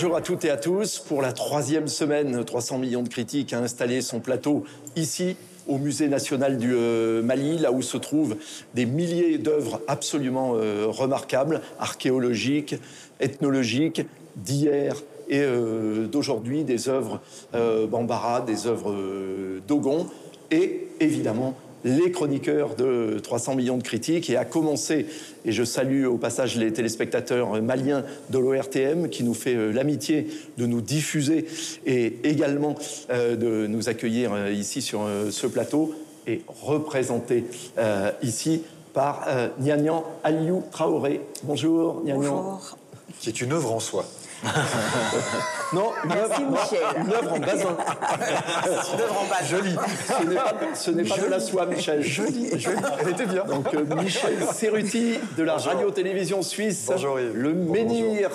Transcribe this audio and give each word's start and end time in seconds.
Bonjour 0.00 0.14
à 0.14 0.20
toutes 0.20 0.44
et 0.44 0.50
à 0.50 0.56
tous. 0.56 1.00
Pour 1.00 1.22
la 1.22 1.32
troisième 1.32 1.88
semaine, 1.88 2.44
300 2.44 2.78
millions 2.78 3.02
de 3.02 3.08
critiques 3.08 3.52
a 3.52 3.58
installé 3.58 4.00
son 4.00 4.20
plateau 4.20 4.62
ici, 4.94 5.34
au 5.66 5.76
Musée 5.76 6.06
national 6.06 6.56
du 6.56 6.72
euh, 6.72 7.20
Mali, 7.20 7.58
là 7.58 7.72
où 7.72 7.82
se 7.82 7.96
trouvent 7.96 8.36
des 8.74 8.86
milliers 8.86 9.38
d'œuvres 9.38 9.80
absolument 9.88 10.52
euh, 10.54 10.86
remarquables, 10.86 11.62
archéologiques, 11.80 12.76
ethnologiques, 13.18 14.02
d'hier 14.36 14.94
et 15.28 15.40
euh, 15.40 16.06
d'aujourd'hui, 16.06 16.62
des 16.62 16.88
œuvres 16.88 17.20
Bambara, 17.52 18.42
des 18.42 18.68
œuvres 18.68 18.94
Dogon, 19.66 20.06
et 20.52 20.86
évidemment 21.00 21.56
les 21.84 22.10
chroniqueurs 22.10 22.74
de 22.74 23.18
300 23.22 23.54
millions 23.54 23.78
de 23.78 23.82
critiques 23.82 24.30
et 24.30 24.36
a 24.36 24.44
commencé, 24.44 25.06
et 25.44 25.52
je 25.52 25.64
salue 25.64 26.06
au 26.06 26.16
passage 26.16 26.56
les 26.56 26.72
téléspectateurs 26.72 27.60
maliens 27.62 28.04
de 28.30 28.38
l'ORTM 28.38 29.08
qui 29.08 29.24
nous 29.24 29.34
fait 29.34 29.54
euh, 29.54 29.72
l'amitié 29.72 30.28
de 30.56 30.66
nous 30.66 30.80
diffuser 30.80 31.46
et 31.86 32.18
également 32.24 32.74
euh, 33.10 33.36
de 33.36 33.66
nous 33.66 33.88
accueillir 33.88 34.32
euh, 34.32 34.50
ici 34.50 34.82
sur 34.82 35.06
ce 35.30 35.46
plateau 35.46 35.94
et 36.26 36.42
représenté 36.46 37.44
ici 38.22 38.62
par 38.92 39.26
Nianian 39.60 40.04
Aliou 40.22 40.62
Traoré. 40.70 41.20
Bonjour 41.44 42.02
Nianian. 42.04 42.18
Bonjour. 42.20 42.78
Qui 43.20 43.30
est 43.30 43.40
une 43.40 43.52
œuvre 43.52 43.72
en 43.72 43.80
soi. 43.80 44.04
non, 45.72 45.92
une 46.04 46.12
œuvre, 46.12 46.40
une 46.96 47.12
œuvre 47.12 47.32
en 47.32 47.38
basin. 47.38 47.76
une 48.94 49.00
œuvre 49.00 49.20
en 49.20 49.28
basin. 49.28 49.44
Joli. 49.48 49.76
Ce 50.74 50.90
n'est 50.90 51.04
pas, 51.04 51.18
de 51.18 51.26
la 51.26 51.40
soie, 51.40 51.66
Michel. 51.66 52.02
Joli, 52.02 52.58
joli. 52.58 52.76
Elle 53.00 53.08
était 53.10 53.26
bien. 53.26 53.44
Donc, 53.44 53.66
euh, 53.74 53.84
Michel 53.96 54.38
Serruti 54.52 55.14
de 55.36 55.42
la 55.42 55.56
radio-télévision 55.56 56.42
suisse. 56.42 56.86
Bonjour, 56.88 57.18
Yves. 57.18 57.32
Le 57.34 57.52
menhir 57.52 58.30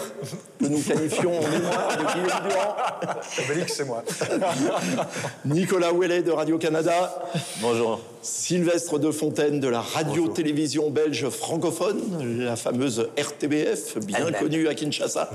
que 0.60 0.66
nous 0.66 0.82
qualifions 0.82 1.40
en 1.40 1.48
mémoire 1.48 1.98
de 1.98 2.14
Guillaume 2.14 2.50
Durand. 2.50 2.76
Obélix, 3.46 3.74
c'est 3.74 3.86
moi. 3.86 4.04
Nicolas 5.46 5.94
Ouellet 5.94 6.22
de 6.22 6.32
Radio-Canada. 6.32 7.24
Bonjour. 7.62 8.02
Sylvestre 8.22 9.00
de 9.00 9.12
Fontaine 9.12 9.60
de 9.60 9.68
la 9.68 9.82
radio-télévision 9.82 10.90
belge 10.90 11.28
francophone, 11.30 12.40
la 12.44 12.56
fameuse 12.56 13.10
RTBF, 13.18 13.98
bien 14.00 14.32
connue 14.32 14.68
à 14.70 14.74
Kinshasa. 14.76 15.30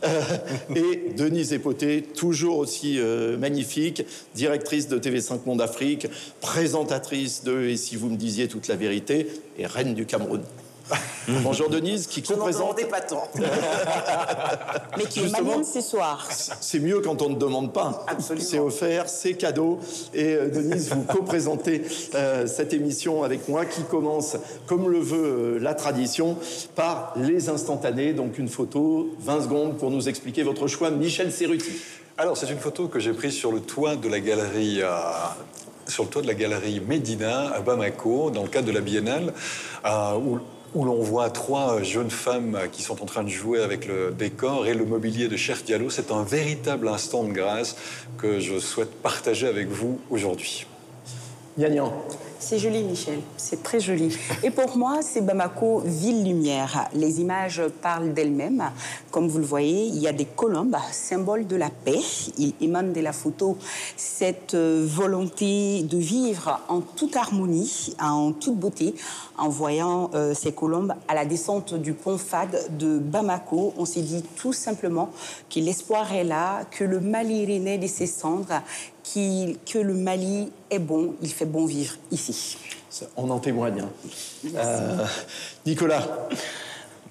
Et 0.76 1.12
Denise 1.16 1.52
Epoté, 1.52 2.02
toujours 2.02 2.58
aussi 2.58 2.98
euh, 2.98 3.36
magnifique, 3.36 4.04
directrice 4.34 4.88
de 4.88 4.98
TV5 4.98 5.40
Monde 5.46 5.62
Afrique, 5.62 6.06
présentatrice 6.40 7.44
de 7.44 7.62
Et 7.62 7.76
si 7.76 7.96
vous 7.96 8.08
me 8.08 8.16
disiez 8.16 8.48
toute 8.48 8.68
la 8.68 8.76
vérité, 8.76 9.26
et 9.58 9.66
reine 9.66 9.94
du 9.94 10.06
Cameroun. 10.06 10.42
Bonjour 11.28 11.68
Denise, 11.68 12.06
qui 12.06 12.22
Je 12.24 12.32
co-présente. 12.32 12.88
pas 12.88 13.00
tant. 13.00 13.28
Mais 14.98 15.04
qui 15.04 15.20
est 15.20 15.64
ce 15.64 15.80
soir. 15.80 16.28
C'est 16.30 16.80
mieux 16.80 17.00
quand 17.00 17.22
on 17.22 17.30
ne 17.30 17.36
demande 17.36 17.72
pas. 17.72 18.04
Absolument. 18.08 18.46
C'est 18.46 18.58
offert, 18.58 19.08
c'est 19.08 19.34
cadeau. 19.34 19.78
Et 20.14 20.34
euh, 20.34 20.48
Denise, 20.48 20.90
vous 20.90 21.02
co-présentez 21.02 21.82
euh, 22.14 22.46
cette 22.46 22.72
émission 22.72 23.22
avec 23.22 23.48
moi 23.48 23.64
qui 23.64 23.82
commence, 23.82 24.36
comme 24.66 24.90
le 24.90 24.98
veut 24.98 25.56
euh, 25.56 25.58
la 25.58 25.74
tradition, 25.74 26.36
par 26.74 27.14
les 27.16 27.48
instantanés. 27.48 28.12
Donc 28.12 28.38
une 28.38 28.48
photo, 28.48 29.10
20 29.20 29.42
secondes 29.42 29.76
pour 29.78 29.90
nous 29.90 30.08
expliquer 30.08 30.42
votre 30.42 30.66
choix. 30.66 30.90
Michel 30.90 31.32
Serruti. 31.32 31.72
Alors, 32.18 32.36
c'est 32.36 32.50
une 32.50 32.58
photo 32.58 32.88
que 32.88 32.98
j'ai 32.98 33.12
prise 33.12 33.34
sur 33.34 33.52
le 33.52 33.60
toit 33.60 33.96
de 33.96 34.08
la 34.08 34.20
galerie 34.20 34.80
sur 35.88 36.04
le 36.04 36.10
toit 36.10 36.22
de 36.22 36.26
la 36.26 36.34
galerie 36.34 36.80
Médina 36.80 37.52
à 37.52 37.60
Bamako, 37.60 38.30
dans 38.30 38.42
le 38.42 38.48
cadre 38.48 38.66
de 38.66 38.72
la 38.72 38.80
Biennale, 38.80 39.32
où 39.84 40.38
où 40.74 40.84
l'on 40.84 41.02
voit 41.02 41.30
trois 41.30 41.82
jeunes 41.82 42.10
femmes 42.10 42.58
qui 42.72 42.82
sont 42.82 43.02
en 43.02 43.06
train 43.06 43.22
de 43.22 43.28
jouer 43.28 43.62
avec 43.62 43.86
le 43.86 44.10
décor 44.10 44.66
et 44.66 44.74
le 44.74 44.84
mobilier 44.84 45.28
de 45.28 45.36
Cher 45.36 45.58
Diallo. 45.64 45.90
C'est 45.90 46.10
un 46.10 46.22
véritable 46.22 46.88
instant 46.88 47.24
de 47.24 47.32
grâce 47.32 47.76
que 48.18 48.40
je 48.40 48.58
souhaite 48.58 48.92
partager 49.02 49.46
avec 49.46 49.68
vous 49.68 50.00
aujourd'hui. 50.10 50.66
Yann 51.58 51.90
c'est 52.42 52.58
joli, 52.58 52.82
Michel. 52.82 53.20
C'est 53.36 53.62
très 53.62 53.78
joli. 53.78 54.16
Et 54.42 54.50
pour 54.50 54.76
moi, 54.76 55.00
c'est 55.00 55.20
Bamako, 55.20 55.82
ville 55.84 56.24
lumière. 56.24 56.88
Les 56.92 57.20
images 57.20 57.62
parlent 57.80 58.12
d'elles-mêmes. 58.12 58.64
Comme 59.12 59.28
vous 59.28 59.38
le 59.38 59.44
voyez, 59.44 59.86
il 59.86 59.98
y 59.98 60.08
a 60.08 60.12
des 60.12 60.24
colombes, 60.24 60.76
symbole 60.90 61.46
de 61.46 61.54
la 61.54 61.70
paix. 61.70 62.00
Il 62.38 62.54
émane 62.60 62.92
de 62.92 63.00
la 63.00 63.12
photo 63.12 63.56
cette 63.96 64.56
volonté 64.56 65.82
de 65.82 65.98
vivre 65.98 66.60
en 66.68 66.80
toute 66.80 67.16
harmonie, 67.16 67.94
en 68.00 68.32
toute 68.32 68.56
beauté. 68.56 68.94
En 69.38 69.48
voyant 69.48 70.10
euh, 70.14 70.34
ces 70.34 70.52
colombes 70.52 70.94
à 71.08 71.14
la 71.14 71.24
descente 71.24 71.74
du 71.74 71.94
pont 71.94 72.18
Fad 72.18 72.76
de 72.76 72.98
Bamako, 72.98 73.72
on 73.78 73.84
s'est 73.84 74.02
dit 74.02 74.22
tout 74.36 74.52
simplement 74.52 75.10
que 75.48 75.60
l'espoir 75.60 76.12
est 76.12 76.24
là, 76.24 76.64
que 76.70 76.84
le 76.84 77.00
Mali 77.00 77.46
renaît 77.46 77.78
de 77.78 77.86
ses 77.86 78.06
cendres 78.06 78.62
que 79.04 79.78
le 79.78 79.94
Mali 79.94 80.50
est 80.70 80.78
bon, 80.78 81.14
il 81.22 81.30
fait 81.30 81.46
bon 81.46 81.66
vivre 81.66 81.94
ici. 82.10 82.56
On 83.16 83.30
en 83.30 83.38
témoigne. 83.38 83.80
Hein. 83.80 84.48
Euh, 84.54 85.06
Nicolas, 85.66 86.28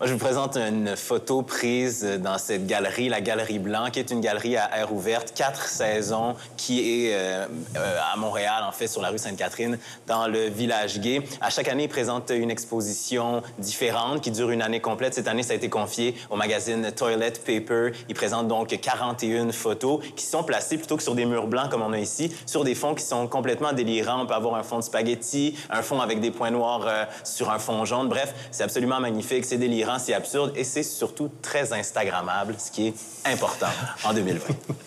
je 0.04 0.14
vous 0.14 0.18
présente 0.18 0.58
une 0.58 0.96
photo 0.96 1.44
prise 1.44 2.04
dans 2.04 2.40
cette 2.40 2.66
galerie, 2.66 3.08
la 3.08 3.22
Galerie 3.22 3.60
Blanc, 3.60 3.92
qui 3.92 4.00
est 4.00 4.10
une 4.10 4.20
galerie 4.20 4.58
à 4.58 4.80
air 4.80 4.92
ouverte, 4.92 5.34
quatre 5.36 5.68
saisons, 5.68 6.36
qui 6.58 7.06
est 7.06 7.14
euh, 7.14 7.46
euh, 7.78 7.98
à 8.12 8.18
Montréal, 8.18 8.64
en 8.68 8.72
fait, 8.72 8.88
sur 8.88 9.02
la 9.02 9.10
rue 9.10 9.20
Sainte-Catherine, 9.20 9.78
dans 10.08 10.28
le 10.28 10.48
village 10.48 11.00
gay. 11.00 11.22
À 11.40 11.52
chaque 11.52 11.68
année, 11.68 11.84
il 11.84 11.90
présente 11.90 12.32
une 12.32 12.50
exposition 12.50 13.44
différente 13.60 14.22
qui 14.22 14.32
dure 14.32 14.50
une 14.50 14.64
année 14.64 14.80
complète. 14.80 15.14
Cette 15.14 15.28
année, 15.28 15.44
ça 15.44 15.54
a 15.54 15.56
été 15.56 15.70
confié 15.70 16.16
au 16.32 16.36
magazine 16.36 16.92
Toilet 16.92 17.34
Paper. 17.46 17.92
Il 18.10 18.16
présente 18.16 18.48
donc 18.48 18.70
41 18.70 19.52
photos 19.52 20.04
qui 20.16 20.26
sont 20.26 20.44
placées 20.44 20.78
plutôt 20.78 20.98
que 20.98 21.04
sur 21.04 21.14
des 21.14 21.26
murs 21.26 21.48
blancs 21.48 21.70
comme 21.70 21.84
on 21.84 21.94
a 21.94 22.00
ici, 22.00 22.32
sur 22.48 22.64
des 22.64 22.74
fonds 22.74 22.96
qui 22.96 23.04
sont 23.04 23.28
complètement 23.28 23.72
délirants. 23.72 24.24
On 24.24 24.26
peut 24.26 24.34
avoir 24.34 24.56
un 24.56 24.64
fond 24.64 24.80
de 24.80 24.84
spaghetti, 24.84 25.56
un 25.70 25.84
fond 25.84 26.02
avec 26.02 26.20
des 26.22 26.32
points 26.32 26.52
noirs 26.52 26.86
euh, 26.88 27.06
sur 27.24 27.52
un 27.52 27.60
fond 27.60 27.86
jaune. 27.86 28.10
Bref, 28.10 28.34
c'est 28.50 28.64
absolument 28.64 29.00
magnifique, 29.00 29.46
c'est 29.46 29.58
délirant 29.58 29.91
c'est 30.00 30.14
absurde 30.14 30.54
et 30.56 30.64
c'est 30.64 30.84
surtout 30.84 31.30
très 31.42 31.74
Instagrammable, 31.74 32.56
ce 32.58 32.72
qui 32.72 32.88
est 32.88 32.94
important 33.26 33.68
en 34.04 34.14
2020. 34.14 34.40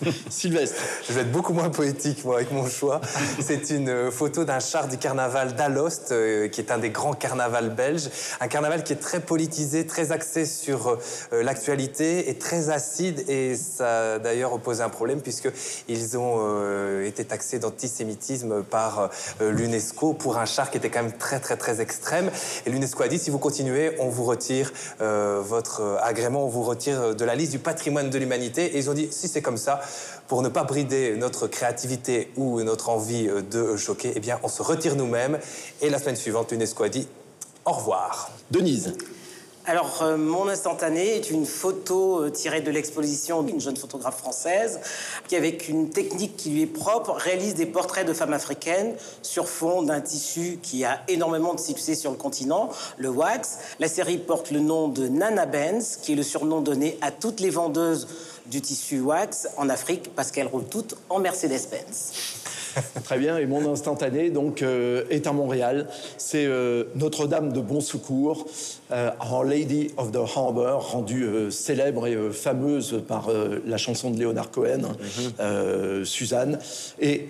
Sylvestre. 0.29 0.77
Je 1.09 1.13
vais 1.13 1.21
être 1.23 1.33
beaucoup 1.33 1.53
moins 1.53 1.71
poétique, 1.71 2.25
moi, 2.25 2.37
avec 2.37 2.51
mon 2.51 2.69
choix. 2.69 3.01
C'est 3.41 3.71
une 3.71 3.89
euh, 3.89 4.11
photo 4.11 4.45
d'un 4.45 4.59
char 4.59 4.89
du 4.89 4.99
carnaval 4.99 5.55
d'Alost, 5.55 6.11
euh, 6.11 6.49
qui 6.49 6.61
est 6.61 6.73
un 6.73 6.79
des 6.79 6.91
grands 6.91 7.13
carnavals 7.13 7.71
belges. 7.71 8.11
Un 8.41 8.49
carnaval 8.49 8.83
qui 8.83 8.93
est 8.93 8.97
très 8.97 9.21
politisé, 9.21 9.87
très 9.87 10.11
axé 10.11 10.47
sur 10.47 10.89
euh, 10.89 11.43
l'actualité 11.43 12.29
et 12.29 12.35
très 12.37 12.71
acide. 12.71 13.25
Et 13.29 13.55
ça 13.57 14.15
a 14.15 14.19
d'ailleurs 14.19 14.53
opposé 14.53 14.83
un 14.83 14.89
problème, 14.89 15.21
puisqu'ils 15.21 16.19
ont 16.19 17.01
été 17.05 17.25
taxés 17.25 17.59
d'antisémitisme 17.59 18.63
par 18.63 19.11
l'UNESCO 19.41 20.15
pour 20.15 20.39
un 20.39 20.45
char 20.45 20.71
qui 20.71 20.79
était 20.79 20.91
quand 20.91 21.03
même 21.03 21.17
très, 21.17 21.41
très, 21.41 21.57
très 21.57 21.81
extrême. 21.81 22.31
Et 22.67 22.71
l'UNESCO 22.71 23.03
a 23.03 23.09
dit, 23.09 23.19
si 23.19 23.31
vous 23.31 23.39
continuez, 23.39 23.97
on 24.01 24.09
vous 24.09 24.25
retire 24.25 24.73
euh, 24.94 24.94
votre 25.01 25.99
agrément, 26.03 26.45
on 26.45 26.49
vous 26.49 26.63
retire 26.63 27.15
de 27.15 27.25
la 27.25 27.35
liste 27.35 27.53
du 27.53 27.59
patrimoine 27.59 28.11
de 28.11 28.19
l'humanité. 28.19 28.75
Et 28.75 28.79
ils 28.79 28.91
ont 28.91 28.95
dit, 28.95 29.09
si 29.11 29.29
c'est 29.29 29.43
comme 29.43 29.57
ça, 29.57 29.81
pour 30.29 30.43
ne 30.43 30.49
pas 30.49 30.65
brider 30.65 31.17
notre 31.17 31.47
créativité 31.47 32.31
ou 32.37 32.63
notre 32.63 32.89
envie 32.89 33.29
euh, 33.29 33.43
de 33.43 33.77
choquer, 33.77 34.13
eh 34.17 34.21
bien, 34.21 34.39
on 34.43 34.49
se 34.49 34.63
retire 34.63 34.97
nous-mêmes. 34.97 35.39
Et 35.83 35.91
la 35.91 35.99
semaine 35.99 36.17
suivante, 36.17 36.53
l'UNESCO 36.53 36.85
a 36.85 36.89
dit, 36.89 37.09
au 37.65 37.73
revoir. 37.73 38.31
Denise. 38.51 38.95
Alors, 39.67 40.03
euh, 40.03 40.19
mon 40.19 40.47
instantané 40.49 41.17
est 41.17 41.31
une 41.31 41.47
photo 41.47 42.23
euh, 42.23 42.31
tirée 42.31 42.61
de 42.61 42.71
l'exposition 42.71 43.43
d'une 43.43 43.63
jeune 43.63 43.79
photographe 43.79 44.19
française 44.19 44.79
qui, 45.27 45.37
avec 45.37 45.71
une 45.71 45.89
technique 45.89 46.37
qui 46.37 46.51
lui 46.51 46.63
est 46.63 46.67
propre, 46.67 47.13
réalise 47.13 47.55
des 47.55 47.65
portraits 47.65 48.07
de 48.07 48.13
femmes 48.13 48.35
africaines 48.35 48.95
sur 49.23 49.49
fond 49.49 49.83
d'un 49.83 50.03
tissu 50.03 50.59
qui 50.61 50.85
a 50.85 51.01
énormément 51.09 51.55
de 51.55 51.61
succès 51.61 51.95
sur 51.95 52.11
le 52.11 52.19
continent, 52.19 52.69
le 52.99 53.09
wax. 53.09 53.57
La 53.81 53.89
série 53.89 54.19
porte 54.19 54.51
le 54.51 54.61
nom 54.61 54.89
de 54.89 55.09
Nana 55.09 55.47
Benz, 55.47 55.99
qui 56.03 56.13
est 56.13 56.17
le 56.17 56.23
surnom 56.23 56.61
donné 56.61 56.99
à 57.01 57.11
toutes 57.11 57.41
les 57.41 57.51
vendeuses 57.51 58.07
du 58.45 58.61
tissu 58.61 59.01
wax 59.01 59.49
en 59.57 59.71
Afrique 59.71 60.15
parce 60.15 60.31
qu'elles 60.31 60.47
roulent 60.47 60.69
toutes 60.69 60.95
en 61.09 61.21
Mercedes-Benz. 61.21 62.13
Très 63.05 63.19
bien. 63.19 63.39
Et 63.39 63.47
mon 63.47 63.71
instantané, 63.71 64.31
donc, 64.31 64.63
euh, 64.63 65.05
est 65.11 65.27
à 65.27 65.33
Montréal. 65.33 65.89
C'est 66.17 66.47
euh, 66.47 66.85
Notre-Dame 66.97 67.53
de 67.53 67.61
Bon 67.61 67.81
Secours, 67.81 68.47
euh, 68.91 69.11
Our 69.21 69.45
Lady 69.45 69.91
of 69.97 70.13
the 70.13 70.19
Harbor, 70.37 70.91
rendue 70.93 71.51
célèbre 71.51 72.07
et 72.07 72.17
fameuse 72.33 73.03
par 73.07 73.29
la 73.67 73.77
chanson 73.77 74.11
de 74.11 74.21
Leonard 74.21 74.51
Cohen, 74.51 74.97
mhm. 75.39 76.05
Suzanne. 76.05 76.59
Et 77.01 77.29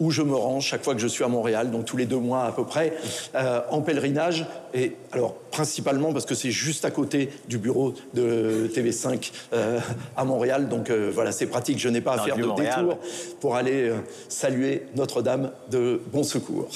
où 0.00 0.10
je 0.10 0.22
me 0.22 0.34
rends 0.34 0.60
chaque 0.60 0.84
fois 0.84 0.94
que 0.94 1.00
je 1.00 1.06
suis 1.06 1.24
à 1.24 1.28
Montréal, 1.28 1.70
donc 1.70 1.84
tous 1.84 1.96
les 1.96 2.06
deux 2.06 2.18
mois 2.18 2.44
à 2.44 2.52
peu 2.52 2.64
près, 2.64 2.94
euh, 3.34 3.60
en 3.70 3.80
pèlerinage. 3.80 4.46
Et 4.74 4.96
alors, 5.12 5.34
principalement 5.50 6.12
parce 6.12 6.26
que 6.26 6.34
c'est 6.34 6.50
juste 6.50 6.84
à 6.84 6.90
côté 6.90 7.30
du 7.48 7.58
bureau 7.58 7.94
de 8.14 8.70
TV5 8.74 9.32
euh, 9.52 9.80
à 10.16 10.24
Montréal. 10.24 10.68
Donc 10.68 10.90
euh, 10.90 11.10
voilà, 11.12 11.32
c'est 11.32 11.46
pratique. 11.46 11.78
Je 11.78 11.88
n'ai 11.88 12.00
pas 12.00 12.14
à 12.14 12.18
faire 12.24 12.36
de 12.36 12.54
détour 12.54 12.98
pour 13.40 13.56
aller 13.56 13.92
saluer 14.28 14.86
Notre-Dame 14.96 15.52
de 15.70 16.00
Bon 16.12 16.22
Secours. 16.22 16.68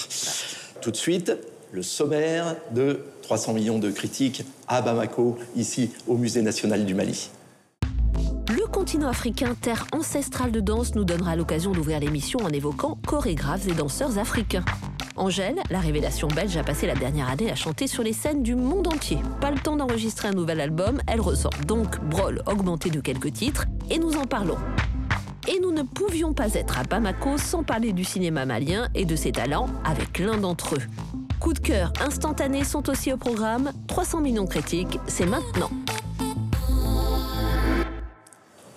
Tout 0.81 0.90
de 0.90 0.96
suite, 0.96 1.32
le 1.73 1.82
sommaire 1.82 2.56
de 2.73 3.00
300 3.23 3.52
millions 3.52 3.78
de 3.78 3.90
critiques 3.90 4.44
à 4.66 4.81
Bamako, 4.81 5.38
ici 5.56 5.90
au 6.08 6.16
Musée 6.16 6.43
national 6.43 6.84
du 6.84 6.94
Mali 6.94 7.31
continent 8.70 9.08
africain, 9.08 9.54
terre 9.60 9.87
ancestrale 9.92 10.52
de 10.52 10.60
danse, 10.60 10.94
nous 10.94 11.04
donnera 11.04 11.37
l'occasion 11.37 11.72
d'ouvrir 11.72 12.00
l'émission 12.00 12.40
en 12.42 12.48
évoquant 12.48 12.98
chorégraphes 13.06 13.69
et 13.69 13.75
danseurs 13.75 14.19
africains. 14.19 14.64
Angèle, 15.16 15.60
la 15.70 15.81
révélation 15.81 16.28
belge, 16.28 16.56
a 16.56 16.62
passé 16.62 16.87
la 16.87 16.94
dernière 16.94 17.28
année 17.28 17.50
à 17.50 17.54
chanter 17.54 17.87
sur 17.87 18.02
les 18.02 18.12
scènes 18.12 18.42
du 18.42 18.54
monde 18.54 18.87
entier. 18.88 19.19
Pas 19.40 19.50
le 19.50 19.58
temps 19.58 19.76
d'enregistrer 19.76 20.28
un 20.28 20.32
nouvel 20.32 20.60
album, 20.60 21.00
elle 21.06 21.20
ressort 21.20 21.52
donc 21.66 22.00
Brol 22.00 22.42
augmenté 22.46 22.90
de 22.90 23.00
quelques 23.00 23.32
titres, 23.32 23.66
et 23.90 23.98
nous 23.98 24.16
en 24.16 24.25
parlons. 24.25 24.58
Et 25.46 25.60
nous 25.60 25.72
ne 25.72 25.82
pouvions 25.82 26.32
pas 26.32 26.54
être 26.54 26.78
à 26.78 26.84
Bamako 26.84 27.37
sans 27.38 27.62
parler 27.62 27.92
du 27.92 28.04
cinéma 28.04 28.46
malien 28.46 28.88
et 28.94 29.04
de 29.04 29.16
ses 29.16 29.32
talents 29.32 29.69
avec 29.84 30.19
l'un 30.19 30.38
d'entre 30.38 30.76
eux. 30.76 30.82
Coup 31.38 31.52
de 31.52 31.58
cœur 31.58 31.92
instantanés 32.00 32.64
sont 32.64 32.88
aussi 32.88 33.12
au 33.12 33.16
programme. 33.16 33.72
300 33.88 34.20
millions 34.20 34.44
de 34.44 34.48
critiques, 34.48 34.98
c'est 35.06 35.26
maintenant. 35.26 35.70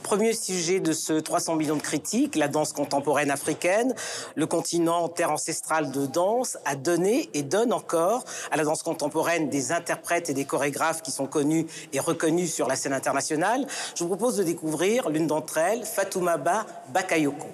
Premier 0.04 0.34
sujet 0.34 0.82
de 0.82 0.92
ce 0.92 1.14
300 1.14 1.56
millions 1.56 1.78
de 1.78 1.82
critiques, 1.82 2.36
la 2.36 2.50
danse 2.50 2.74
contemporaine 2.74 3.32
africaine. 3.32 3.96
Le 4.36 4.46
continent, 4.46 5.08
terre 5.08 5.32
ancestrale 5.32 5.92
de 5.92 6.06
danse, 6.06 6.58
a 6.66 6.76
donné 6.76 7.30
et 7.34 7.42
donne 7.42 7.72
encore 7.72 8.26
à 8.52 8.58
la 8.58 8.64
danse 8.64 8.84
contemporaine 8.84 9.50
des 9.50 9.72
interprètes 9.72 10.30
et 10.30 10.34
des 10.34 10.46
chorégraphes 10.46 11.02
qui 11.02 11.12
sont 11.12 11.26
connus 11.26 11.66
et 11.94 12.00
reconnus 12.00 12.54
sur 12.54 12.68
la 12.68 12.76
scène 12.76 12.94
internationale. 12.94 13.66
Je 13.96 14.04
vous 14.04 14.10
propose 14.10 14.36
de 14.36 14.44
découvrir 14.44 15.10
l'une 15.10 15.28
d'entre 15.28 15.58
elles, 15.58 15.86
Fatoumaba 15.86 16.66
Bakayoko. 16.90 17.48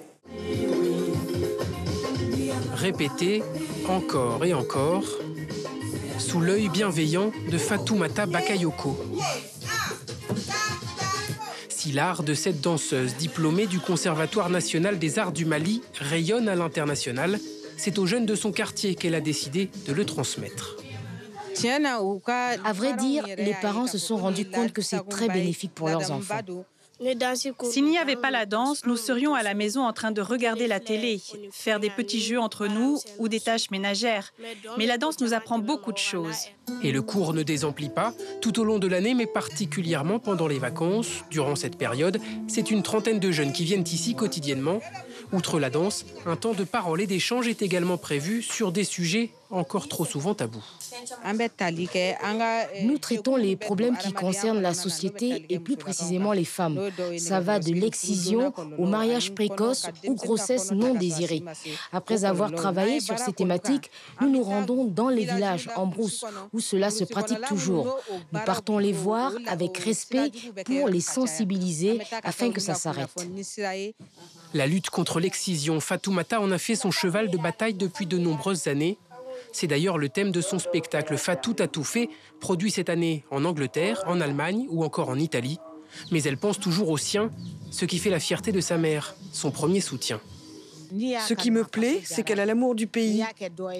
Répétez 2.74 3.42
encore 3.88 4.44
et 4.44 4.54
encore 4.54 5.04
sous 6.18 6.40
l'œil 6.40 6.68
bienveillant 6.68 7.30
de 7.50 7.58
Fatoumata 7.58 8.26
Bakayoko. 8.26 8.96
Si 11.80 11.92
l'art 11.92 12.22
de 12.22 12.34
cette 12.34 12.60
danseuse 12.60 13.16
diplômée 13.16 13.66
du 13.66 13.80
Conservatoire 13.80 14.50
national 14.50 14.98
des 14.98 15.18
arts 15.18 15.32
du 15.32 15.46
Mali 15.46 15.80
rayonne 15.98 16.46
à 16.46 16.54
l'international, 16.54 17.40
c'est 17.78 17.98
aux 17.98 18.04
jeunes 18.04 18.26
de 18.26 18.34
son 18.34 18.52
quartier 18.52 18.94
qu'elle 18.94 19.14
a 19.14 19.22
décidé 19.22 19.70
de 19.86 19.94
le 19.94 20.04
transmettre. 20.04 20.76
À 21.64 22.72
vrai 22.74 22.92
dire, 22.98 23.24
les 23.38 23.56
parents 23.62 23.86
se 23.86 23.96
sont 23.96 24.18
rendus 24.18 24.44
compte 24.44 24.74
que 24.74 24.82
c'est 24.82 25.08
très 25.08 25.28
bénéfique 25.28 25.72
pour 25.74 25.88
leurs 25.88 26.10
enfants. 26.10 26.42
S'il 27.62 27.84
n'y 27.84 27.98
avait 27.98 28.16
pas 28.16 28.30
la 28.30 28.44
danse, 28.44 28.84
nous 28.84 28.96
serions 28.96 29.34
à 29.34 29.42
la 29.42 29.54
maison 29.54 29.82
en 29.84 29.92
train 29.92 30.10
de 30.10 30.20
regarder 30.20 30.66
la 30.66 30.80
télé, 30.80 31.20
faire 31.50 31.80
des 31.80 31.88
petits 31.88 32.20
jeux 32.20 32.38
entre 32.38 32.66
nous 32.66 32.98
ou 33.18 33.28
des 33.28 33.40
tâches 33.40 33.70
ménagères. 33.70 34.34
Mais 34.76 34.86
la 34.86 34.98
danse 34.98 35.20
nous 35.20 35.32
apprend 35.32 35.58
beaucoup 35.58 35.92
de 35.92 35.98
choses. 35.98 36.48
Et 36.82 36.92
le 36.92 37.00
cours 37.02 37.32
ne 37.32 37.42
désemplit 37.42 37.88
pas 37.88 38.12
tout 38.42 38.60
au 38.60 38.64
long 38.64 38.78
de 38.78 38.86
l'année, 38.86 39.14
mais 39.14 39.26
particulièrement 39.26 40.18
pendant 40.18 40.46
les 40.46 40.58
vacances. 40.58 41.24
Durant 41.30 41.56
cette 41.56 41.78
période, 41.78 42.20
c'est 42.48 42.70
une 42.70 42.82
trentaine 42.82 43.18
de 43.18 43.30
jeunes 43.30 43.52
qui 43.52 43.64
viennent 43.64 43.84
ici 43.90 44.14
quotidiennement. 44.14 44.80
Outre 45.32 45.58
la 45.58 45.70
danse, 45.70 46.04
un 46.26 46.36
temps 46.36 46.54
de 46.54 46.64
parole 46.64 47.00
et 47.00 47.06
d'échange 47.06 47.48
est 47.48 47.62
également 47.62 47.96
prévu 47.96 48.42
sur 48.42 48.72
des 48.72 48.84
sujets 48.84 49.30
encore 49.50 49.88
trop 49.88 50.04
souvent 50.04 50.34
tabous. 50.34 50.64
Nous 52.82 52.98
traitons 52.98 53.36
les 53.36 53.56
problèmes 53.56 53.96
qui 53.96 54.12
concernent 54.12 54.60
la 54.60 54.74
société 54.74 55.46
et 55.48 55.58
plus 55.58 55.76
précisément 55.76 56.32
les 56.32 56.44
femmes. 56.44 56.80
Ça 57.18 57.40
va 57.40 57.58
de 57.58 57.72
l'excision 57.72 58.52
au 58.78 58.86
mariage 58.86 59.34
précoce 59.34 59.86
ou 60.06 60.14
grossesse 60.14 60.70
non 60.70 60.94
désirée. 60.94 61.42
Après 61.92 62.24
avoir 62.24 62.52
travaillé 62.52 63.00
sur 63.00 63.18
ces 63.18 63.32
thématiques, 63.32 63.90
nous 64.20 64.30
nous 64.30 64.42
rendons 64.42 64.84
dans 64.84 65.08
les 65.08 65.24
villages 65.24 65.68
en 65.76 65.86
brousse 65.86 66.24
où 66.52 66.60
cela 66.60 66.90
se 66.90 67.04
pratique 67.04 67.40
toujours. 67.46 67.98
Nous 68.32 68.40
partons 68.46 68.78
les 68.78 68.92
voir 68.92 69.32
avec 69.46 69.78
respect 69.78 70.30
pour 70.64 70.88
les 70.88 71.00
sensibiliser 71.00 72.00
afin 72.22 72.50
que 72.50 72.60
ça 72.60 72.74
s'arrête. 72.74 73.10
La 74.54 74.66
lutte 74.66 74.90
contre 74.90 75.20
l'excision, 75.20 75.78
Fatoumata 75.80 76.40
en 76.40 76.50
a 76.50 76.58
fait 76.58 76.74
son 76.74 76.90
cheval 76.90 77.30
de 77.30 77.38
bataille 77.38 77.74
depuis 77.74 78.06
de 78.06 78.18
nombreuses 78.18 78.66
années. 78.66 78.98
C'est 79.52 79.66
d'ailleurs 79.66 79.98
le 79.98 80.08
thème 80.08 80.32
de 80.32 80.40
son 80.40 80.58
spectacle 80.58 81.16
Fatou 81.16 81.54
fait, 81.84 82.08
produit 82.40 82.70
cette 82.70 82.88
année 82.88 83.24
en 83.30 83.44
Angleterre, 83.44 84.02
en 84.06 84.20
Allemagne 84.20 84.66
ou 84.70 84.84
encore 84.84 85.08
en 85.08 85.18
Italie. 85.18 85.58
Mais 86.12 86.22
elle 86.22 86.36
pense 86.36 86.60
toujours 86.60 86.90
au 86.90 86.96
sien, 86.96 87.30
ce 87.70 87.84
qui 87.84 87.98
fait 87.98 88.10
la 88.10 88.20
fierté 88.20 88.52
de 88.52 88.60
sa 88.60 88.78
mère, 88.78 89.14
son 89.32 89.50
premier 89.50 89.80
soutien. 89.80 90.20
Ce 91.26 91.34
qui 91.34 91.50
me 91.50 91.64
plaît, 91.64 92.00
c'est 92.04 92.22
qu'elle 92.22 92.40
a 92.40 92.46
l'amour 92.46 92.74
du 92.74 92.86
pays. 92.86 93.24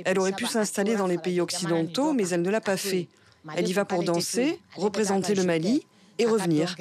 Elle 0.04 0.18
aurait 0.18 0.32
pu 0.32 0.46
s'installer 0.46 0.96
dans 0.96 1.06
les 1.06 1.18
pays 1.18 1.40
occidentaux, 1.40 2.12
mais 2.12 2.28
elle 2.28 2.42
ne 2.42 2.50
l'a 2.50 2.60
pas 2.60 2.76
fait. 2.76 3.08
Elle 3.56 3.68
y 3.68 3.72
va 3.72 3.84
pour 3.84 4.02
danser, 4.02 4.60
représenter 4.76 5.34
le 5.34 5.44
Mali 5.44 5.86
et 6.18 6.26
revenir. 6.26 6.76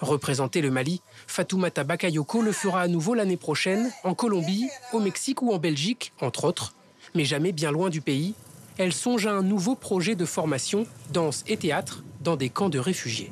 Représenter 0.00 0.60
le 0.60 0.70
Mali, 0.70 1.00
Fatoumata 1.26 1.84
Bakayoko 1.84 2.42
le 2.42 2.52
fera 2.52 2.82
à 2.82 2.88
nouveau 2.88 3.14
l'année 3.14 3.36
prochaine, 3.36 3.90
en 4.02 4.14
Colombie, 4.14 4.68
au 4.92 5.00
Mexique 5.00 5.40
ou 5.40 5.52
en 5.52 5.58
Belgique, 5.58 6.12
entre 6.20 6.44
autres 6.44 6.74
mais 7.14 7.24
jamais 7.24 7.52
bien 7.52 7.70
loin 7.70 7.90
du 7.90 8.00
pays, 8.00 8.34
elle 8.76 8.92
songe 8.92 9.26
à 9.26 9.32
un 9.32 9.42
nouveau 9.42 9.76
projet 9.76 10.16
de 10.16 10.24
formation, 10.24 10.86
danse 11.12 11.44
et 11.46 11.56
théâtre, 11.56 12.02
dans 12.20 12.36
des 12.36 12.48
camps 12.48 12.70
de 12.70 12.78
réfugiés. 12.78 13.30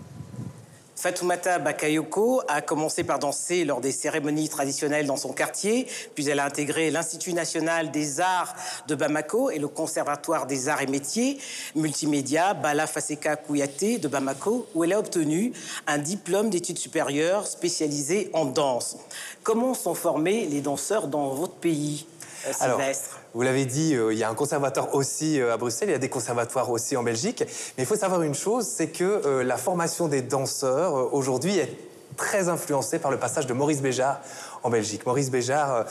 Fatoumata 0.95 1.59
Bakayoko 1.59 2.43
a 2.47 2.61
commencé 2.61 3.03
par 3.03 3.19
danser 3.19 3.65
lors 3.65 3.81
des 3.81 3.91
cérémonies 3.91 4.49
traditionnelles 4.49 5.07
dans 5.07 5.17
son 5.17 5.33
quartier, 5.33 5.89
puis 6.15 6.29
elle 6.29 6.39
a 6.39 6.45
intégré 6.45 6.93
l'Institut 6.93 7.33
national 7.33 7.91
des 7.91 8.21
arts 8.21 8.55
de 8.87 8.95
Bamako 8.95 9.51
et 9.51 9.59
le 9.59 9.67
Conservatoire 9.67 10.47
des 10.47 10.69
arts 10.69 10.81
et 10.81 10.87
métiers 10.87 11.39
multimédia 11.75 12.55
Bala 12.55 12.87
Faseka 12.87 13.35
Kouyaté 13.35 13.99
de 13.99 14.07
Bamako, 14.07 14.69
où 14.77 14.85
elle 14.85 14.93
a 14.93 15.01
obtenu 15.01 15.53
un 15.89 15.99
diplôme 15.99 16.51
d'études 16.51 16.79
supérieures 16.79 17.49
spécialisé 17.49 18.31
en 18.33 18.45
danse. 18.45 18.97
Comment 19.43 19.75
sont 19.75 19.95
formés 19.95 20.47
les 20.47 20.61
danseurs 20.61 21.09
dans 21.09 21.31
votre 21.31 21.55
pays, 21.55 22.07
euh, 22.47 22.53
Sylvestre? 22.53 23.22
Vous 23.35 23.43
l'avez 23.43 23.65
dit, 23.65 23.95
euh, 23.95 24.13
il 24.13 24.19
y 24.19 24.25
a 24.25 24.31
un 24.31 24.35
conservatoire 24.35 24.95
aussi 24.95 25.41
euh, 25.41 25.55
à 25.55 25.57
Bruxelles, 25.57 25.89
il 25.89 25.93
y 25.93 25.97
a 25.97 25.99
des 25.99 26.09
conservatoires 26.09 26.71
aussi 26.71 26.97
en 26.97 27.03
Belgique. 27.03 27.45
Mais 27.77 27.85
il 27.85 27.87
faut 27.87 27.97
savoir 27.97 28.23
une 28.23 28.35
chose, 28.35 28.67
c'est 28.67 28.89
que 28.89 29.05
euh, 29.05 29.43
la 29.43 29.57
formation 29.57 30.09
des 30.09 30.21
danseurs 30.21 31.15
aujourd'hui 31.15 31.59
est 31.59 31.75
très 32.17 32.51
influencée 32.51 32.99
par 32.99 33.11
le 33.11 33.17
passage 33.17 33.47
de 33.47 33.55
Maurice 33.55 33.81
Béjart 33.81 34.21
en 34.63 34.69
Belgique. 34.69 35.07
Maurice 35.07 35.31
Béjart, 35.31 35.87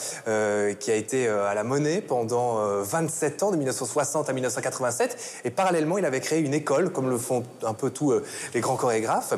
qui 0.79 0.91
a 0.91 0.95
été 0.95 1.27
à 1.27 1.55
la 1.55 1.63
Monnaie 1.63 2.00
pendant 2.00 2.63
27 2.83 3.41
ans, 3.41 3.51
de 3.51 3.57
1960 3.57 4.29
à 4.29 4.33
1987, 4.33 5.41
et 5.45 5.50
parallèlement, 5.50 5.98
il 5.98 6.05
avait 6.05 6.19
créé 6.19 6.39
une 6.39 6.53
école, 6.53 6.91
comme 6.91 7.10
le 7.10 7.17
font 7.17 7.43
un 7.63 7.74
peu 7.74 7.89
tous 7.89 8.13
les 8.53 8.62
grands 8.62 8.75
chorégraphes 8.75 9.33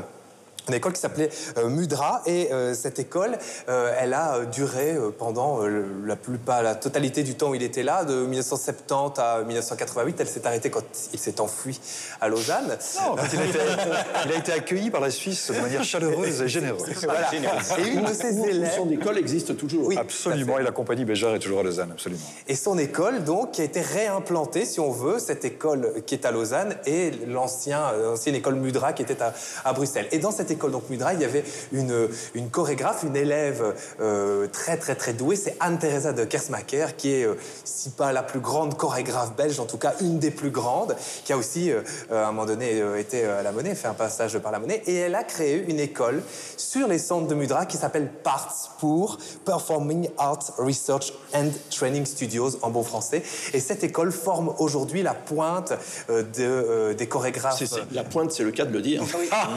une 0.68 0.74
école 0.76 0.94
qui 0.94 1.02
s'appelait 1.02 1.30
euh, 1.58 1.68
Mudra 1.68 2.22
et 2.26 2.52
euh, 2.52 2.74
cette 2.74 3.00
école, 3.00 3.38
euh, 3.68 3.94
elle 4.00 4.14
a 4.14 4.46
duré 4.46 4.96
pendant 5.18 5.60
la 6.06 6.16
plupart, 6.16 6.64
la 6.64 6.76
totalité 6.76 7.24
du 7.24 7.36
temps 7.36 7.50
où 7.50 7.56
il 7.56 7.64
était 7.64 7.84
là, 7.84 8.06
de 8.06 8.26
1970 8.26 9.20
à 9.20 9.44
1988. 9.44 10.16
Elle 10.20 10.28
s'est 10.28 10.48
arrêtée 10.48 10.70
quand 10.70 10.84
il 11.12 11.20
s'est 11.20 11.42
enfui 11.42 11.80
à 12.22 12.30
Lausanne. 12.30 12.78
Non, 13.02 13.16
il, 13.34 13.40
a 13.40 13.46
été, 13.46 13.60
il, 14.26 14.32
a 14.32 14.38
été, 14.38 14.52
accueilli 14.52 14.90
par 14.90 15.02
la 15.02 15.12
Suisse 15.12 15.52
de 15.52 15.60
manière 15.60 15.84
chaleureuse 15.84 16.42
et 16.42 16.48
généreuse. 16.48 16.84
Voilà. 17.04 17.34
Et 17.34 17.88
une 17.90 18.06
de 18.06 18.14
ses 18.14 18.40
élèves, 18.40 18.74
son 18.76 18.90
école 18.90 19.18
existe 19.18 19.58
toujours. 19.58 19.88
Oui, 19.88 19.98
absolument. 19.98 20.60
Et 20.60 20.64
la 20.64 20.72
compagnie 20.72 21.06
Béjar 21.06 21.36
est 21.36 21.40
toujours 21.40 21.60
à 21.60 21.64
Lausanne, 21.64 21.92
absolument. 21.92 22.22
Et 22.48 22.56
son 22.56 22.78
école, 22.78 23.24
donc, 23.24 23.52
qui 23.52 23.62
a 23.62 23.66
été 23.66 23.82
réimplantée, 23.82 24.66
si 24.66 24.80
on 24.80 24.92
veut, 24.92 25.20
cette 25.20 25.44
école 25.44 26.04
qui 26.06 26.16
est 26.16 26.26
à 26.26 26.32
Lausanne 26.32 26.76
et 26.86 27.12
l'ancien, 27.28 27.92
l'ancienne 27.92 28.36
école 28.36 28.56
Mudra 28.56 28.94
qui 28.94 29.02
était 29.02 29.22
à, 29.22 29.34
à 29.66 29.74
Bruxelles. 29.74 30.08
Et 30.12 30.20
dans 30.20 30.32
cette 30.32 30.52
école 30.54 30.72
donc 30.72 30.90
Mudra, 30.90 31.14
il 31.14 31.22
y 31.22 31.26
avait 31.26 31.44
une, 31.72 32.10
une 32.34 32.50
chorégraphe, 32.50 33.04
une 33.04 33.16
élève 33.16 33.76
euh, 34.00 34.48
très 34.48 34.78
très 34.78 34.96
très 34.96 35.14
douée, 35.14 35.36
c'est 35.36 35.56
Anne-Theresa 35.60 36.14
de 36.14 36.24
Kersmacher, 36.24 36.88
qui 36.98 37.14
est, 37.14 37.26
euh, 37.26 37.36
si 37.64 37.90
pas 37.90 38.12
la 38.12 38.24
plus 38.24 38.40
grande 38.40 38.78
chorégraphe 38.78 39.36
belge, 39.36 39.60
en 39.60 39.66
tout 39.66 39.78
cas 39.78 39.94
une 40.02 40.20
des 40.20 40.32
plus 40.32 40.52
grandes, 40.52 40.96
qui 41.26 41.34
a 41.34 41.38
aussi, 41.38 41.72
euh, 41.72 41.82
à 42.12 42.28
un 42.28 42.32
moment 42.32 42.46
donné, 42.46 42.82
été 42.98 43.26
à 43.26 43.44
la 43.44 43.52
Monnaie, 43.52 43.76
fait 43.76 43.88
un 43.88 43.94
passage 43.94 44.38
par 44.40 44.52
la 44.52 44.60
Monnaie, 44.60 44.82
et 44.86 44.96
elle 44.96 45.16
a 45.16 45.24
créé 45.24 45.66
une 45.68 45.80
école 45.80 46.22
sur 46.58 46.88
les 46.88 46.98
centres 46.98 47.28
de 47.28 47.36
Mudra 47.36 47.66
qui 47.66 47.78
s'appelle 47.78 48.10
PARTS 48.24 48.72
pour 48.80 49.18
Performing 49.46 50.10
Arts 50.18 50.54
Research 50.58 51.14
and 51.34 51.50
Training 51.70 52.06
Studios 52.06 52.58
en 52.62 52.70
bon 52.70 52.84
français. 52.84 53.24
Et 53.54 53.60
cette 53.60 53.84
école 53.84 54.12
forme 54.12 54.54
aujourd'hui 54.60 55.04
la 55.04 55.14
pointe 55.14 55.74
de, 56.10 56.94
des 56.94 57.08
chorégraphes. 57.08 57.62
la 57.92 58.04
pointe, 58.04 58.32
c'est 58.32 58.44
le 58.44 58.52
cas 58.52 58.66
de 58.66 58.74
le 58.74 58.82
dire. 58.82 59.04
Oui, 59.18 59.28
ah 59.32 59.48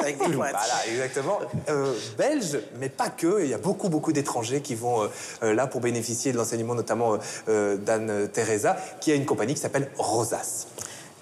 avec 0.00 0.18
des 0.18 0.34
Voilà, 0.34 0.60
exactement. 0.90 1.38
Euh, 1.68 1.94
belge, 2.16 2.58
mais 2.78 2.88
pas 2.88 3.10
que. 3.10 3.42
Il 3.42 3.50
y 3.50 3.54
a 3.54 3.58
beaucoup, 3.58 3.88
beaucoup 3.88 4.12
d'étrangers 4.12 4.60
qui 4.60 4.74
vont 4.74 5.02
euh, 5.02 5.08
euh, 5.42 5.54
là 5.54 5.66
pour 5.66 5.80
bénéficier 5.80 6.32
de 6.32 6.36
l'enseignement, 6.36 6.74
notamment 6.74 7.18
d'Anne 7.46 8.28
Teresa, 8.32 8.76
qui 9.00 9.12
a 9.12 9.14
une 9.14 9.26
compagnie 9.26 9.54
qui 9.54 9.60
s'appelle 9.60 9.90
Rosas. 9.96 10.66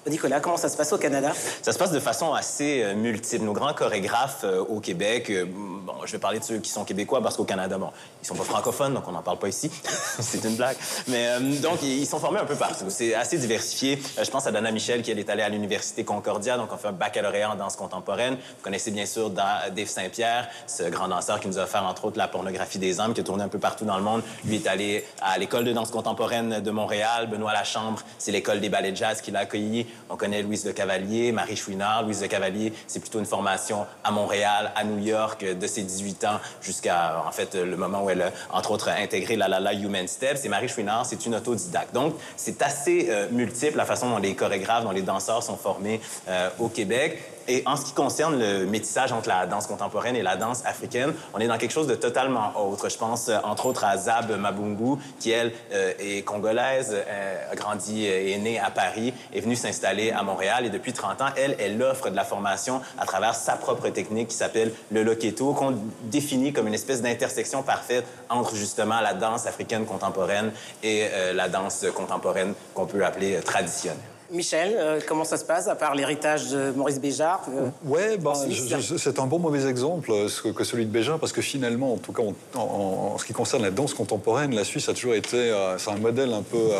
Nicolas, 0.08 0.38
comment 0.38 0.56
ça 0.56 0.68
se 0.68 0.76
passe 0.76 0.92
au 0.92 0.98
Canada? 0.98 1.32
Ça 1.62 1.72
se 1.72 1.78
passe 1.78 1.90
de 1.90 1.98
façon 1.98 2.32
assez 2.32 2.82
euh, 2.84 2.94
multiple. 2.94 3.44
Nos 3.44 3.52
grands 3.52 3.74
chorégraphes 3.74 4.44
euh, 4.44 4.60
au 4.60 4.78
Québec, 4.78 5.30
euh, 5.30 5.44
bon, 5.48 5.94
je 6.04 6.12
vais 6.12 6.18
parler 6.18 6.38
de 6.38 6.44
ceux 6.44 6.58
qui 6.58 6.70
sont 6.70 6.84
québécois 6.84 7.20
parce 7.20 7.36
qu'au 7.36 7.44
Canada, 7.44 7.76
bon, 7.76 7.90
ils 8.22 8.26
sont 8.26 8.36
pas 8.36 8.44
francophones, 8.44 8.94
donc 8.94 9.08
on 9.08 9.12
n'en 9.12 9.22
parle 9.22 9.38
pas 9.38 9.48
ici. 9.48 9.68
C'est 10.20 10.44
une 10.44 10.54
blague. 10.54 10.76
Mais 11.08 11.40
donc, 11.60 11.82
ils 11.82 12.06
sont 12.06 12.20
formés 12.20 12.38
un 12.38 12.44
peu 12.44 12.54
partout. 12.54 12.84
C'est 12.88 13.14
assez 13.14 13.36
diversifié. 13.38 14.00
je 14.22 14.30
pense 14.30 14.46
à 14.46 14.52
Dana 14.52 14.70
Michel, 14.70 15.02
qui 15.02 15.10
est 15.10 15.30
allée 15.30 15.42
à 15.42 15.48
l'Université 15.48 16.04
Concordia, 16.04 16.56
donc 16.56 16.72
on 16.72 16.76
fait 16.76 16.88
un 16.88 16.92
baccalauréat 16.92 17.50
en 17.50 17.56
danse 17.56 17.74
contemporaine. 17.74 18.34
Vous 18.34 18.62
connaissez 18.62 18.92
bien 18.92 19.06
sûr 19.06 19.30
Dave 19.30 19.86
Saint-Pierre, 19.86 20.48
ce 20.66 20.84
grand 20.84 21.08
danseur 21.08 21.40
qui 21.40 21.48
nous 21.48 21.58
a 21.58 21.62
offert, 21.62 21.84
entre 21.84 22.04
autres, 22.04 22.18
la 22.18 22.28
pornographie 22.28 22.78
des 22.78 23.00
hommes, 23.00 23.12
qui 23.12 23.20
a 23.20 23.24
tourné 23.24 23.42
un 23.42 23.48
peu 23.48 23.58
partout 23.58 23.84
dans 23.84 23.96
le 23.96 24.04
monde. 24.04 24.22
Lui 24.44 24.56
est 24.56 24.68
allé 24.68 25.04
à 25.20 25.36
l'École 25.38 25.64
de 25.64 25.72
danse 25.72 25.90
contemporaine 25.90 26.60
de 26.60 26.70
Montréal. 26.70 27.28
Benoît 27.28 27.52
Lachambre, 27.52 28.00
c'est 28.18 28.32
l'école 28.32 28.60
des 28.60 28.68
ballets 28.68 28.92
de 28.92 28.96
jazz 28.96 29.20
qui 29.20 29.30
l'a 29.30 29.40
accueilli. 29.40 29.86
On 30.08 30.16
connaît 30.16 30.42
Louise 30.42 30.64
de 30.64 30.72
Cavalier, 30.72 31.32
Marie 31.32 31.56
Chouinard. 31.56 32.04
Louise 32.04 32.20
de 32.20 32.26
Cavalier, 32.26 32.72
c'est 32.86 33.00
plutôt 33.00 33.18
une 33.18 33.26
formation 33.26 33.86
à 34.04 34.10
Montréal, 34.10 34.72
à 34.74 34.84
New 34.84 34.98
York, 35.04 35.44
de 35.44 35.66
ses 35.66 35.82
18 35.82 36.24
ans 36.24 36.40
jusqu'à, 36.60 37.22
en 37.26 37.32
fait, 37.32 37.54
le 37.54 37.76
moment 37.76 38.04
où 38.04 38.10
elle 38.10 38.22
a, 38.22 38.30
entre 38.50 38.70
autres, 38.70 38.88
intégré 38.88 39.36
la 39.36 39.48
La 39.48 39.60
La 39.60 39.72
Human 39.72 40.06
Steps. 40.06 40.44
Et 40.44 40.48
Marie 40.48 40.68
Chouinard, 40.68 41.06
c'est 41.06 41.26
une 41.26 41.34
autodidacte. 41.34 41.94
Donc, 41.94 42.14
c'est 42.36 42.62
assez 42.62 43.08
euh, 43.10 43.28
multiple 43.30 43.76
la 43.76 43.84
façon 43.84 44.10
dont 44.10 44.18
les 44.18 44.34
chorégraphes, 44.34 44.84
dont 44.84 44.90
les 44.90 45.02
danseurs 45.02 45.42
sont 45.42 45.56
formés 45.56 46.00
euh, 46.28 46.48
au 46.58 46.68
Québec. 46.68 47.35
Et 47.48 47.62
en 47.66 47.76
ce 47.76 47.84
qui 47.84 47.92
concerne 47.92 48.38
le 48.38 48.66
métissage 48.66 49.12
entre 49.12 49.28
la 49.28 49.46
danse 49.46 49.66
contemporaine 49.66 50.16
et 50.16 50.22
la 50.22 50.36
danse 50.36 50.64
africaine, 50.64 51.14
on 51.32 51.38
est 51.38 51.46
dans 51.46 51.58
quelque 51.58 51.72
chose 51.72 51.86
de 51.86 51.94
totalement 51.94 52.52
autre. 52.56 52.88
Je 52.88 52.98
pense, 52.98 53.28
euh, 53.28 53.38
entre 53.44 53.66
autres, 53.66 53.84
à 53.84 53.96
Zab 53.96 54.30
Mabungu, 54.36 55.00
qui, 55.20 55.30
elle, 55.30 55.52
euh, 55.72 55.92
est 55.98 56.22
congolaise, 56.22 56.92
euh, 56.94 57.52
a 57.52 57.54
grandi 57.54 58.04
et 58.04 58.32
est 58.32 58.38
née 58.38 58.58
à 58.58 58.70
Paris, 58.70 59.14
est 59.32 59.40
venue 59.40 59.56
s'installer 59.56 60.10
à 60.10 60.22
Montréal. 60.22 60.66
Et 60.66 60.70
depuis 60.70 60.92
30 60.92 61.22
ans, 61.22 61.28
elle, 61.36 61.56
elle 61.60 61.80
offre 61.82 62.10
de 62.10 62.16
la 62.16 62.24
formation 62.24 62.80
à 62.98 63.06
travers 63.06 63.34
sa 63.34 63.54
propre 63.54 63.88
technique 63.90 64.28
qui 64.28 64.36
s'appelle 64.36 64.72
le 64.90 65.02
loketo, 65.02 65.52
qu'on 65.52 65.78
définit 66.02 66.52
comme 66.52 66.66
une 66.66 66.74
espèce 66.74 67.02
d'intersection 67.02 67.62
parfaite 67.62 68.06
entre, 68.28 68.56
justement, 68.56 69.00
la 69.00 69.14
danse 69.14 69.46
africaine 69.46 69.86
contemporaine 69.86 70.50
et 70.82 71.06
la 71.34 71.48
danse 71.48 71.84
contemporaine 71.94 72.54
qu'on 72.74 72.86
peut 72.86 73.04
appeler 73.04 73.40
traditionnelle. 73.40 74.15
Michel, 74.30 74.74
euh, 74.76 75.00
comment 75.06 75.24
ça 75.24 75.36
se 75.36 75.44
passe, 75.44 75.68
à 75.68 75.74
part 75.74 75.94
l'héritage 75.94 76.50
de 76.50 76.72
Maurice 76.72 77.00
Béjart 77.00 77.44
euh, 77.50 77.68
Ouais, 77.84 78.16
bah, 78.16 78.32
c'est 78.34 79.18
un 79.18 79.26
bon 79.26 79.38
mauvais 79.38 79.68
exemple 79.68 80.10
euh, 80.10 80.28
que 80.52 80.64
celui 80.64 80.84
de 80.86 80.90
Béjart, 80.90 81.18
parce 81.18 81.32
que 81.32 81.42
finalement, 81.42 81.92
en 81.92 81.96
tout 81.96 82.12
cas, 82.12 82.22
en, 82.54 83.16
ce 83.18 83.24
qui 83.24 83.32
concerne 83.32 83.62
la 83.62 83.70
danse 83.70 83.94
contemporaine, 83.94 84.54
la 84.54 84.64
Suisse 84.64 84.88
a 84.88 84.94
toujours 84.94 85.14
été 85.14 85.52
c'est 85.78 85.90
un 85.90 85.98
modèle 85.98 86.32
un 86.32 86.42
peu 86.42 86.70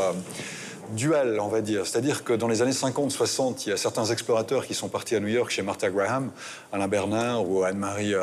dual, 0.93 1.39
on 1.41 1.49
va 1.49 1.61
dire. 1.61 1.87
C'est-à-dire 1.87 2.25
que 2.25 2.33
dans 2.33 2.49
les 2.49 2.63
années 2.63 2.71
50-60, 2.73 3.63
il 3.67 3.71
y 3.71 3.73
a 3.73 3.77
certains 3.77 4.05
explorateurs 4.07 4.67
qui 4.67 4.75
sont 4.75 4.89
partis 4.89 5.17
à 5.17 5.21
New 5.21 5.29
York 5.29 5.51
chez 5.51 5.63
Martha 5.63 5.91
Graham, 5.91 6.31
Alain 6.73 6.89
Bernard 6.89 7.49
ou 7.49 7.65
Anne-Marie 7.65 8.15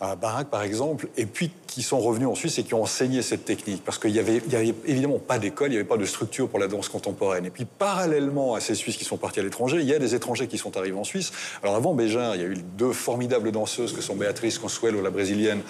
à 0.00 0.16
Barak, 0.16 0.48
par 0.48 0.62
exemple, 0.62 1.08
et 1.16 1.26
puis 1.26 1.50
qui 1.66 1.82
sont 1.82 2.00
revenus 2.00 2.28
en 2.28 2.34
Suisse 2.34 2.58
et 2.58 2.64
qui 2.64 2.74
ont 2.74 2.82
enseigné 2.82 3.22
cette 3.22 3.44
technique. 3.44 3.84
Parce 3.84 3.98
qu'il 3.98 4.12
n'y 4.12 4.18
avait, 4.18 4.42
avait, 4.52 4.74
évidemment 4.86 5.18
pas 5.18 5.38
d'école, 5.38 5.68
il 5.68 5.72
n'y 5.72 5.76
avait 5.76 5.88
pas 5.88 5.96
de 5.96 6.04
structure 6.04 6.48
pour 6.48 6.58
la 6.58 6.66
danse 6.66 6.88
contemporaine. 6.88 7.46
Et 7.46 7.50
puis, 7.50 7.64
parallèlement 7.64 8.54
à 8.54 8.60
ces 8.60 8.74
Suisses 8.74 8.96
qui 8.96 9.04
sont 9.04 9.16
partis 9.16 9.40
à 9.40 9.42
l'étranger, 9.42 9.78
il 9.80 9.86
y 9.86 9.94
a 9.94 9.98
des 9.98 10.14
étrangers 10.14 10.46
qui 10.46 10.58
sont 10.58 10.76
arrivés 10.76 10.96
en 10.96 11.04
Suisse. 11.04 11.32
Alors, 11.62 11.76
avant 11.76 11.94
Béjar, 11.94 12.36
il 12.36 12.42
y 12.42 12.44
a 12.44 12.48
eu 12.48 12.56
deux 12.76 12.92
formidables 12.92 13.52
danseuses 13.52 13.92
que 13.92 14.00
sont 14.00 14.16
Béatrice 14.16 14.58
Consuelo, 14.58 15.02
la 15.02 15.10
brésilienne, 15.10 15.62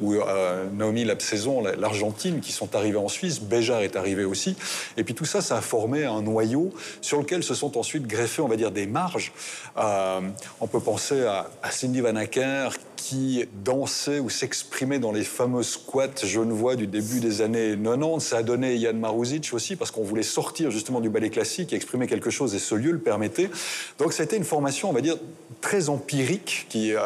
ou 0.00 0.14
euh, 0.14 0.66
Naomi 0.72 1.04
Lapsaison, 1.04 1.62
l'Argentine, 1.62 2.40
qui 2.40 2.52
sont 2.52 2.76
arrivées 2.76 2.98
en 2.98 3.08
Suisse. 3.08 3.40
Béjar 3.40 3.80
est 3.80 3.96
arrivé 3.96 4.24
aussi. 4.24 4.56
Et 4.96 5.04
puis 5.04 5.14
tout 5.14 5.24
ça, 5.24 5.40
ça 5.40 5.56
a 5.56 5.60
formé 5.60 6.04
un 6.04 6.22
noyau 6.22 6.72
sur 7.00 7.18
lequel 7.18 7.42
se 7.42 7.54
sont 7.54 7.76
ensuite 7.76 8.06
greffés, 8.06 8.42
on 8.42 8.48
va 8.48 8.56
dire, 8.56 8.70
des 8.70 8.86
marges. 8.86 9.32
Euh, 9.76 10.20
on 10.60 10.66
peut 10.66 10.80
penser 10.80 11.24
à, 11.24 11.50
à 11.62 11.70
Cindy 11.70 12.00
Van 12.00 12.14
Acker, 12.14 12.70
qui 12.98 13.44
dansait 13.64 14.18
ou 14.18 14.28
s'exprimait 14.28 14.98
dans 14.98 15.12
les 15.12 15.22
fameux 15.22 15.62
squats 15.62 16.24
genevois 16.24 16.74
du 16.74 16.88
début 16.88 17.20
des 17.20 17.40
années 17.40 17.76
90. 17.80 18.20
Ça 18.20 18.38
a 18.38 18.42
donné 18.42 18.74
Yann 18.74 18.98
Maruzic 18.98 19.50
aussi, 19.52 19.76
parce 19.76 19.92
qu'on 19.92 20.02
voulait 20.02 20.24
sortir 20.24 20.72
justement 20.72 21.00
du 21.00 21.08
ballet 21.08 21.30
classique 21.30 21.72
et 21.72 21.76
exprimer 21.76 22.08
quelque 22.08 22.30
chose, 22.30 22.56
et 22.56 22.58
ce 22.58 22.74
lieu 22.74 22.90
le 22.90 22.98
permettait. 22.98 23.50
Donc 23.98 24.12
ça 24.12 24.24
a 24.24 24.26
été 24.26 24.36
une 24.36 24.44
formation, 24.44 24.90
on 24.90 24.92
va 24.92 25.00
dire, 25.00 25.16
très 25.60 25.88
empirique, 25.88 26.66
qui, 26.68 26.92
euh, 26.92 26.98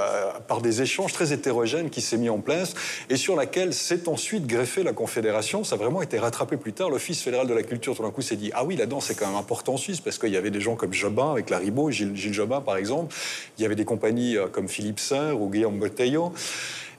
par 0.49 0.62
des 0.62 0.80
échanges 0.80 1.12
très 1.12 1.34
hétérogènes, 1.34 1.90
qui 1.90 2.00
s'est 2.00 2.16
mis 2.16 2.30
en 2.30 2.38
place, 2.38 2.75
et 3.11 3.16
sur 3.16 3.37
laquelle 3.37 3.75
s'est 3.75 4.08
ensuite 4.08 4.46
greffée 4.46 4.82
la 4.82 4.94
Confédération. 4.94 5.62
Ça 5.62 5.75
a 5.75 5.78
vraiment 5.78 6.00
été 6.00 6.18
rattrapé 6.18 6.56
plus 6.56 6.72
tard. 6.72 6.88
L'Office 6.88 7.20
fédéral 7.20 7.46
de 7.46 7.54
la 7.54 7.62
culture, 7.62 7.94
tout 7.94 8.02
d'un 8.02 8.11
coup, 8.11 8.22
s'est 8.22 8.37
dit, 8.37 8.50
ah 8.54 8.64
oui, 8.64 8.76
la 8.76 8.87
danse, 8.87 9.06
c'est 9.08 9.14
quand 9.14 9.26
même 9.26 9.37
important 9.37 9.75
en 9.75 9.78
Suisse, 9.78 10.00
parce 10.00 10.16
qu'il 10.16 10.30
y 10.30 10.38
avait 10.38 10.50
des 10.50 10.61
gens 10.61 10.75
comme 10.75 10.94
Jobin, 10.94 11.32
avec 11.32 11.50
Laribo, 11.50 11.90
Gilles, 11.90 12.16
Gilles 12.16 12.32
Jobin, 12.32 12.62
par 12.62 12.78
exemple. 12.78 13.14
Il 13.58 13.62
y 13.62 13.66
avait 13.66 13.76
des 13.76 13.84
compagnies 13.84 14.38
euh, 14.38 14.46
comme 14.46 14.68
Philippe 14.68 15.00
Serre 15.00 15.40
ou 15.40 15.50
Guillaume 15.50 15.82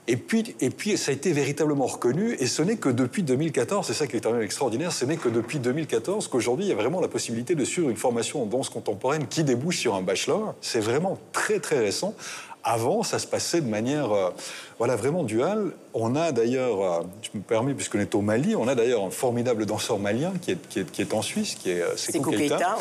et 0.05 0.17
puis, 0.17 0.55
et 0.59 0.69
puis, 0.69 0.97
ça 0.97 1.11
a 1.11 1.13
été 1.13 1.31
véritablement 1.31 1.85
reconnu, 1.85 2.35
et 2.37 2.45
ce 2.45 2.61
n'est 2.61 2.75
que 2.75 2.89
depuis 2.89 3.23
2014, 3.23 3.87
c'est 3.87 3.93
ça 3.93 4.05
qui 4.05 4.17
est 4.17 4.19
quand 4.19 4.33
même 4.33 4.41
extraordinaire, 4.41 4.91
ce 4.91 5.05
n'est 5.05 5.15
que 5.15 5.29
depuis 5.29 5.59
2014 5.59 6.27
qu'aujourd'hui, 6.27 6.65
il 6.65 6.69
y 6.69 6.73
a 6.73 6.75
vraiment 6.75 6.99
la 6.99 7.07
possibilité 7.07 7.55
de 7.55 7.63
suivre 7.63 7.89
une 7.89 7.95
formation 7.95 8.43
en 8.43 8.45
danse 8.45 8.69
contemporaine 8.69 9.27
qui 9.27 9.45
débouche 9.45 9.77
sur 9.77 9.95
un 9.95 10.01
bachelor. 10.01 10.55
C'est 10.59 10.81
vraiment 10.81 11.17
très, 11.31 11.59
très 11.59 11.79
récent. 11.79 12.13
Avant, 12.65 13.03
ça 13.03 13.17
se 13.17 13.27
passait 13.27 13.61
de 13.61 13.69
manière 13.69 14.11
euh, 14.11 14.29
voilà, 14.77 14.97
vraiment 14.97 15.23
duale. 15.23 15.71
On 15.93 16.15
a 16.15 16.33
d'ailleurs, 16.33 16.81
euh, 16.81 17.03
je 17.21 17.37
me 17.37 17.43
permets, 17.43 17.73
puisqu'on 17.73 17.99
est 17.99 18.13
au 18.15 18.21
Mali, 18.21 18.57
on 18.57 18.67
a 18.67 18.75
d'ailleurs 18.75 19.03
un 19.03 19.09
formidable 19.09 19.65
danseur 19.65 19.99
malien 19.99 20.33
qui 20.41 20.51
est, 20.51 20.91
qui 20.91 21.01
est, 21.01 21.13
en 21.13 21.21
Suisse, 21.21 21.55
qui 21.55 21.71
est 21.71 21.81
euh, 21.81 21.95
Sekou 21.95 22.31
Keita 22.31 22.77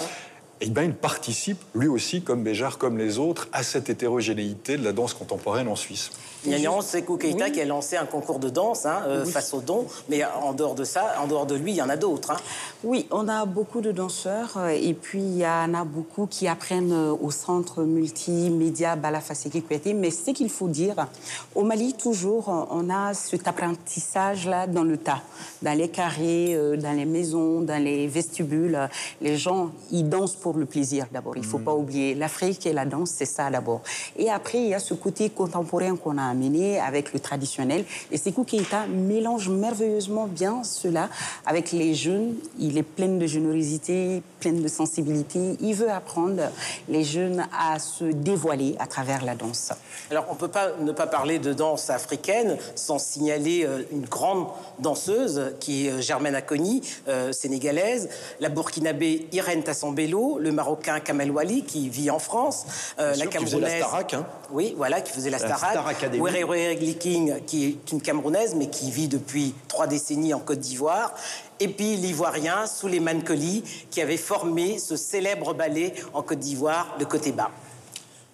eh 0.64 0.71
bien, 0.71 0.85
il 0.85 0.95
participe, 0.95 1.59
lui 1.75 1.88
aussi, 1.88 2.23
comme 2.23 2.45
Béjar, 2.45 2.78
comme 2.78 2.97
les 2.97 3.19
autres, 3.19 3.49
à 3.52 3.64
cette 3.64 3.90
hétérogénéité 3.90 4.76
de 4.76 4.85
la 4.85 4.92
danse 4.92 5.12
contemporaine 5.12 5.66
en 5.66 5.75
Suisse. 5.75 6.12
Il 6.45 6.59
y 6.59 6.67
a 6.67 6.81
Sekou 6.81 7.19
Keita 7.19 7.51
qui 7.51 7.61
a 7.61 7.65
lancé 7.65 7.97
un 7.97 8.05
concours 8.05 8.41
de 8.41 8.49
danse 8.49 8.85
hein, 8.85 9.03
euh, 9.07 9.25
face 9.25 9.55
aux 9.55 9.61
dons, 9.61 9.87
mais 10.09 10.25
en 10.25 10.53
dehors 10.53 10.75
de 10.75 10.83
ça, 10.83 11.15
en 11.23 11.29
dehors 11.29 11.47
de 11.47 11.55
lui, 11.55 11.73
il 11.73 11.77
y 11.77 11.83
en 11.83 11.89
a 11.89 11.97
d'autres. 11.97 12.33
Hein. 12.33 12.37
Oui, 12.83 13.07
on 13.13 13.29
a 13.29 13.45
beaucoup 13.47 13.81
de 13.81 13.93
danseurs 13.93 14.55
euh, 14.57 14.69
et 14.69 14.93
puis 14.95 15.21
il 15.21 15.37
y 15.37 15.47
en 15.47 15.73
a 15.73 15.85
beaucoup 15.85 16.27
qui 16.27 16.49
apprennent 16.49 16.93
euh, 16.93 17.15
au 17.21 17.31
centre 17.31 17.85
multimédia 17.85 18.97
Balafaseki 18.97 19.63
Kouyaté. 19.63 19.95
Mais 19.95 20.11
ce 20.11 20.33
qu'il 20.33 20.51
faut 20.51 20.67
dire, 20.67 21.07
au 21.55 21.63
Mali, 21.63 21.95
toujours, 21.95 22.49
on 22.71 22.91
a 22.91 23.15
cet 23.15 23.47
apprentissage-là 23.47 24.67
dans 24.67 24.85
le 24.85 24.97
tas, 24.97 25.23
dans 25.63 25.77
les 25.77 25.89
carrés, 25.89 26.59
dans 26.77 26.93
les 26.93 27.05
maisons, 27.05 27.61
dans 27.61 27.83
les 27.83 28.09
vestibules. 28.09 28.89
Les 29.21 29.37
gens, 29.37 29.71
ils 29.93 30.09
dansent 30.09 30.35
pour 30.35 30.55
le 30.55 30.67
plaisir 30.67 31.07
d'abord. 31.13 31.37
Il 31.37 31.43
ne 31.43 31.47
faut 31.47 31.59
mm. 31.59 31.65
pas 31.65 31.75
oublier 31.75 32.15
l'Afrique 32.15 32.67
et 32.67 32.73
la 32.73 32.85
danse, 32.85 33.11
c'est 33.11 33.27
ça 33.27 33.49
d'abord. 33.51 33.83
Et 34.17 34.29
après, 34.29 34.59
il 34.59 34.69
y 34.69 34.75
a 34.75 34.81
ce 34.81 34.95
côté 34.95 35.31
contemporain 35.31 35.97
qu'on 35.97 36.19
a 36.19 36.32
amené 36.33 36.81
avec 36.81 37.12
le 37.12 37.21
traditionnel. 37.21 37.85
Et 38.11 38.17
Sekou 38.17 38.45
Keita 38.45 38.87
mélange 38.87 39.49
merveilleusement 39.49 40.27
bien 40.27 40.65
cela 40.65 41.09
avec 41.47 41.73
les 41.73 41.95
jeunes. 41.95 42.35
Il 42.59 42.77
est 42.77 42.83
plein 42.83 43.09
de 43.09 43.27
générosité, 43.27 44.23
plein 44.41 44.53
de 44.53 44.69
sensibilité. 44.69 45.57
Il 45.61 45.75
veut 45.75 45.91
apprendre 45.91 46.43
les 46.89 47.05
jeunes 47.05 47.47
à 47.57 47.79
se 47.79 48.05
dévoiler 48.05 48.75
à 48.79 48.87
travers 48.87 49.25
la 49.25 49.35
danse. 49.35 49.73
Alors, 50.11 50.27
on 50.29 50.35
ne 50.35 50.39
peut 50.39 50.49
pas 50.49 50.73
ne 50.81 50.93
pas 50.93 51.07
parler 51.07 51.39
de 51.39 51.53
danse 51.53 51.91
africaine 51.91 52.57
sans 52.75 52.99
signaler 52.99 53.65
euh, 53.65 53.83
une 53.93 54.05
grande 54.05 54.47
danseuse 54.79 55.55
qui 55.61 55.87
est 55.87 55.91
euh, 55.91 56.01
Germaine 56.01 56.35
Akoni, 56.35 56.83
euh, 57.09 57.33
sénégalaise, 57.33 58.09
la 58.41 58.49
burkinabé 58.49 59.29
Irène 59.33 59.62
Tassambello, 59.62 60.39
le 60.39 60.53
marocain 60.53 61.01
Kamel 61.01 61.31
Wali 61.31 61.65
qui 61.65 61.89
vit 61.89 62.11
en 62.11 62.19
France, 62.19 62.67
la 62.99 63.27
camerounaise. 63.27 63.81
La 63.81 64.19
hein. 64.19 64.27
Oui, 64.51 64.75
voilà, 64.77 65.01
qui 65.01 65.12
faisait 65.12 65.31
la, 65.31 65.39
la 65.39 65.57
Starac. 65.57 65.77
Werere 66.23 66.76
Gliking, 66.76 67.41
qui 67.47 67.64
est 67.64 67.93
une 67.93 68.00
Camerounaise, 68.00 68.55
mais 68.55 68.69
qui 68.69 68.91
vit 68.91 69.09
depuis 69.09 69.55
trois 69.69 69.87
décennies 69.87 70.35
en 70.35 70.38
Côte 70.38 70.61
d'Ivoire. 70.61 71.14
Et 71.59 71.69
puis 71.69 71.97
l'Ivoirien 71.97 72.67
Souleymane 72.67 73.25
Colli, 73.25 73.64
qui 73.91 74.00
avait 74.00 74.17
formé 74.17 74.79
ce 74.79 74.97
célèbre 74.97 75.55
ballet 75.55 75.95
en 76.14 76.23
Côte 76.23 76.38
d'Ivoire, 76.38 76.97
le 76.99 77.07
côté 77.07 77.33
bas. 77.33 77.50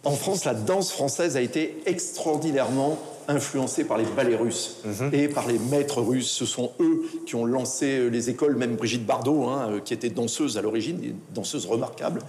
En 0.05 0.13
France, 0.13 0.45
la 0.45 0.55
danse 0.55 0.93
française 0.93 1.37
a 1.37 1.41
été 1.41 1.83
extraordinairement 1.87 2.99
influencée 3.27 3.85
par 3.85 3.99
les 3.99 4.05
ballets 4.05 4.37
russes 4.37 4.79
mhm. 4.85 5.11
et 5.13 5.29
par 5.29 5.47
les 5.47 5.59
maîtres 5.59 6.01
russes. 6.01 6.31
Ce 6.31 6.47
sont 6.47 6.73
eux 6.81 7.03
qui 7.27 7.35
ont 7.35 7.45
lancé 7.45 8.09
les 8.11 8.31
écoles, 8.31 8.57
même 8.57 8.77
Brigitte 8.77 9.05
Bardot, 9.05 9.45
hein, 9.45 9.69
euh, 9.71 9.81
qui 9.81 9.93
était 9.93 10.09
danseuse 10.09 10.57
à 10.57 10.63
l'origine, 10.63 11.03
une 11.03 11.19
danseuse 11.35 11.67
remarquable 11.67 12.21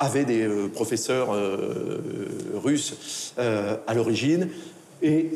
avait 0.00 0.24
des 0.24 0.42
euh, 0.42 0.66
professeurs 0.66 1.32
euh, 1.32 2.00
russes 2.54 3.32
à 3.36 3.94
l'origine. 3.94 4.48
Et 5.04 5.28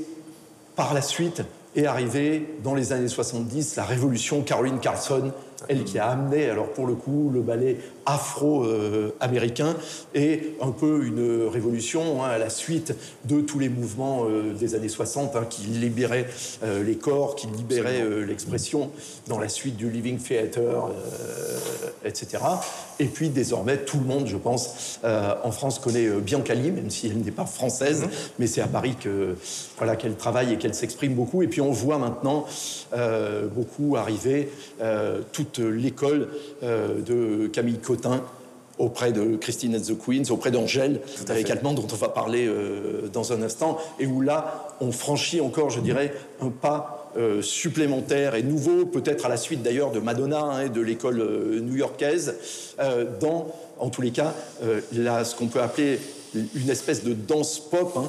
par 0.76 0.94
la 0.94 1.02
suite 1.02 1.42
est 1.76 1.84
arrivée, 1.84 2.42
dans 2.64 2.74
les 2.74 2.94
années 2.94 3.06
70, 3.06 3.76
la 3.76 3.84
révolution 3.84 4.40
Caroline 4.40 4.80
Carlson 4.80 5.30
Elle 5.68 5.84
qui 5.84 5.98
a 5.98 6.08
amené, 6.08 6.48
alors 6.48 6.68
pour 6.72 6.86
le 6.86 6.94
coup, 6.94 7.30
le 7.32 7.42
ballet 7.42 7.76
afro-américain 8.08 9.76
et 10.14 10.54
un 10.60 10.70
peu 10.70 11.04
une 11.04 11.46
révolution 11.46 12.24
hein, 12.24 12.28
à 12.28 12.38
la 12.38 12.48
suite 12.48 12.94
de 13.26 13.40
tous 13.42 13.58
les 13.58 13.68
mouvements 13.68 14.24
euh, 14.24 14.54
des 14.54 14.74
années 14.74 14.88
60 14.88 15.36
hein, 15.36 15.46
qui 15.48 15.62
libéraient 15.62 16.26
euh, 16.64 16.82
les 16.82 16.96
corps, 16.96 17.36
qui 17.36 17.46
libéraient 17.48 18.00
euh, 18.00 18.24
l'expression 18.24 18.90
dans 19.26 19.38
la 19.38 19.48
suite 19.48 19.76
du 19.76 19.90
Living 19.90 20.18
Theater, 20.18 20.90
etc. 22.04 22.42
Et 22.98 23.04
puis 23.04 23.28
désormais, 23.28 23.76
tout 23.76 23.98
le 23.98 24.06
monde, 24.06 24.26
je 24.26 24.36
pense, 24.36 25.00
en 25.04 25.50
France 25.50 25.78
connaît 25.78 26.08
Biancali, 26.08 26.70
même 26.70 26.90
si 26.90 27.08
elle 27.08 27.18
n'est 27.18 27.30
pas 27.30 27.44
française, 27.44 28.02
mm-hmm. 28.02 28.30
mais 28.38 28.46
c'est 28.46 28.60
à 28.62 28.66
Paris 28.66 28.96
que 28.98 29.36
voilà 29.76 29.96
qu'elle 29.96 30.16
travaille 30.16 30.54
et 30.54 30.56
qu'elle 30.56 30.74
s'exprime 30.74 31.14
beaucoup. 31.14 31.42
Et 31.42 31.46
puis 31.46 31.60
on 31.60 31.72
voit 31.72 31.98
maintenant 31.98 32.46
beaucoup 33.54 33.96
arriver 33.96 34.50
toute 35.32 35.58
l'école 35.58 36.28
de 36.62 37.48
Camille 37.48 37.78
Cotin 37.78 37.97
auprès 38.78 39.12
de 39.12 39.36
Christine 39.36 39.76
and 39.76 39.80
the 39.80 39.96
Queens, 39.98 40.30
auprès 40.30 40.50
d'Angèle, 40.50 41.00
également, 41.36 41.72
dont 41.72 41.86
on 41.92 41.96
va 41.96 42.08
parler 42.08 42.46
euh, 42.46 43.08
dans 43.12 43.32
un 43.32 43.42
instant, 43.42 43.78
et 43.98 44.06
où 44.06 44.20
là, 44.20 44.76
on 44.80 44.92
franchit 44.92 45.40
encore, 45.40 45.70
je 45.70 45.80
dirais, 45.80 46.12
un 46.40 46.50
pas 46.50 47.10
euh, 47.16 47.42
supplémentaire 47.42 48.34
et 48.34 48.42
nouveau, 48.42 48.86
peut-être 48.86 49.26
à 49.26 49.28
la 49.28 49.36
suite 49.36 49.62
d'ailleurs 49.62 49.90
de 49.90 49.98
Madonna 49.98 50.40
hein, 50.40 50.60
et 50.62 50.68
de 50.68 50.80
l'école 50.80 51.20
euh, 51.20 51.60
new-yorkaise, 51.60 52.34
dans, 53.20 53.48
en 53.78 53.90
tous 53.90 54.02
les 54.02 54.12
cas, 54.12 54.34
là, 54.92 55.24
ce 55.24 55.34
qu'on 55.34 55.48
peut 55.48 55.60
appeler 55.60 55.98
une 56.54 56.70
espèce 56.70 57.02
de 57.02 57.12
danse 57.12 57.58
pop, 57.58 57.96
hein, 57.96 58.08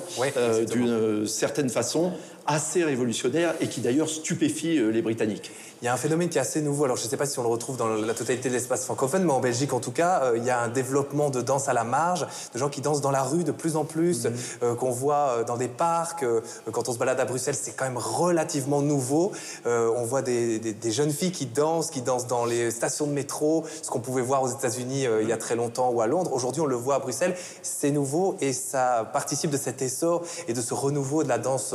d'une 0.72 1.25
certaine 1.25 1.69
façon, 1.69 2.12
assez 2.50 2.84
révolutionnaire 2.84 3.53
et 3.62 3.68
qui 3.68 3.82
d'ailleurs 3.82 4.10
stupéfie 4.10 4.79
les 4.91 5.01
Britanniques. 5.01 5.51
Il 5.82 5.86
y 5.86 5.88
a 5.88 5.94
un 5.94 5.98
phénomène 5.98 6.27
qui 6.27 6.38
est 6.38 6.41
assez 6.41 6.62
nouveau. 6.62 6.84
Alors, 6.84 6.98
je 6.98 7.06
ne 7.06 7.08
sais 7.08 7.15
pas 7.15 7.25
si 7.25 7.39
on 7.39 7.44
le 7.44 7.48
retrouve 7.48 7.77
dans 7.77 7.88
la 7.88 8.13
totalité 8.13 8.50
de 8.50 8.53
l'espace 8.53 8.84
francophone, 8.84 9.24
mais 9.24 9.32
en 9.32 9.39
Belgique, 9.39 9.72
en 9.72 9.79
tout 9.79 9.94
cas, 9.94 10.24
euh, 10.24 10.38
il 10.38 10.44
y 10.44 10.50
a 10.50 10.60
un 10.60 10.68
développement 10.68 11.29
de 11.29 11.39
danse 11.39 11.70
à 11.70 11.74
la 11.74 11.86
marge, 11.86 12.27
de 12.53 12.60
gens 12.60 12.68
qui 12.68 12.82
dansent 12.82 13.00
dans 13.00 13.12
la 13.12 13.24
rue 13.24 13.46
de 13.46 13.53
plus 13.53 13.77
en 13.77 13.86
plus, 13.86 14.25
mhm. 14.25 14.34
euh, 14.63 14.75
qu'on 14.75 14.89
voit 14.89 15.15
euh, 15.15 15.44
dans 15.46 15.56
des 15.56 15.70
parcs. 15.70 16.25
quand 16.74 16.89
on 16.89 16.94
se 16.94 16.98
balade 16.98 17.18
à 17.22 17.24
Bruxelles, 17.24 17.56
c'est 17.56 17.72
quand 17.72 17.86
même 17.86 17.98
relativement 17.98 18.82
nouveau. 18.82 19.32
on 19.65 20.03
voit 20.03 20.22
des, 20.22 20.75
jeunes 20.91 21.12
filles 21.12 21.32
qui 21.32 21.46
dansent, 21.46 21.91
qui 21.91 22.01
dansent 22.01 22.27
dans 22.27 22.46
les 22.46 22.72
stations 22.72 23.08
de 23.08 23.13
métro, 23.13 23.63
ce 23.82 23.89
qu'on 23.89 24.01
pouvait 24.01 24.22
voir 24.22 24.44
aux 24.44 24.50
États-Unis 24.50 25.06
il 25.22 25.27
y 25.27 25.32
a 25.32 25.38
très 25.38 25.56
longtemps 25.56 25.91
ou 25.91 26.01
à 26.01 26.08
Londres. 26.08 26.34
Aujourd'hui, 26.34 26.62
on 26.62 26.65
le 26.65 26.75
voit 26.75 26.96
à 26.96 27.00
Bruxelles. 27.00 27.36
C'est 27.62 27.91
nouveau 27.91 28.36
et 28.41 28.51
ça 28.51 29.10
participe 29.13 29.51
de 29.51 29.58
cet 29.58 29.82
essor 29.82 30.24
et 30.48 30.53
de 30.53 30.62
ce 30.62 30.74
renouveau 30.74 31.24
de 31.24 31.29
la 31.29 31.38
danse 31.38 31.74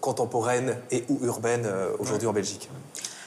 contemporaine 0.00 0.11
et 0.90 1.04
ou 1.08 1.18
urbaine 1.24 1.66
aujourd'hui 1.98 2.26
en 2.26 2.32
Belgique. 2.32 2.68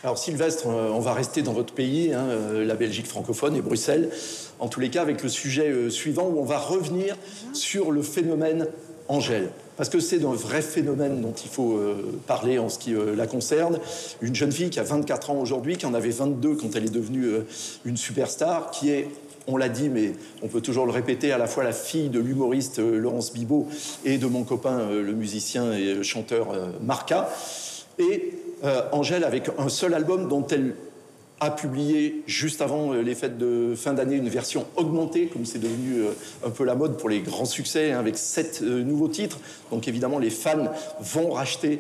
Alors 0.05 0.19
Sylvestre, 0.19 0.67
euh, 0.67 0.91
on 0.93 0.99
va 0.99 1.13
rester 1.13 1.41
dans 1.41 1.53
votre 1.53 1.73
pays, 1.73 2.13
hein, 2.13 2.27
euh, 2.29 2.63
la 2.63 2.75
Belgique 2.75 3.07
francophone 3.07 3.55
et 3.55 3.61
Bruxelles, 3.61 4.11
en 4.59 4.67
tous 4.67 4.79
les 4.79 4.91
cas 4.91 5.01
avec 5.01 5.23
le 5.23 5.29
sujet 5.29 5.67
euh, 5.67 5.89
suivant 5.89 6.27
où 6.27 6.39
on 6.39 6.45
va 6.45 6.59
revenir 6.59 7.17
sur 7.53 7.91
le 7.91 8.03
phénomène 8.03 8.67
Angèle. 9.07 9.49
Parce 9.77 9.89
que 9.89 9.99
c'est 9.99 10.19
d'un 10.19 10.33
vrai 10.33 10.61
phénomène 10.61 11.21
dont 11.21 11.33
il 11.33 11.49
faut 11.49 11.77
parler 12.27 12.59
en 12.59 12.69
ce 12.69 12.79
qui 12.79 12.93
la 12.95 13.27
concerne. 13.27 13.77
Une 14.21 14.33
jeune 14.33 14.51
fille 14.51 14.69
qui 14.69 14.79
a 14.79 14.83
24 14.83 15.31
ans 15.31 15.39
aujourd'hui, 15.39 15.75
qui 15.75 15.85
en 15.85 15.93
avait 15.93 16.11
22 16.11 16.55
quand 16.55 16.75
elle 16.75 16.85
est 16.85 16.93
devenue 16.93 17.27
une 17.83 17.97
superstar, 17.97 18.71
qui 18.71 18.89
est 18.89 19.09
on 19.47 19.57
l'a 19.57 19.69
dit, 19.69 19.89
mais 19.89 20.13
on 20.41 20.47
peut 20.47 20.61
toujours 20.61 20.85
le 20.85 20.91
répéter, 20.91 21.31
à 21.31 21.37
la 21.37 21.47
fois 21.47 21.63
la 21.63 21.71
fille 21.71 22.09
de 22.09 22.19
l'humoriste 22.19 22.79
Laurence 22.79 23.33
Bibot 23.33 23.67
et 24.03 24.17
de 24.17 24.27
mon 24.27 24.43
copain, 24.43 24.89
le 24.89 25.13
musicien 25.13 25.71
et 25.73 26.03
chanteur 26.03 26.47
Marca. 26.81 27.29
Et 27.99 28.33
euh, 28.63 28.81
Angèle 28.91 29.23
avec 29.23 29.49
un 29.57 29.69
seul 29.69 29.93
album 29.93 30.27
dont 30.27 30.45
elle 30.47 30.75
a 31.41 31.51
publié 31.51 32.23
juste 32.25 32.61
avant 32.61 32.93
euh, 32.93 33.01
les 33.01 33.13
fêtes 33.13 33.37
de 33.37 33.73
fin 33.75 33.93
d'année 33.93 34.15
une 34.15 34.29
version 34.29 34.65
augmentée, 34.77 35.27
comme 35.27 35.45
c'est 35.45 35.59
devenu 35.59 35.99
euh, 35.99 36.11
un 36.45 36.49
peu 36.49 36.63
la 36.63 36.75
mode 36.75 36.97
pour 36.97 37.09
les 37.09 37.19
grands 37.19 37.45
succès, 37.45 37.91
hein, 37.91 37.99
avec 37.99 38.17
sept 38.17 38.61
nouveaux 38.61 39.09
titres. 39.09 39.39
Donc 39.71 39.87
évidemment, 39.87 40.19
les 40.19 40.29
fans 40.29 40.71
vont 41.01 41.31
racheter 41.31 41.79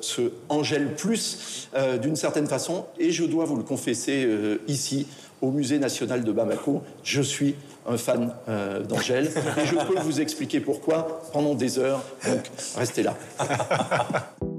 ce 0.00 0.32
Angèle 0.48 0.94
Plus 0.96 1.68
d'une 2.02 2.16
certaine 2.16 2.48
façon. 2.48 2.84
Et 2.98 3.12
je 3.12 3.24
dois 3.24 3.44
vous 3.44 3.56
le 3.56 3.62
confesser 3.62 4.28
ici, 4.66 5.06
au 5.40 5.50
Musée 5.50 5.78
national 5.78 6.24
de 6.24 6.32
Bamako, 6.32 6.82
je 7.02 7.22
suis 7.22 7.54
un 7.88 7.96
fan 7.96 8.32
d'Angèle. 8.88 9.30
Et 9.56 9.66
je 9.66 9.74
peux 9.74 9.98
vous 10.00 10.20
expliquer 10.20 10.60
pourquoi 10.60 11.22
pendant 11.32 11.54
des 11.54 11.78
heures. 11.78 12.02
Donc 12.26 12.42
restez 12.76 13.02
là. 13.02 13.16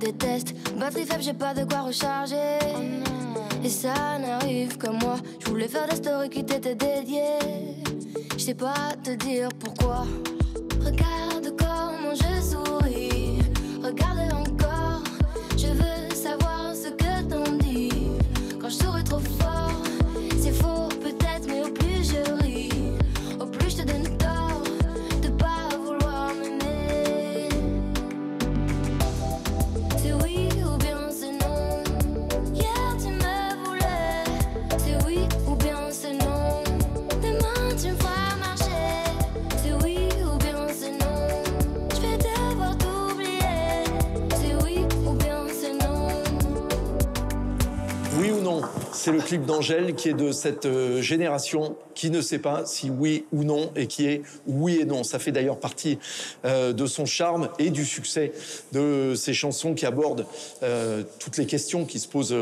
déteste. 0.00 0.54
Batterie 0.76 1.04
faible, 1.04 1.22
j'ai 1.22 1.34
pas 1.34 1.54
de 1.54 1.64
quoi 1.64 1.82
recharger. 1.82 2.58
et 3.62 3.68
ça 3.68 4.18
n'arrive 4.18 4.76
que 4.78 4.88
moi. 4.88 5.16
Je 5.40 5.50
voulais 5.50 5.68
faire 5.68 5.86
des 5.86 5.96
stories 5.96 6.30
qui 6.30 6.44
t'étaient 6.44 6.74
dédiées. 6.74 7.38
Je 8.32 8.38
sais 8.38 8.54
pas 8.54 8.94
te 9.04 9.10
dire 9.10 9.48
pourquoi. 9.58 10.06
C'est 49.10 49.16
le 49.16 49.22
clip 49.22 49.44
d'Angèle 49.44 49.94
qui 49.96 50.08
est 50.08 50.14
de 50.14 50.30
cette 50.30 50.66
euh, 50.66 51.02
génération 51.02 51.74
qui 52.00 52.10
ne 52.10 52.22
sait 52.22 52.38
pas 52.38 52.64
si 52.64 52.88
oui 52.88 53.26
ou 53.30 53.44
non 53.44 53.72
et 53.76 53.86
qui 53.86 54.06
est 54.06 54.22
oui 54.46 54.78
et 54.80 54.86
non. 54.86 55.04
Ça 55.04 55.18
fait 55.18 55.32
d'ailleurs 55.32 55.60
partie 55.60 55.98
euh, 56.46 56.72
de 56.72 56.86
son 56.86 57.04
charme 57.04 57.50
et 57.58 57.68
du 57.68 57.84
succès 57.84 58.32
de 58.72 59.12
ses 59.14 59.34
chansons 59.34 59.74
qui 59.74 59.84
abordent 59.84 60.24
euh, 60.62 61.02
toutes 61.18 61.36
les 61.36 61.44
questions 61.44 61.84
qui 61.84 61.98
se 61.98 62.08
posent 62.08 62.34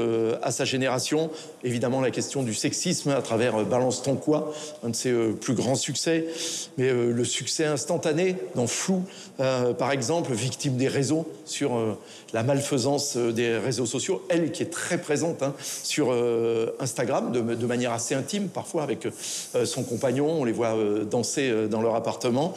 à 0.42 0.52
sa 0.52 0.64
génération. 0.64 1.30
Évidemment 1.64 2.00
la 2.00 2.12
question 2.12 2.44
du 2.44 2.54
sexisme 2.54 3.10
à 3.10 3.20
travers 3.20 3.64
Balance 3.64 4.04
ton 4.04 4.14
quoi, 4.14 4.54
un 4.84 4.90
de 4.90 4.94
ses 4.94 5.12
plus 5.40 5.54
grands 5.54 5.74
succès, 5.74 6.26
mais 6.76 6.92
le 6.92 7.24
succès 7.24 7.64
instantané 7.64 8.36
dans 8.54 8.68
Flou, 8.68 9.02
par 9.36 9.90
exemple, 9.90 10.32
victime 10.34 10.76
des 10.76 10.88
réseaux 10.88 11.26
sur 11.44 11.98
la 12.32 12.42
malfaisance 12.42 13.16
des 13.16 13.56
réseaux 13.56 13.86
sociaux, 13.86 14.24
elle 14.28 14.52
qui 14.52 14.62
est 14.62 14.70
très 14.70 14.98
présente 14.98 15.42
hein, 15.42 15.54
sur 15.82 16.12
euh, 16.12 16.76
Instagram 16.80 17.32
de, 17.32 17.66
manière 17.66 17.92
assez 17.92 18.14
intime, 18.14 18.48
parfois 18.48 18.82
avec 18.82 19.06
euh, 19.06 19.10
son 19.64 19.82
compagnon. 19.82 20.40
On 20.40 20.44
les 20.44 20.52
voit 20.52 20.76
euh, 20.76 21.04
danser 21.04 21.52
dans 21.70 21.80
leur 21.80 21.94
appartement. 21.94 22.54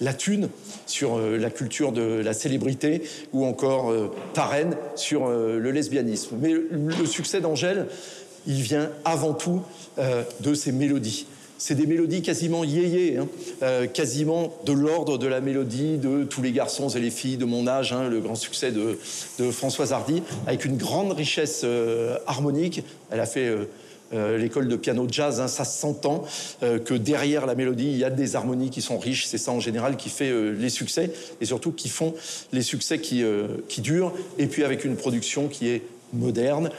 La 0.00 0.14
thune 0.14 0.48
sur 0.86 1.18
la 1.18 1.50
culture 1.50 1.92
de 1.92 2.02
la 2.02 2.32
célébrité 2.32 3.02
ou 3.32 3.44
encore 3.44 3.92
Tarenne 4.34 4.76
sur 4.96 5.28
le 5.28 5.70
lesbianisme. 5.70 6.36
Mais 6.40 6.52
le 6.52 7.06
succès 7.06 7.40
d'Angèle, 7.40 7.86
il 8.46 8.60
vient 8.62 8.90
avant 9.04 9.32
tout 9.32 9.62
de 9.96 10.54
ses 10.54 10.72
mélodies 10.72 11.26
c'est 11.62 11.76
des 11.76 11.86
mélodies 11.86 12.22
quasiment 12.22 12.64
yéyé, 12.64 13.18
hein. 13.18 13.28
euh, 13.62 13.86
quasiment 13.86 14.52
de 14.66 14.72
l'ordre 14.72 15.16
de 15.16 15.28
la 15.28 15.40
mélodie 15.40 15.96
de 15.96 16.24
tous 16.24 16.42
les 16.42 16.50
garçons 16.50 16.88
et 16.88 16.98
les 16.98 17.10
filles 17.10 17.36
de 17.36 17.44
mon 17.44 17.68
âge, 17.68 17.92
hein, 17.92 18.08
le 18.08 18.18
grand 18.18 18.34
succès 18.34 18.72
de, 18.72 18.98
Françoise 19.52 19.92
Hardy, 19.92 20.24
avec 20.48 20.64
une 20.64 20.76
grande 20.76 21.12
richesse 21.12 21.60
euh, 21.62 22.16
harmonique. 22.26 22.82
Elle 23.12 23.20
a 23.20 23.26
fait 23.26 23.46
euh, 23.46 23.68
l'école 24.12 24.68
de 24.68 24.76
piano 24.76 25.06
jazz, 25.10 25.40
hein, 25.40 25.48
ça 25.48 25.64
s'entend 25.64 26.24
que 26.60 26.94
derrière 26.94 27.46
la 27.46 27.54
mélodie, 27.54 27.90
il 27.90 27.96
y 27.96 28.04
a 28.04 28.10
des 28.10 28.36
harmonies 28.36 28.70
qui 28.70 28.82
sont 28.82 28.98
riches. 28.98 29.26
C'est 29.26 29.38
ça 29.38 29.52
en 29.52 29.60
général 29.60 29.96
qui 29.96 30.08
fait 30.08 30.32
les 30.52 30.68
succès 30.68 31.12
et 31.40 31.44
surtout 31.44 31.72
qui 31.72 31.88
font 31.88 32.14
les 32.52 32.62
succès 32.62 32.98
qui, 32.98 33.24
qui 33.68 33.80
durent. 33.80 34.12
Et 34.38 34.46
puis 34.46 34.64
avec 34.64 34.84
une 34.84 34.96
production 34.96 35.48
qui 35.48 35.68
est 35.68 35.82
moderne, 36.12 36.70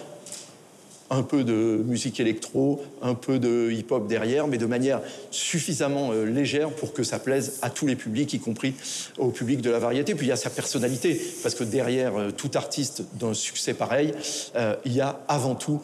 un 1.13 1.21
peu 1.21 1.43
de 1.43 1.81
musique 1.85 2.19
électro, 2.19 2.81
un 3.01 3.13
peu 3.13 3.37
de 3.37 3.71
hip-hop 3.71 4.07
derrière, 4.07 4.47
mais 4.47 4.57
de 4.57 4.65
manière 4.65 4.99
suffisamment 5.29 6.11
euh, 6.11 6.25
légère 6.25 6.71
pour 6.71 6.91
que 6.91 7.03
ça 7.03 7.19
plaise 7.19 7.59
à 7.61 7.69
tous 7.69 7.85
les 7.85 7.95
publics, 7.95 8.33
y 8.33 8.39
compris 8.39 8.73
au 9.19 9.29
public 9.29 9.61
de 9.61 9.69
la 9.69 9.79
variété. 9.79 10.15
Puis 10.15 10.25
il 10.25 10.29
y 10.29 10.33
a 10.33 10.37
sa 10.37 10.49
personnalité, 10.49 11.21
parce 11.43 11.53
que 11.53 11.63
derrière 11.63 12.17
euh, 12.17 12.31
tout 12.31 12.51
artiste 12.55 13.03
d'un 13.19 13.35
succès 13.35 13.75
pareil, 13.75 14.11
euh, 14.55 14.75
il 14.85 14.93
y 14.93 15.01
a 15.01 15.19
avant 15.27 15.55
tout 15.55 15.81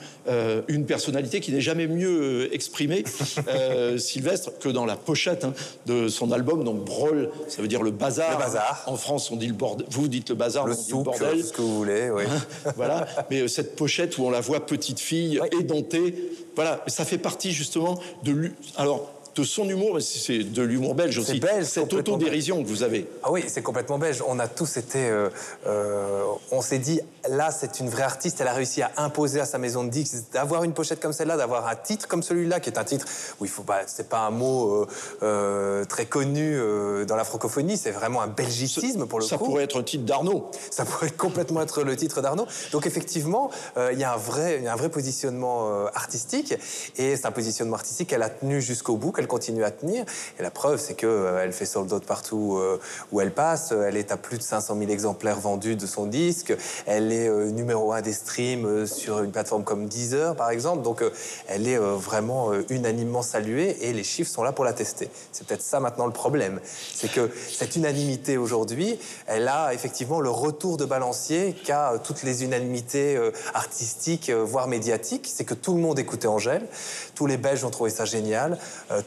une 0.68 0.86
personnalité 0.86 1.40
qui 1.40 1.52
n'est 1.52 1.62
jamais 1.62 1.88
mieux 1.88 2.54
exprimée, 2.54 3.04
Sylvestre, 3.98 4.52
que 4.60 4.70
dans 4.70 4.86
la 4.86 4.96
pochette 4.96 5.44
hein, 5.44 5.54
de 5.88 6.08
son 6.08 6.32
album. 6.32 6.64
Donc 6.64 6.86
Brol, 6.86 7.32
ça 7.48 7.64
veut 7.64 7.68
dire 7.68 7.82
le 7.82 7.90
bazar. 7.90 8.38
Le 8.38 8.46
bazar. 8.46 8.84
En 8.86 8.96
France, 8.96 9.32
on 9.32 9.38
dit 9.38 9.48
le 9.48 9.54
bordel. 9.54 9.88
Vous 9.90 10.08
dites 10.08 10.30
le 10.30 10.36
bazar, 10.36 10.68
le 10.68 10.74
on 10.74 10.76
dit 10.76 10.92
le 10.92 11.04
bordel. 11.04 11.44
ce 11.44 11.52
que 11.52 11.62
vous 11.62 11.76
voulez, 11.76 12.12
oui. 12.12 12.24
voilà. 12.76 13.08
Mais 13.32 13.48
cette 13.48 13.76
pochette 13.76 14.20
où 14.20 14.26
on 14.26 14.30
la 14.30 14.42
voit 14.42 14.66
petite 14.68 15.00
fille, 15.00 15.19
édentée, 15.60 16.16
voilà, 16.56 16.84
ça 16.88 17.06
fait 17.06 17.18
partie 17.18 17.52
justement 17.52 18.00
de. 18.24 18.52
Alors, 18.76 19.12
de 19.36 19.44
son 19.44 19.68
humour, 19.70 19.98
c'est 20.02 20.40
de 20.40 20.62
l'humour 20.62 20.96
belge 20.96 21.18
aussi. 21.18 21.40
Belge, 21.40 21.66
cette 21.66 21.94
autodérision 21.94 22.62
que 22.64 22.68
vous 22.68 22.84
avez. 22.84 23.08
Ah 23.24 23.32
oui, 23.32 23.44
c'est 23.48 23.62
complètement 23.62 23.98
belge. 23.98 24.24
On 24.28 24.40
a 24.40 24.48
tous 24.48 24.78
été. 24.78 25.10
Euh, 25.10 25.30
euh, 25.68 26.24
on 26.52 26.62
s'est 26.62 26.80
dit, 26.80 27.00
là, 27.30 27.52
c'est 27.52 27.80
une 27.80 27.90
vraie 27.90 28.04
artiste. 28.04 28.42
Elle 28.42 28.48
a 28.48 28.54
réussi 28.54 28.82
à 28.82 28.92
imposer 28.98 29.40
à 29.40 29.46
sa 29.46 29.58
maison 29.58 29.84
de 29.84 29.90
disques 29.90 30.16
d'avoir 30.34 30.64
une 30.64 30.74
pochette 30.74 31.00
comme 31.00 31.14
celle-là, 31.14 31.38
d'avoir 31.38 31.68
un 31.68 31.76
titre 31.76 32.08
comme 32.08 32.24
celui-là, 32.24 32.60
qui 32.60 32.70
est 32.70 32.78
un 32.78 32.84
titre 32.84 33.06
où 33.40 33.46
il 33.46 33.52
faut 33.52 33.64
pas. 33.64 33.82
C'est 33.88 34.10
pas 34.10 34.20
un 34.20 34.32
mot 34.32 34.88
euh, 35.24 35.86
très 35.86 36.06
connu 36.06 36.60
dans 37.08 37.16
la 37.16 37.24
francophonie. 37.24 37.78
C'est 37.78 37.92
vraiment 37.92 38.22
un 38.22 38.28
belgicisme 38.28 39.06
pour 39.06 39.20
le 39.20 39.26
ça 39.26 39.38
coup. 39.38 39.46
Ça 39.46 39.50
pourrait 39.50 39.64
être 39.64 39.80
un 39.80 39.84
titre 39.84 40.06
d'Arnaud. 40.06 40.52
Ça 40.72 40.86
pourrait 40.86 41.12
complètement 41.12 41.62
être 41.62 41.84
le 41.84 41.96
titre 41.96 42.22
d'Arnaud. 42.22 42.48
Donc 42.72 42.86
effectivement, 42.86 43.52
il 43.92 44.00
y 44.00 44.04
a 44.04 44.14
un 44.14 44.18
vrai, 44.18 44.58
il 44.60 44.64
y 44.64 44.68
a 44.68 44.74
un 44.74 44.78
vrai 44.78 44.90
positionnement 44.90 45.88
artistique, 45.94 46.54
et 46.98 47.16
c'est 47.16 47.26
un 47.26 47.32
positionnement 47.32 47.76
artistique 47.76 48.10
qu'elle 48.10 48.24
a 48.24 48.30
tenu 48.30 48.62
jusqu'au 48.62 48.98
bout, 48.98 49.12
qu'elle 49.12 49.28
continue 49.30 49.64
à 49.64 49.72
tenir. 49.72 50.04
Et 50.38 50.44
la 50.44 50.52
preuve, 50.52 50.78
c'est 50.78 50.96
qu'elle 50.96 51.10
euh, 51.10 51.52
fait 51.54 51.66
sold 51.66 51.94
out 51.94 52.06
partout 52.06 52.58
euh, 52.58 52.82
où 53.14 53.22
elle 53.22 53.32
passe. 53.32 53.72
Elle 53.72 53.96
est 53.96 54.12
à 54.12 54.18
plus 54.18 54.38
de 54.38 54.44
500 54.44 54.76
000 54.78 54.92
exemplaires 54.92 55.40
vendus 55.40 55.78
de 55.78 55.86
son 55.86 56.06
disque. 56.06 56.54
Elle 56.86 57.14
est 57.14 57.30
euh, 57.30 57.50
numéro 57.52 57.94
un 57.94 58.02
des 58.02 58.12
streams 58.12 58.86
sur 58.86 59.22
une 59.24 59.32
plateforme 59.32 59.64
comme 59.64 59.88
Deezer, 59.88 60.36
par 60.36 60.50
exemple. 60.50 60.84
Donc, 60.84 61.04
elle 61.48 61.68
est 61.68 61.78
vraiment 61.78 62.52
unanimement 62.70 63.22
saluée 63.22 63.78
et 63.82 63.94
les 63.94 64.04
chiffres 64.04 64.32
sont 64.32 64.44
là 64.44 64.52
pour 64.52 64.66
la 64.66 64.74
tester. 64.74 65.10
C'est 65.32 65.46
peut-être 65.46 65.62
ça 65.62 65.80
maintenant 65.80 66.08
le 66.08 66.12
problème. 66.12 66.60
C'est 66.94 67.12
que 67.12 67.30
cette 67.50 67.76
unanimité 67.76 68.38
aujourd'hui, 68.38 69.00
elle 69.28 69.48
a 69.48 69.74
effectivement 69.74 70.20
le 70.20 70.30
retour 70.30 70.78
de 70.78 70.86
balancier 70.86 71.56
qu'a 71.64 71.94
toutes 72.04 72.24
les 72.24 72.44
unanimités 72.44 73.20
artistiques, 73.54 74.32
voire 74.32 74.68
médiatiques. 74.68 75.30
C'est 75.32 75.46
que 75.46 75.54
tout 75.54 75.76
le 75.76 75.82
monde 75.82 76.00
écoutait 76.00 76.28
Angèle. 76.28 76.68
Tous 77.14 77.28
les 77.28 77.38
Belges 77.38 77.64
ont 77.64 77.70
trouvé 77.70 77.92
ça 77.92 78.06
génial. 78.06 78.58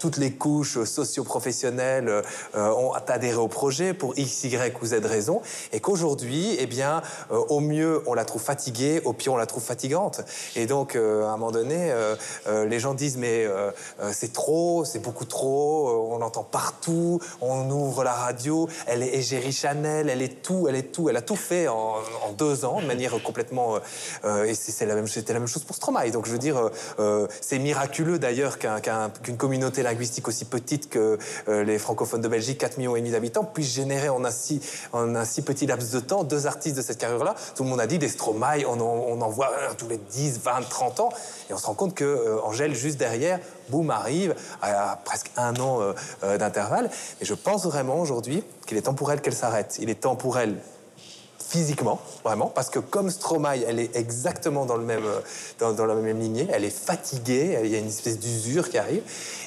Toutes 0.03 0.17
les 0.17 0.33
couches 0.33 0.83
socio-professionnelles 0.83 2.25
euh, 2.57 2.71
ont 2.73 2.91
adhéré 2.93 3.37
au 3.37 3.47
projet 3.47 3.95
pour 3.95 4.19
X, 4.19 4.43
Y 4.43 4.83
ou 4.83 4.87
Z 4.87 4.95
raison, 5.05 5.43
et 5.73 5.79
qu'aujourd'hui, 5.79 6.57
eh 6.59 6.67
bien, 6.67 7.03
euh, 7.31 7.37
au 7.37 7.61
mieux, 7.61 8.03
on 8.07 8.15
la 8.15 8.25
trouve 8.25 8.43
fatiguée, 8.43 9.01
au 9.05 9.12
pire, 9.12 9.33
on 9.33 9.37
la 9.37 9.47
trouve 9.47 9.62
fatigante. 9.62 10.23
Et 10.57 10.67
donc, 10.67 10.97
euh, 10.97 11.25
à 11.27 11.29
un 11.29 11.37
moment 11.37 11.53
donné, 11.53 11.95
les 12.49 12.81
gens 12.81 12.95
disent, 12.95 13.17
mais 13.17 13.47
c'est 14.11 14.33
trop, 14.33 14.85
c'est 14.85 14.99
beaucoup 14.99 15.25
trop, 15.25 16.11
on 16.11 16.21
entend 16.21 16.43
partout, 16.43 17.21
on 17.41 17.71
ouvre 17.71 18.03
la 18.03 18.12
radio, 18.12 18.69
elle 18.87 19.05
est 19.05 19.15
égérie 19.15 19.53
Chanel, 19.53 20.09
elle 20.09 20.23
est 20.23 20.43
tout, 20.43 20.67
elle 20.69 20.75
est 20.75 20.91
tout, 20.91 21.09
elle 21.09 21.17
a 21.17 21.23
tout 21.23 21.37
fait 21.37 21.69
en, 21.69 21.95
deux 22.37 22.65
ans, 22.65 22.81
de 22.81 22.87
manière 22.87 23.23
complètement... 23.23 23.77
et 24.25 24.53
la 24.87 25.07
c'était 25.07 25.33
la 25.33 25.38
même 25.38 25.49
chose 25.49 25.62
pour 25.62 25.77
Stromae. 25.77 26.11
Donc, 26.11 26.27
je 26.27 26.33
veux 26.33 26.38
dire, 26.38 26.71
c'est 27.41 27.59
miraculeux 27.61 28.19
d'ailleurs 28.19 28.59
qu'une 28.59 29.37
communauté 29.37 29.83
linguistique 29.93 30.29
aussi 30.29 30.45
petite 30.45 30.89
que 30.89 31.19
euh, 31.49 31.65
les 31.65 31.79
francophones 31.79 32.21
de 32.21 32.29
Belgique, 32.29 32.59
4 32.59 32.79
millions 32.79 32.97
et 32.97 33.01
demi 33.01 33.13
d'habitants, 33.13 33.45
puissent 33.45 33.75
générer 33.75 34.09
en 34.09 34.25
un, 34.25 34.31
si, 34.31 34.61
petit 35.43 35.67
laps 35.67 35.93
de 35.93 36.01
temps 36.01 36.25
deux 36.25 36.47
artistes 36.47 36.77
de 36.77 36.83
cette 36.83 36.99
carrière-là. 36.99 37.35
Tout 37.55 37.65
le 37.65 37.69
monde 37.69 37.81
a 37.81 37.87
dit 37.87 37.99
des 37.99 38.09
Stromae, 38.09 38.65
on 38.67 39.21
en, 39.21 39.29
voit 39.29 39.51
tous 39.77 39.89
les 39.89 39.99
10, 39.99 40.41
20, 40.41 40.69
30 40.69 41.01
ans. 41.01 41.09
Et 41.51 41.55
on 41.55 41.59
se 41.59 41.67
rend 41.67 41.75
compte 41.75 41.95
que 41.95 42.05
euh, 42.05 42.73
juste 42.73 42.99
derrière, 42.99 43.39
boum, 43.69 43.91
arrive 43.91 44.35
à, 44.61 44.99
presque 45.05 45.31
un 45.37 45.55
an 45.57 45.81
euh, 46.23 46.39
d'intervalle. 46.39 46.91
Et 47.21 47.25
je 47.25 47.35
pense 47.35 47.67
vraiment 47.67 48.01
aujourd'hui 48.01 48.45
qu'il 48.67 48.77
est 48.77 48.83
temps 48.83 48.95
pour 48.95 49.13
elle 49.13 49.21
qu'elle 49.21 49.35
s'arrête. 49.35 49.79
Il 49.81 49.91
est 49.91 50.01
temps 50.01 50.17
pour 50.17 50.39
elle 50.39 50.57
physiquement, 51.53 52.01
vraiment, 52.25 52.47
parce 52.47 52.71
que 52.71 52.79
comme 52.79 53.11
Stromae, 53.11 53.62
elle 53.69 53.79
est 53.79 53.95
exactement 53.95 54.65
dans, 54.65 54.79
le 54.79 54.85
même, 54.85 55.05
dans, 55.59 55.75
dans 55.75 55.85
la 55.85 55.95
même 55.95 56.19
lignée, 56.19 56.49
elle 56.51 56.65
est 56.65 56.71
fatiguée, 56.71 57.61
il 57.62 57.71
y 57.71 57.75
a 57.75 57.79
une 57.79 57.88
espèce 57.88 58.19
d'usure 58.19 58.71
qui 58.71 58.79
arrive, 58.79 59.03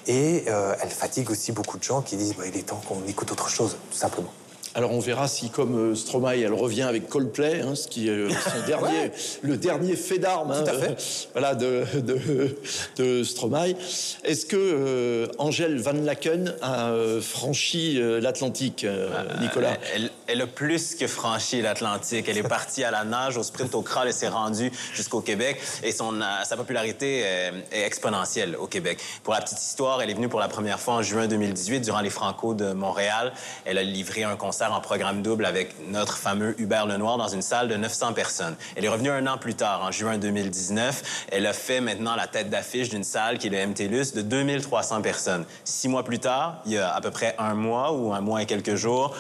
et 0.06 0.44
euh, 0.48 0.76
elle 0.82 0.90
fatigue 0.90 1.32
aussi 1.32 1.52
beaucoup 1.52 1.80
de 1.80 1.84
gens 1.84 2.04
qui 2.04 2.16
disent 2.16 2.36
bah, 2.36 2.44
il 2.46 2.56
est 2.56 2.68
temps 2.68 2.82
qu'on 2.88 3.02
écoute 3.08 3.32
autre 3.32 3.50
chose, 3.50 3.76
tout 3.90 3.98
simplement. 3.98 4.32
Alors 4.78 4.92
on 4.92 5.00
verra 5.00 5.30
si, 5.30 5.50
comme 5.50 5.92
euh, 5.92 5.96
Stromae, 5.96 6.42
elle 6.42 6.54
revient 6.54 6.82
avec 6.82 7.08
Coldplay, 7.08 7.62
hein, 7.62 7.76
ce 7.76 7.88
qui 7.88 8.10
est 8.10 8.12
euh, 8.12 8.30
son 8.30 8.66
dernier, 8.68 9.10
le 9.42 9.56
dernier 9.56 9.96
fait 9.96 10.20
d'armes 10.20 10.52
hein, 10.52 10.66
voilà, 11.32 11.56
de, 11.56 11.86
de, 12.98 13.24
Stromae. 13.24 13.76
Est-ce 14.26 14.46
que 14.46 15.32
Angèle 15.38 15.80
Van 15.80 15.94
Laken 15.94 16.56
a 16.62 16.92
franchi 17.22 18.02
l'Atlantique, 18.20 18.86
Nicolas 19.40 19.78
elle, 20.28 20.42
a 20.42 20.48
plus 20.48 20.96
que 20.96 21.08
franchi 21.08 21.62
l'Atlantique. 21.62 22.28
Elle 22.28 22.38
est 22.38 22.44
partie 22.44 22.84
à 22.84 22.92
la 22.92 23.06
nage, 23.06 23.38
au 23.38 23.44
sprint, 23.44 23.74
au 23.76 23.82
crawl, 23.82 24.10
et 24.10 24.12
s'est 24.12 24.28
rendue 24.28 24.72
jusqu'au 24.94 25.22
Québec. 25.22 25.62
Et 25.84 25.92
son, 25.92 26.20
sa 26.44 26.58
popularité 26.58 27.20
est 27.72 27.86
exponentielle 27.86 28.58
au 28.58 28.68
Québec. 28.68 29.00
Pour 29.24 29.34
la 29.34 29.42
petite 29.42 29.62
histoire, 29.62 30.02
elle 30.02 30.10
est 30.10 30.16
venue 30.16 30.30
pour 30.30 30.40
la 30.40 30.50
première 30.50 30.80
fois 30.80 30.96
en 30.96 31.02
juin 31.02 31.28
2018 31.28 31.82
durant 31.82 32.02
les 32.02 32.10
Franco 32.10 32.54
de 32.54 32.74
Montréal. 32.74 33.32
Elle 33.64 33.78
a 33.78 33.84
livré 33.84 34.24
un 34.24 34.36
concert 34.36 34.65
en 34.74 34.82
programme 34.82 35.22
double 35.22 35.46
avec 35.46 35.76
notre 35.90 36.18
fameux 36.18 36.60
Hubert 36.60 36.86
Lenoir 36.86 37.18
dans 37.18 37.28
une 37.28 37.42
salle 37.42 37.68
de 37.68 37.76
900 37.76 38.14
personnes. 38.14 38.56
Elle 38.76 38.86
est 38.86 38.90
revenue 38.90 39.10
un 39.10 39.28
an 39.28 39.38
plus 39.38 39.56
tard, 39.56 39.84
en 39.84 39.92
juin 39.92 40.18
2019. 40.18 41.28
Elle 41.32 41.46
a 41.46 41.54
fait 41.54 41.82
maintenant 41.82 42.16
la 42.16 42.28
tête 42.28 42.50
d'affiche 42.50 42.90
d'une 42.90 43.04
salle 43.04 43.38
qui 43.38 43.48
est 43.48 43.50
le 43.50 43.68
MTLUS 43.68 44.14
de 44.14 44.22
2300 44.22 45.02
personnes. 45.02 45.46
Six 45.64 45.88
mois 45.88 46.04
plus 46.04 46.20
tard, 46.20 46.62
il 46.66 46.74
y 46.74 46.78
a 46.78 46.94
à 46.94 47.02
peu 47.02 47.12
près 47.12 47.36
un 47.38 47.54
mois 47.54 47.94
ou 47.94 48.14
un 48.14 48.22
mois 48.22 48.42
et 48.42 48.46
quelques 48.46 48.76
jours, 48.76 49.16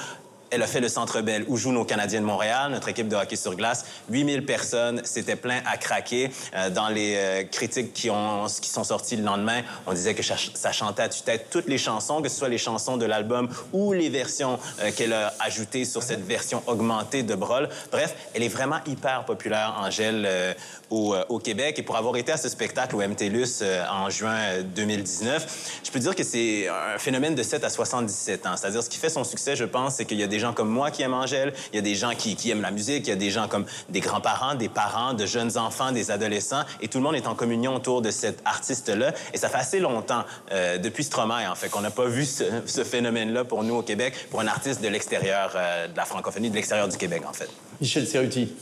elle 0.51 0.61
a 0.61 0.67
fait 0.67 0.79
le 0.79 0.89
Centre 0.89 1.21
Bell 1.21 1.45
où 1.47 1.57
jouent 1.57 1.71
nos 1.71 1.85
Canadiens 1.85 2.21
de 2.21 2.25
Montréal, 2.25 2.71
notre 2.71 2.89
équipe 2.89 3.07
de 3.07 3.15
hockey 3.15 3.35
sur 3.35 3.55
glace. 3.55 3.85
8000 4.09 4.45
personnes, 4.45 5.01
c'était 5.03 5.35
plein 5.35 5.61
à 5.65 5.77
craquer. 5.77 6.31
Euh, 6.55 6.69
dans 6.69 6.89
les 6.89 7.15
euh, 7.15 7.43
critiques 7.43 7.93
qui, 7.93 8.09
ont, 8.09 8.45
qui 8.45 8.69
sont 8.69 8.83
sorties 8.83 9.15
le 9.15 9.23
lendemain, 9.23 9.61
on 9.85 9.93
disait 9.93 10.13
que 10.13 10.23
ça, 10.23 10.71
chantait 10.71 11.03
à 11.03 11.09
tue-tête 11.09 11.47
toutes 11.49 11.67
les 11.67 11.77
chansons, 11.77 12.21
que 12.21 12.29
ce 12.29 12.37
soit 12.37 12.49
les 12.49 12.57
chansons 12.57 12.97
de 12.97 13.05
l'album 13.05 13.49
ou 13.73 13.93
les 13.93 14.09
versions 14.09 14.59
euh, 14.81 14.91
qu'elle 14.91 15.13
a 15.13 15.33
ajoutées 15.39 15.85
sur 15.85 16.03
cette 16.03 16.25
version 16.25 16.61
augmentée 16.67 17.23
de 17.23 17.35
Brol. 17.35 17.69
Bref, 17.91 18.15
elle 18.33 18.43
est 18.43 18.49
vraiment 18.49 18.79
hyper 18.85 19.25
populaire, 19.25 19.75
Angèle, 19.79 20.55
au, 20.89 21.15
au, 21.29 21.39
Québec. 21.39 21.79
Et 21.79 21.83
pour 21.83 21.97
avoir 21.97 22.15
été 22.17 22.31
à 22.31 22.37
ce 22.37 22.49
spectacle 22.49 22.95
au 22.95 22.99
MTLUS 22.99 23.63
en 23.91 24.09
juin 24.09 24.61
2019, 24.75 25.81
je 25.83 25.91
peux 25.91 25.99
dire 25.99 26.15
que 26.15 26.23
c'est 26.23 26.67
un 26.67 26.97
phénomène 26.97 27.35
de 27.35 27.43
7 27.43 27.63
à 27.63 27.69
77 27.69 28.45
ans. 28.45 28.57
C'est-à-dire, 28.57 28.83
ce 28.83 28.89
qui 28.89 28.97
fait 28.97 29.09
son 29.09 29.23
succès, 29.23 29.55
je 29.55 29.65
pense, 29.65 29.95
c'est 29.95 30.05
qu'il 30.05 30.19
y 30.19 30.23
a 30.23 30.27
des 30.27 30.34
gens 30.39 30.53
comme 30.53 30.69
moi 30.69 30.91
qui 30.91 31.01
aiment 31.01 31.13
Angèle, 31.13 31.53
il 31.71 31.75
y 31.75 31.79
a 31.79 31.81
des 31.81 31.95
gens 31.95 32.11
qui, 32.15 32.49
aiment 32.49 32.61
la 32.61 32.71
musique, 32.71 33.07
il 33.07 33.09
y 33.09 33.13
a 33.13 33.15
des 33.15 33.31
gens 33.31 33.47
comme 33.47 33.65
des 33.89 33.99
grands-parents, 33.99 34.55
des 34.55 34.69
parents, 34.69 35.13
de 35.13 35.25
jeunes 35.25 35.57
enfants, 35.57 35.91
des 35.91 36.11
adolescents, 36.11 36.63
et 36.81 36.87
tout 36.87 36.97
le 36.97 37.03
monde 37.03 37.15
est 37.15 37.27
en 37.27 37.35
communion 37.35 37.75
autour 37.75 38.01
de 38.01 38.11
cet 38.11 38.39
artiste-là. 38.45 39.13
Et 39.33 39.37
ça 39.37 39.49
fait 39.49 39.57
assez 39.57 39.79
longtemps, 39.79 40.23
euh, 40.51 40.77
depuis 40.77 41.03
Stromae, 41.03 41.49
en 41.49 41.55
fait, 41.55 41.69
qu'on 41.69 41.81
n'a 41.81 41.91
pas 41.91 42.05
vu 42.05 42.25
ce, 42.25 42.83
phénomène-là 42.83 43.43
pour 43.43 43.63
nous 43.63 43.75
au 43.75 43.81
Québec, 43.81 44.13
pour 44.29 44.41
un 44.41 44.47
artiste 44.47 44.81
de 44.81 44.87
l'extérieur 44.87 45.53
euh, 45.55 45.87
de 45.87 45.97
la 45.97 46.05
francophonie, 46.05 46.49
de 46.49 46.55
l'extérieur 46.55 46.87
du 46.87 46.97
Québec, 46.97 47.23
en 47.27 47.33
fait. 47.33 47.49
Michel 47.81 48.07
Cerruti. 48.07 48.53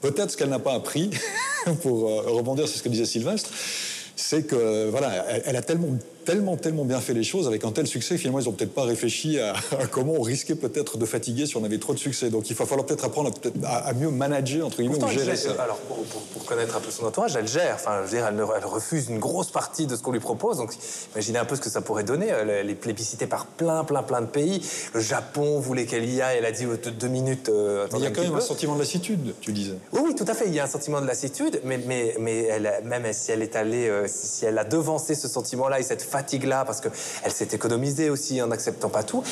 Peut-être 0.00 0.30
ce 0.30 0.36
qu'elle 0.36 0.50
n'a 0.50 0.58
pas 0.58 0.74
appris, 0.74 1.10
pour 1.82 2.08
euh, 2.08 2.22
rebondir 2.26 2.68
sur 2.68 2.78
ce 2.78 2.82
que 2.82 2.88
disait 2.88 3.06
Sylvestre, 3.06 3.50
c'est 4.16 4.46
que 4.46 4.88
voilà, 4.90 5.24
elle, 5.44 5.56
a 5.56 5.62
tellement 5.62 5.88
tellement, 6.24 6.56
tellement 6.56 6.84
bien 6.84 7.00
fait 7.00 7.14
les 7.14 7.22
choses 7.22 7.46
avec 7.46 7.64
un 7.64 7.72
tel 7.72 7.86
succès. 7.86 8.16
Finalement, 8.16 8.40
ils 8.40 8.46
n'ont 8.46 8.52
peut-être 8.52 8.74
pas 8.74 8.84
réfléchi 8.84 9.38
à, 9.40 9.54
comment 9.90 10.14
on 10.14 10.22
risquait 10.22 10.54
peut-être 10.54 10.98
de 10.98 11.06
fatiguer 11.06 11.46
si 11.46 11.56
on 11.56 11.64
avait 11.64 11.78
trop 11.78 11.94
de 11.94 11.98
succès. 11.98 12.30
Donc, 12.30 12.50
il 12.50 12.56
va 12.56 12.66
falloir 12.66 12.86
peut-être 12.86 13.04
apprendre 13.04 13.30
à, 13.64 13.92
mieux 13.92 14.10
manager, 14.10 14.66
entre 14.66 14.78
guillemets, 14.78 15.02
ou 15.02 15.08
gérer 15.08 15.36
ça. 15.36 15.52
Alors, 15.62 15.78
pour, 15.78 16.44
connaître 16.44 16.76
un 16.76 16.80
peu 16.80 16.90
son 16.90 17.06
entourage, 17.06 17.36
elle 17.36 17.48
gère. 17.48 17.74
Enfin, 17.76 18.00
je 18.00 18.10
veux 18.10 18.18
dire, 18.18 18.26
elle, 18.28 18.66
refuse 18.66 19.08
une 19.08 19.18
grosse 19.18 19.50
partie 19.50 19.86
de 19.86 19.96
ce 19.96 20.02
qu'on 20.02 20.12
lui 20.12 20.20
propose. 20.20 20.58
Donc, 20.58 20.74
imaginez 21.14 21.38
un 21.38 21.46
peu 21.46 21.56
ce 21.56 21.60
que 21.62 21.70
ça 21.70 21.80
pourrait 21.80 22.04
donner. 22.04 22.26
Elle 22.26 22.68
est 22.68 22.74
plébiscitée 22.74 23.26
par 23.26 23.46
plein, 23.46 23.84
plein, 23.84 24.02
plein 24.02 24.20
de 24.20 24.26
pays. 24.26 24.60
Le 24.92 25.00
Japon 25.00 25.58
voulait 25.58 25.86
qu'elle 25.86 26.04
y 26.04 26.20
aille. 26.20 26.38
Elle 26.38 26.44
a 26.44 26.52
dit 26.52 26.66
deux 26.98 27.08
minutes. 27.08 27.48
Euh, 27.48 27.86
mais 27.92 27.98
il 27.98 28.04
y 28.04 28.06
a 28.06 28.10
quand 28.10 28.22
même 28.22 28.34
un 28.34 28.40
sentiment 28.40 28.74
de 28.74 28.80
lassitude, 28.80 29.34
tu 29.40 29.52
disais. 29.52 29.76
Oui, 29.92 30.00
oui, 30.04 30.14
tout 30.14 30.26
à 30.28 30.34
fait. 30.34 30.44
Il 30.46 30.54
y 30.54 30.60
a 30.60 30.64
un 30.64 30.68
sentiment 30.68 31.00
de 31.00 31.06
lassitude, 31.06 31.60
mais, 31.64 31.80
mais, 31.86 32.14
mais 32.18 32.42
elle, 32.44 32.82
même 32.84 33.10
si 33.12 33.32
elle 33.32 33.42
est 33.42 33.56
allée, 33.56 33.88
euh, 33.88 34.06
si 34.06 34.44
elle 34.44 34.58
a 34.58 34.64
devancé 34.64 35.14
ce 35.14 35.28
sentiment-là 35.28 35.80
et 35.80 35.82
cette 35.82 36.02
fatigue-là, 36.14 36.64
parce 36.64 36.80
qu'elle 36.80 37.32
s'est 37.32 37.48
économisée 37.52 38.08
aussi 38.08 38.40
en 38.40 38.46
n'acceptant 38.46 38.88
pas 38.88 39.02
tout, 39.02 39.24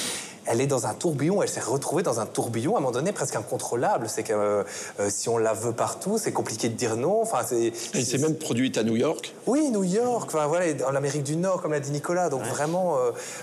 elle 0.46 0.60
est 0.60 0.66
dans 0.66 0.86
un 0.86 0.94
tourbillon, 0.94 1.40
elle 1.42 1.48
s'est 1.48 1.60
retrouvée 1.60 2.02
dans 2.02 2.18
un 2.18 2.26
tourbillon 2.26 2.74
à 2.74 2.78
un 2.78 2.80
moment 2.80 2.92
donné 2.92 3.12
presque 3.12 3.36
incontrôlable. 3.36 4.06
C'est 4.08 4.24
que 4.24 4.32
euh, 4.32 4.64
euh, 4.98 5.08
si 5.08 5.28
on 5.28 5.38
la 5.38 5.52
veut 5.52 5.72
partout, 5.72 6.18
c'est 6.18 6.32
compliqué 6.32 6.68
de 6.68 6.74
dire 6.74 6.96
non. 6.96 7.22
Enfin, 7.22 7.40
c'est, 7.46 7.72
Elle 7.94 8.04
s'est 8.04 8.18
même 8.18 8.34
produite 8.34 8.76
à 8.76 8.82
New 8.82 8.96
York. 8.96 9.34
Oui, 9.46 9.70
New 9.70 9.84
York, 9.84 10.30
enfin, 10.34 10.46
voilà, 10.46 10.66
en 10.88 10.94
Amérique 10.96 11.22
du 11.22 11.36
Nord, 11.36 11.62
comme 11.62 11.72
l'a 11.72 11.80
dit 11.80 11.92
Nicolas. 11.92 12.28
Donc 12.28 12.42
vraiment, 12.42 12.96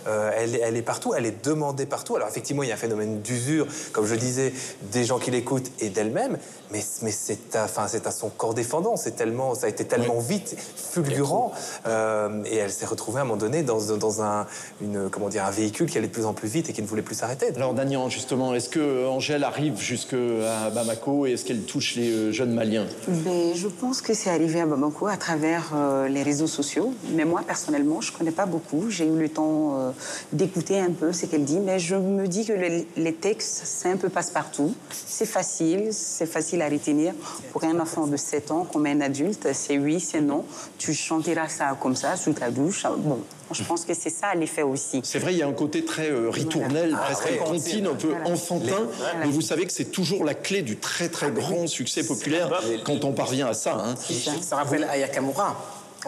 euh, 0.07 0.31
elle, 0.35 0.59
elle 0.61 0.75
est 0.75 0.81
partout, 0.81 1.13
elle 1.15 1.25
est 1.25 1.45
demandée 1.45 1.85
partout. 1.85 2.17
Alors 2.17 2.27
effectivement, 2.27 2.63
il 2.63 2.69
y 2.69 2.71
a 2.71 2.75
un 2.75 2.77
phénomène 2.77 3.21
d'usure, 3.21 3.67
comme 3.93 4.05
je 4.05 4.15
disais, 4.15 4.53
des 4.91 5.05
gens 5.05 5.19
qui 5.19 5.31
l'écoutent 5.31 5.71
et 5.79 5.89
d'elle-même. 5.89 6.37
Mais, 6.71 6.81
mais 7.01 7.11
c'est 7.11 7.55
à, 7.55 7.63
enfin, 7.65 7.87
c'est 7.87 8.05
à 8.05 8.11
son 8.11 8.29
corps 8.29 8.53
défendant. 8.53 8.95
C'est 8.95 9.15
tellement, 9.15 9.55
ça 9.55 9.65
a 9.65 9.69
été 9.69 9.85
tellement 9.85 10.19
vite, 10.19 10.55
fulgurant, 10.75 11.51
euh, 11.87 12.43
et 12.45 12.57
elle 12.57 12.71
s'est 12.71 12.85
retrouvée 12.85 13.19
à 13.19 13.21
un 13.21 13.25
moment 13.25 13.37
donné 13.39 13.63
dans, 13.63 13.79
dans 13.97 14.21
un, 14.21 14.45
une, 14.81 15.09
comment 15.09 15.29
dire, 15.29 15.45
un 15.45 15.51
véhicule 15.51 15.89
qui 15.89 15.97
allait 15.97 16.07
de 16.07 16.11
plus 16.13 16.25
en 16.25 16.33
plus 16.33 16.47
vite 16.47 16.69
et 16.69 16.73
qui 16.73 16.81
ne 16.83 16.87
voulait 16.87 17.01
plus 17.01 17.15
s'arrêter. 17.15 17.47
Alors 17.55 17.73
Daniel, 17.73 18.09
justement, 18.09 18.53
est-ce 18.53 18.69
que 18.69 18.79
euh, 18.79 19.07
Angèle 19.09 19.43
arrive 19.43 19.79
jusqu'à 19.79 20.69
Bamako 20.73 21.25
et 21.25 21.31
est-ce 21.31 21.43
qu'elle 21.45 21.63
touche 21.63 21.95
les 21.95 22.11
euh, 22.11 22.31
jeunes 22.31 22.53
Maliens? 22.53 22.85
Ben, 23.07 23.53
je 23.55 23.67
pense 23.67 24.01
que 24.01 24.13
c'est 24.13 24.29
arrivé 24.29 24.61
à 24.61 24.65
Bamako 24.67 25.07
à 25.07 25.17
travers 25.17 25.71
euh, 25.75 26.07
les 26.07 26.21
réseaux 26.21 26.47
sociaux. 26.47 26.93
Mais 27.13 27.25
moi, 27.25 27.41
personnellement, 27.45 27.99
je 28.01 28.11
ne 28.13 28.17
connais 28.17 28.31
pas 28.31 28.45
beaucoup. 28.45 28.89
J'ai 28.89 29.05
eu 29.07 29.17
le 29.17 29.29
temps 29.29 29.79
euh, 29.79 29.91
d'écouter 30.33 30.79
un 30.79 30.91
peu 30.91 31.13
ce 31.13 31.25
qu'elle 31.25 31.45
dit. 31.45 31.59
Mais 31.59 31.79
je 31.79 31.95
me 31.95 32.27
dis 32.27 32.45
que 32.45 32.53
le- 32.53 32.85
les 32.95 33.13
textes, 33.15 33.61
c'est 33.65 33.89
un 33.89 33.97
peu 33.97 34.09
passe-partout. 34.09 34.75
C'est 35.07 35.25
facile, 35.25 35.89
c'est 35.91 36.27
facile 36.27 36.58
à 36.61 36.69
retenir. 36.69 37.13
Pour 37.51 37.63
un 37.63 37.79
enfant 37.79 38.07
de 38.07 38.17
7 38.17 38.51
ans 38.51 38.65
comme 38.71 38.85
un 38.85 39.01
adulte, 39.01 39.47
c'est 39.53 39.77
oui, 39.77 39.99
c'est 39.99 40.21
non. 40.21 40.45
Tu 40.77 40.93
chanteras 40.93 41.47
ça 41.49 41.77
comme 41.79 41.95
ça, 41.95 42.15
sous 42.15 42.33
ta 42.33 42.49
douche. 42.51 42.83
Bon, 42.97 43.19
je 43.51 43.63
pense 43.63 43.85
que 43.85 43.93
c'est 43.93 44.09
ça 44.09 44.33
l'effet 44.35 44.61
aussi. 44.61 45.01
C'est 45.03 45.19
vrai, 45.19 45.33
il 45.33 45.37
y 45.39 45.43
a 45.43 45.47
un 45.47 45.53
côté 45.53 45.83
très 45.85 46.09
euh, 46.09 46.29
ritournel, 46.29 46.89
Voilà. 46.91 47.05
presque 47.05 47.23
Ah, 47.27 47.31
ouais. 47.31 47.37
contine, 47.59 47.87
un 47.87 47.95
peu 47.95 48.09
Voilà. 48.09 48.27
enfantin. 48.29 48.87
Mais 49.19 49.27
vous 49.29 49.41
savez 49.41 49.65
que 49.65 49.71
c'est 49.71 49.91
toujours 49.91 50.23
la 50.23 50.33
clé 50.35 50.61
du 50.61 50.77
très 50.77 51.09
très 51.09 51.31
grand 51.31 51.67
succès 51.67 52.03
populaire 52.03 52.49
quand 52.85 53.03
on 53.05 53.11
parvient 53.13 53.47
à 53.47 53.53
ça. 53.53 53.77
hein. 53.79 53.95
Ça 54.41 54.57
rappelle 54.57 54.83
Ayakamura. 54.83 55.55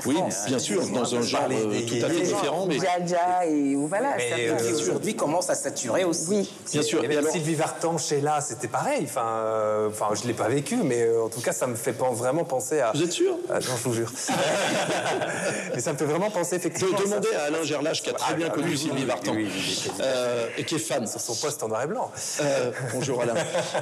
Oui, 0.05 0.15
bien 0.47 0.59
sûr, 0.59 0.87
dans 0.87 1.15
un 1.15 1.21
genre 1.21 1.47
euh, 1.51 1.79
tout 1.87 2.05
à 2.05 2.09
fait 2.09 2.21
différent, 2.21 2.65
mais 2.65 2.75
Jaja 2.79 3.45
et 3.45 3.75
voilà. 3.75 4.15
Mais, 4.17 4.29
ça 4.57 4.63
euh, 4.63 4.77
aujourd'hui 4.79 5.15
commence 5.15 5.49
à 5.49 5.55
saturer 5.55 6.03
aussi. 6.05 6.25
Oui. 6.29 6.49
bien 6.71 6.81
sûr. 6.81 7.01
Sylvie 7.31 7.55
Vartan 7.55 7.97
chez 7.97 8.21
là, 8.21 8.39
c'était 8.41 8.67
pareil. 8.69 9.01
Enfin, 9.03 9.25
euh, 9.25 9.89
enfin, 9.89 10.07
je 10.13 10.27
l'ai 10.27 10.33
pas 10.33 10.47
vécu, 10.47 10.77
mais 10.77 11.01
euh, 11.03 11.23
en 11.25 11.29
tout 11.29 11.41
cas, 11.41 11.51
ça 11.51 11.67
me 11.67 11.75
fait 11.75 11.91
vraiment 11.91 12.45
penser 12.45 12.79
à. 12.79 12.91
Vous 12.93 13.03
êtes 13.03 13.11
sûr? 13.11 13.35
Ah, 13.49 13.55
Non, 13.55 13.59
je 13.77 13.83
vous 13.83 13.93
jure. 13.93 14.11
mais 15.73 15.79
ça 15.81 15.93
me 15.93 15.97
fait 15.97 16.05
vraiment 16.05 16.29
penser 16.31 16.55
effectivement. 16.55 16.91
De 16.91 16.95
à 16.95 16.99
ça. 16.99 17.05
demander 17.19 17.35
à 17.35 17.43
Alain 17.43 17.63
Gerlache, 17.63 18.01
qui 18.01 18.09
a 18.09 18.13
très 18.13 18.35
bien 18.35 18.47
Ah, 18.49 18.53
connu 18.53 18.69
oui, 18.71 18.77
Sylvie 18.77 18.95
oui, 19.01 19.05
Vartan, 19.05 19.31
oui, 19.33 19.47
oui, 19.47 19.51
oui. 19.87 19.91
euh, 20.01 20.47
et 20.57 20.63
qui 20.63 20.75
est 20.75 20.79
fan. 20.79 21.05
Sur 21.07 21.19
son 21.19 21.35
poste 21.35 21.61
en 21.63 21.67
noir 21.67 21.83
et 21.83 21.87
blanc. 21.87 22.11
Euh, 22.41 22.71
bonjour 22.93 23.21
Alain, 23.21 23.33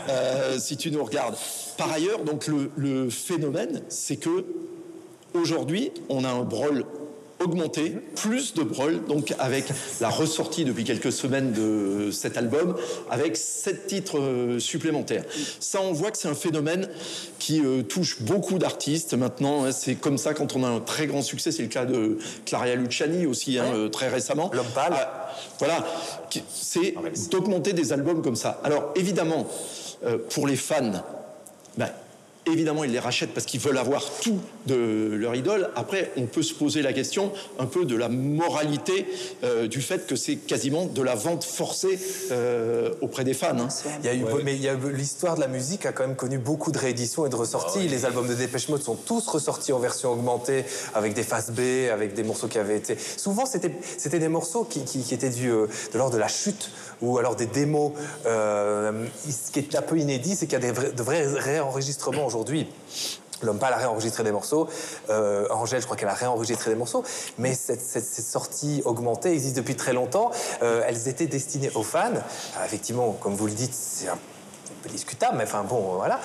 Euh, 0.09 0.57
si 0.59 0.75
tu 0.77 0.89
nous 0.91 1.03
regardes. 1.03 1.35
Par 1.77 1.91
ailleurs, 1.91 2.19
donc 2.23 2.47
le, 2.47 2.71
le 2.77 3.09
phénomène, 3.09 3.83
c'est 3.89 4.15
que 4.17 4.43
aujourd'hui, 5.33 5.91
on 6.09 6.23
a 6.23 6.29
un 6.29 6.43
brol 6.43 6.85
augmenté, 7.41 7.95
plus 8.17 8.53
de 8.53 8.63
brol, 8.63 8.99
donc 9.07 9.33
avec 9.39 9.63
la 10.01 10.09
ressortie 10.09 10.65
depuis 10.65 10.83
quelques 10.83 11.13
semaines 11.13 11.53
de 11.53 12.11
cet 12.11 12.35
album, 12.35 12.75
avec 13.09 13.37
sept 13.37 13.87
titres 13.87 14.19
euh, 14.19 14.59
supplémentaires. 14.59 15.23
Ça, 15.61 15.79
on 15.81 15.93
voit 15.93 16.11
que 16.11 16.17
c'est 16.17 16.27
un 16.27 16.35
phénomène 16.35 16.89
qui 17.39 17.61
euh, 17.63 17.81
touche 17.81 18.21
beaucoup 18.23 18.57
d'artistes 18.59 19.13
maintenant. 19.13 19.63
hein. 19.63 19.71
c'est 19.71 19.95
comme 19.95 20.17
ça 20.17 20.33
quand 20.33 20.57
on 20.57 20.65
a 20.65 20.67
un 20.67 20.81
très 20.81 21.07
grand 21.07 21.21
succès. 21.21 21.53
C'est 21.53 21.61
le 21.61 21.69
cas 21.69 21.85
de 21.85 22.17
Claria 22.45 22.75
Luciani 22.75 23.25
aussi, 23.25 23.57
hein, 23.57 23.71
euh, 23.73 23.87
très 23.87 24.09
récemment. 24.09 24.51
L'homme 24.53 24.65
pâle. 24.75 24.91
Ah, 24.97 25.33
voilà, 25.59 25.85
Qui- 26.29 26.43
c'est 26.53 26.93
d'augmenter 27.31 27.71
des 27.71 27.93
albums 27.93 28.21
comme 28.21 28.35
ça. 28.35 28.59
Alors 28.65 28.91
évidemment, 28.97 29.47
euh, 30.05 30.17
pour 30.29 30.45
les 30.45 30.57
fans, 30.57 30.91
ben, 31.77 31.87
évidemment 32.51 32.83
ils 32.83 32.91
les 32.91 32.99
rachètent 32.99 33.33
parce 33.33 33.45
qu'ils 33.45 33.59
veulent 33.59 33.77
avoir 33.77 34.03
tout 34.21 34.39
de 34.67 35.09
leur 35.13 35.35
idole. 35.35 35.69
Après, 35.75 36.11
on 36.17 36.25
peut 36.25 36.43
se 36.43 36.53
poser 36.53 36.81
la 36.81 36.93
question 36.93 37.31
un 37.59 37.65
peu 37.65 37.85
de 37.85 37.95
la 37.95 38.09
moralité 38.09 39.07
euh, 39.43 39.67
du 39.67 39.81
fait 39.81 40.05
que 40.07 40.15
c'est 40.15 40.35
quasiment 40.35 40.85
de 40.85 41.01
la 41.01 41.15
vente 41.15 41.43
forcée 41.43 41.99
euh, 42.31 42.91
auprès 43.01 43.23
des 43.23 43.33
fans. 43.33 43.57
hein. 43.59 43.67
Il 44.03 44.05
y 44.05 44.09
a 44.09 44.13
eu, 44.13 44.23
mais 44.43 44.55
il 44.55 44.61
y 44.61 44.69
a 44.69 44.73
eu- 44.73 44.93
l'histoire 44.93 45.35
de 45.35 45.41
la 45.41 45.47
musique 45.47 45.85
a 45.85 45.91
quand 45.91 46.05
même 46.07 46.15
connu 46.15 46.37
beaucoup 46.37 46.71
de 46.71 46.77
rééditions 46.77 47.25
et 47.25 47.29
de 47.29 47.35
ressorties. 47.35 47.87
Les 47.87 48.05
albums 48.05 48.27
de 48.27 48.33
Dépêche 48.33 48.69
Mode 48.69 48.81
sont 48.83 48.95
tous 48.95 49.27
ressortis 49.27 49.73
en 49.73 49.79
version 49.79 50.11
augmentée, 50.11 50.63
avec 50.93 51.13
des 51.13 51.23
faces 51.23 51.51
B, 51.51 51.89
avec 51.91 52.13
des 52.13 52.23
morceaux 52.23 52.47
qui 52.47 52.57
avaient 52.57 52.77
été. 52.77 52.97
Souvent, 53.17 53.45
c'était 53.45 53.71
c'était 53.97 54.19
des 54.19 54.27
morceaux 54.29 54.63
qui, 54.63 54.83
qui- 54.83 55.01
qui 55.03 55.13
étaient 55.13 55.29
dus 55.29 55.49
euh, 55.51 55.67
de 55.93 55.97
l'ordre 55.97 56.13
de 56.15 56.19
la 56.19 56.27
chute 56.27 56.71
ou 57.01 57.17
alors 57.17 57.35
des 57.35 57.45
démos. 57.45 57.91
Euh, 58.25 59.05
ce 59.27 59.51
qui 59.51 59.59
est 59.59 59.75
un 59.75 59.81
peu 59.81 59.97
inédit, 59.97 60.35
c'est 60.35 60.45
qu'il 60.47 60.53
y 60.59 60.61
a 60.63 60.65
des 60.65 60.71
vrais, 60.71 60.91
de 60.91 61.03
vrais 61.03 61.25
réenregistrements 61.25 62.25
aujourd'hui. 62.25 62.38
L'homme 63.41 63.57
pâle 63.57 63.73
a 63.73 63.77
réenregistré 63.77 64.23
des 64.23 64.33
morceaux. 64.33 64.67
Euh, 65.09 65.47
Angèle, 65.49 65.79
je 65.79 65.85
crois 65.85 65.95
qu'elle 65.95 66.09
a 66.09 66.13
réenregistré 66.13 66.71
des 66.71 66.75
morceaux. 66.75 67.03
Mais 67.37 67.53
cette, 67.53 67.79
cette- 67.81 68.03
cette 68.05 68.25
sortie 68.25 68.81
augmentée 68.83 69.31
existe 69.31 69.55
depuis 69.55 69.75
très 69.77 69.93
longtemps. 69.93 70.29
Euh, 70.61 70.83
elles 70.85 71.07
étaient 71.07 71.25
destinées 71.27 71.71
aux 71.75 71.83
fans. 71.83 71.99
Alors, 72.07 72.65
effectivement, 72.65 73.13
comme 73.13 73.35
vous 73.35 73.45
le 73.47 73.53
dites, 73.53 73.73
c'est 73.73 74.09
un 74.09 74.17
peu 74.83 74.89
discutable, 74.89 75.37
mais 75.37 75.45
enfin 75.45 75.63
bon, 75.63 75.93
euh, 75.93 75.95
voilà. 75.97 76.19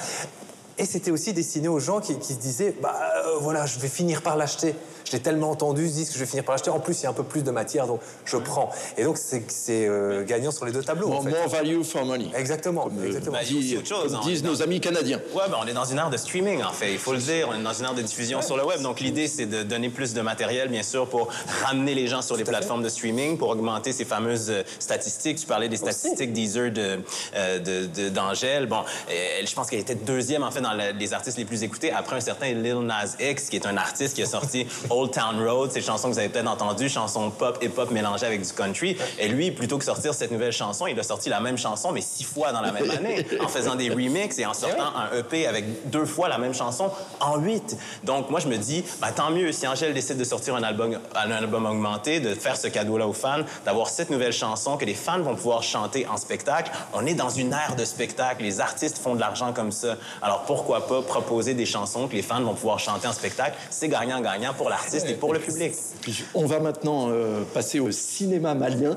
Et 0.76 0.86
c'était 0.86 1.12
aussi 1.12 1.32
destiné 1.32 1.68
aux 1.68 1.78
gens 1.78 2.00
qui, 2.00 2.18
qui 2.18 2.32
se 2.34 2.38
disaient, 2.40 2.74
bah 2.82 2.96
euh, 3.26 3.38
voilà, 3.38 3.64
je 3.64 3.78
vais 3.78 3.86
finir 3.86 4.20
par 4.22 4.36
l'acheter. 4.36 4.74
Je 5.04 5.12
l'ai 5.12 5.20
tellement 5.20 5.50
entendu, 5.50 5.88
ce 5.88 5.92
disque, 5.94 6.12
je 6.14 6.18
vais 6.18 6.26
finir 6.26 6.44
par 6.44 6.54
l'acheter. 6.54 6.70
En 6.70 6.80
plus, 6.80 7.00
il 7.00 7.04
y 7.04 7.06
a 7.06 7.10
un 7.10 7.14
peu 7.14 7.24
plus 7.24 7.42
de 7.42 7.50
matière, 7.50 7.86
donc 7.86 8.00
je 8.24 8.36
prends. 8.36 8.70
Et 8.96 9.04
donc, 9.04 9.18
c'est 9.18 9.86
euh, 9.86 10.24
gagnant 10.24 10.50
sur 10.50 10.64
les 10.64 10.72
deux 10.72 10.82
tableaux. 10.82 11.08
en 11.08 11.10
More, 11.10 11.24
fait. 11.24 11.30
more 11.30 11.48
value 11.48 11.82
for 11.82 12.04
money. 12.04 12.30
Exactement, 12.34 12.84
Comme, 12.84 12.98
euh, 13.02 13.06
exactement. 13.06 13.32
Bah, 13.36 13.44
dit- 13.44 13.76
autre 13.76 13.86
chose, 13.86 14.12
comme 14.12 14.20
hein, 14.20 14.20
disent 14.24 14.42
nos 14.44 14.62
amis 14.62 14.80
canadiens. 14.80 15.20
Ouais, 15.34 15.42
ben, 15.48 15.56
on 15.62 15.66
est 15.66 15.72
dans 15.74 15.84
une 15.84 15.98
ère 15.98 16.10
de 16.10 16.16
streaming, 16.16 16.62
en 16.62 16.72
fait. 16.72 16.92
Il 16.92 16.98
faut 16.98 17.12
le 17.12 17.18
dire. 17.18 17.48
On 17.50 17.58
est 17.58 17.62
dans 17.62 17.72
une 17.74 17.84
ère 17.84 17.94
de 17.94 18.02
diffusion 18.02 18.40
sur 18.42 18.56
le 18.56 18.64
web. 18.64 18.80
Donc, 18.80 19.00
l'idée, 19.00 19.28
c'est 19.28 19.46
de 19.46 19.62
donner 19.62 19.90
plus 19.90 20.14
de 20.14 20.20
matériel, 20.22 20.68
bien 20.68 20.82
sûr, 20.82 21.06
pour 21.08 21.28
ramener 21.64 21.94
les 21.94 22.06
gens 22.06 22.22
sur 22.22 22.36
les 22.36 22.44
plateformes 22.44 22.82
de 22.82 22.88
streaming, 22.88 23.36
pour 23.36 23.50
augmenter 23.50 23.92
ces 23.92 24.04
fameuses 24.04 24.48
euh, 24.50 24.62
statistiques. 24.78 25.38
Tu 25.38 25.46
parlais 25.46 25.68
des 25.68 25.76
statistiques 25.76 26.32
Deezer 26.32 26.70
de, 26.70 27.00
euh, 27.36 27.58
de- 27.58 27.86
de- 27.86 28.08
d'Angèle. 28.08 28.66
Bon, 28.66 28.84
elle, 29.08 29.46
je 29.46 29.54
pense 29.54 29.68
qu'elle 29.68 29.80
était 29.80 29.94
deuxième, 29.94 30.42
en 30.42 30.50
fait, 30.50 30.60
dans 30.62 30.72
la- 30.72 30.92
les 30.92 31.12
artistes 31.12 31.36
les 31.38 31.44
plus 31.44 31.62
écoutés, 31.62 31.92
après 31.92 32.16
un 32.16 32.20
certain 32.20 32.52
Lil 32.52 32.78
Nas 32.80 33.16
X, 33.20 33.50
qui 33.50 33.56
est 33.56 33.66
un 33.66 33.76
artiste 33.76 34.14
qui 34.16 34.22
a 34.22 34.26
sorti 34.26 34.66
Old 34.94 35.10
Town 35.10 35.44
Road, 35.46 35.72
ces 35.72 35.80
chansons 35.80 36.08
que 36.08 36.14
vous 36.14 36.18
avez 36.18 36.28
peut-être 36.28 36.48
entendues, 36.48 36.88
chansons 36.88 37.30
pop 37.30 37.58
et 37.60 37.68
pop 37.68 37.90
mélangées 37.90 38.26
avec 38.26 38.42
du 38.42 38.52
country. 38.52 38.96
Et 39.18 39.28
lui, 39.28 39.50
plutôt 39.50 39.78
que 39.78 39.84
sortir 39.84 40.14
cette 40.14 40.30
nouvelle 40.30 40.52
chanson, 40.52 40.86
il 40.86 40.98
a 40.98 41.02
sorti 41.02 41.28
la 41.28 41.40
même 41.40 41.58
chanson, 41.58 41.90
mais 41.92 42.00
six 42.00 42.24
fois 42.24 42.52
dans 42.52 42.60
la 42.60 42.72
même 42.72 42.90
année, 42.96 43.26
en 43.40 43.48
faisant 43.48 43.74
des 43.74 43.90
remixes 43.90 44.38
et 44.38 44.46
en 44.46 44.54
sortant 44.54 44.92
un 44.96 45.18
EP 45.18 45.46
avec 45.46 45.90
deux 45.90 46.04
fois 46.04 46.28
la 46.28 46.38
même 46.38 46.54
chanson 46.54 46.90
en 47.20 47.38
huit. 47.38 47.76
Donc, 48.04 48.30
moi, 48.30 48.40
je 48.40 48.48
me 48.48 48.56
dis, 48.56 48.84
bah, 49.00 49.10
tant 49.12 49.30
mieux 49.30 49.52
si 49.52 49.66
Angèle 49.66 49.94
décide 49.94 50.16
de 50.16 50.24
sortir 50.24 50.54
un 50.54 50.62
album, 50.62 50.98
un 51.14 51.30
album 51.30 51.66
augmenté, 51.66 52.20
de 52.20 52.34
faire 52.34 52.56
ce 52.56 52.68
cadeau-là 52.68 53.06
aux 53.08 53.12
fans, 53.12 53.42
d'avoir 53.64 53.88
cette 53.88 54.10
nouvelle 54.10 54.32
chanson 54.32 54.76
que 54.76 54.84
les 54.84 54.94
fans 54.94 55.20
vont 55.20 55.34
pouvoir 55.34 55.62
chanter 55.62 56.06
en 56.06 56.16
spectacle. 56.16 56.70
On 56.92 57.04
est 57.06 57.14
dans 57.14 57.30
une 57.30 57.52
ère 57.52 57.74
de 57.76 57.84
spectacle. 57.84 58.42
Les 58.42 58.60
artistes 58.60 58.98
font 58.98 59.14
de 59.14 59.20
l'argent 59.20 59.52
comme 59.52 59.72
ça. 59.72 59.96
Alors, 60.22 60.42
pourquoi 60.42 60.86
pas 60.86 61.02
proposer 61.02 61.54
des 61.54 61.66
chansons 61.66 62.06
que 62.06 62.14
les 62.14 62.22
fans 62.22 62.42
vont 62.42 62.54
pouvoir 62.54 62.78
chanter 62.78 63.08
en 63.08 63.12
spectacle? 63.12 63.56
C'est 63.70 63.88
gagnant-gagnant 63.88 64.54
pour 64.54 64.70
l'artiste 64.70 64.83
et 64.92 65.14
pour 65.14 65.32
le 65.32 65.40
public. 65.40 65.72
Puis 66.00 66.24
on 66.34 66.46
va 66.46 66.60
maintenant 66.60 67.08
euh, 67.10 67.42
passer 67.52 67.80
au 67.80 67.90
cinéma 67.90 68.54
malien, 68.54 68.96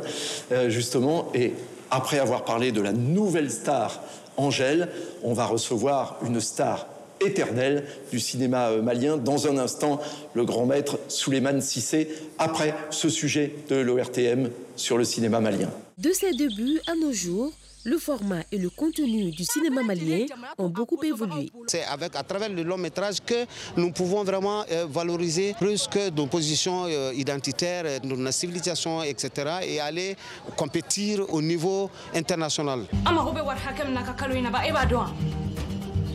euh, 0.52 0.70
justement, 0.70 1.30
et 1.34 1.54
après 1.92 2.20
avoir 2.20 2.46
parlé 2.46 2.72
de 2.72 2.82
la 2.82 2.92
nouvelle 2.92 3.52
star 3.52 4.02
Angèle, 4.38 4.90
on 5.24 5.34
va 5.34 5.46
recevoir 5.46 6.20
une 6.26 6.40
star 6.40 6.88
éternelle 7.20 7.86
du 8.12 8.20
cinéma 8.20 8.70
euh, 8.70 8.82
malien. 8.82 9.18
Dans 9.18 9.48
un 9.48 9.58
instant, 9.58 10.00
le 10.34 10.46
grand 10.46 10.66
maître 10.66 11.00
Souleymane 11.08 11.62
Sissé, 11.62 12.10
après 12.38 12.74
ce 12.92 13.10
sujet 13.10 13.54
de 13.70 13.78
l'ORTM 13.78 14.50
sur 14.76 14.98
le 14.98 15.04
cinéma 15.04 15.40
malien. 15.40 15.70
De 15.98 16.12
ses 16.12 16.32
débuts 16.34 16.80
à 16.88 16.96
nos 16.96 17.12
jours, 17.12 17.52
le 17.88 17.98
format 17.98 18.42
et 18.52 18.58
le 18.58 18.70
contenu 18.70 19.32
du 19.32 19.46
cinéma 19.46 19.82
malien 19.82 20.26
ont 20.58 20.68
beaucoup 20.68 21.02
évolué. 21.04 21.50
C'est 21.68 21.86
avec, 21.86 22.16
à 22.18 22.24
travers 22.24 22.50
le 22.50 22.62
long 22.64 22.78
métrage 22.78 23.22
que 23.26 23.46
nous 23.78 23.92
pouvons 23.94 24.24
vraiment 24.26 24.66
euh, 24.70 24.86
valoriser 24.90 25.56
plus 25.58 25.88
que 25.88 26.10
nos 26.10 26.28
positions 26.28 26.84
euh, 26.88 27.14
identitaires, 27.16 27.84
euh, 27.86 28.00
notre 28.04 28.34
civilisation, 28.34 29.04
etc. 29.04 29.60
et 29.64 29.80
aller 29.80 30.18
compétir 30.58 31.34
au 31.34 31.42
niveau 31.42 31.90
international. 32.14 32.82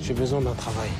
J'ai 0.03 0.15
besoin 0.15 0.41
d'un 0.43 0.55
travail. 0.55 0.91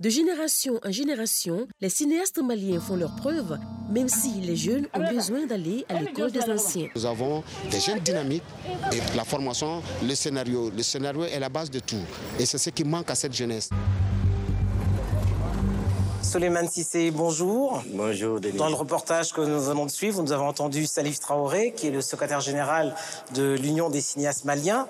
De 0.00 0.10
génération 0.10 0.78
en 0.84 0.92
génération, 0.92 1.66
les 1.80 1.88
cinéastes 1.88 2.38
maliens 2.40 2.78
font 2.78 2.94
leurs 2.94 3.16
preuves, 3.16 3.58
même 3.90 4.08
si 4.08 4.30
les 4.40 4.54
jeunes 4.54 4.86
ont 4.94 5.12
besoin 5.12 5.44
d'aller 5.44 5.84
à 5.88 6.00
l'école 6.00 6.30
des 6.30 6.42
anciens. 6.42 6.86
Nous 6.94 7.04
avons 7.04 7.42
des 7.68 7.80
jeunes 7.80 7.98
dynamiques 7.98 8.44
et 8.92 9.16
la 9.16 9.24
formation, 9.24 9.82
le 10.06 10.14
scénario. 10.14 10.70
Le 10.70 10.84
scénario 10.84 11.24
est 11.24 11.40
la 11.40 11.48
base 11.48 11.68
de 11.68 11.80
tout. 11.80 12.04
Et 12.38 12.46
c'est 12.46 12.58
ce 12.58 12.70
qui 12.70 12.84
manque 12.84 13.10
à 13.10 13.16
cette 13.16 13.34
jeunesse. 13.34 13.70
Soleiman 16.28 16.68
Sissé, 16.68 17.10
bonjour. 17.10 17.82
Bonjour, 17.94 18.38
Denis. 18.38 18.58
Dans 18.58 18.68
le 18.68 18.74
reportage 18.74 19.32
que 19.32 19.40
nous 19.40 19.58
venons 19.58 19.86
de 19.86 19.90
suivre, 19.90 20.22
nous 20.22 20.32
avons 20.32 20.46
entendu 20.46 20.84
Salif 20.84 21.20
Traoré, 21.20 21.72
qui 21.74 21.86
est 21.86 21.90
le 21.90 22.02
secrétaire 22.02 22.40
général 22.40 22.94
de 23.32 23.54
l'Union 23.54 23.88
des 23.88 24.02
cinéastes 24.02 24.44
maliens. 24.44 24.86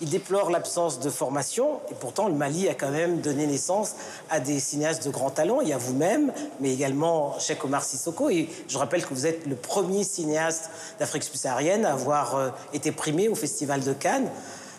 Il 0.00 0.08
déplore 0.08 0.48
l'absence 0.48 0.98
de 0.98 1.10
formation, 1.10 1.80
et 1.90 1.94
pourtant 1.94 2.26
le 2.28 2.34
Mali 2.34 2.70
a 2.70 2.74
quand 2.74 2.90
même 2.90 3.20
donné 3.20 3.46
naissance 3.46 3.96
à 4.30 4.40
des 4.40 4.60
cinéastes 4.60 5.04
de 5.04 5.10
grand 5.10 5.28
talent. 5.28 5.60
Il 5.60 5.68
y 5.68 5.74
a 5.74 5.78
vous-même, 5.78 6.32
mais 6.58 6.72
également 6.72 7.38
Cheikh 7.38 7.62
Omar 7.64 7.84
Sissoko. 7.84 8.30
Et 8.30 8.48
je 8.66 8.78
rappelle 8.78 9.04
que 9.04 9.12
vous 9.12 9.26
êtes 9.26 9.46
le 9.46 9.56
premier 9.56 10.04
cinéaste 10.04 10.70
d'Afrique 10.98 11.24
subsaharienne 11.24 11.84
à 11.84 11.92
avoir 11.92 12.34
euh, 12.34 12.48
été 12.72 12.92
primé 12.92 13.28
au 13.28 13.34
Festival 13.34 13.82
de 13.82 13.92
Cannes. 13.92 14.30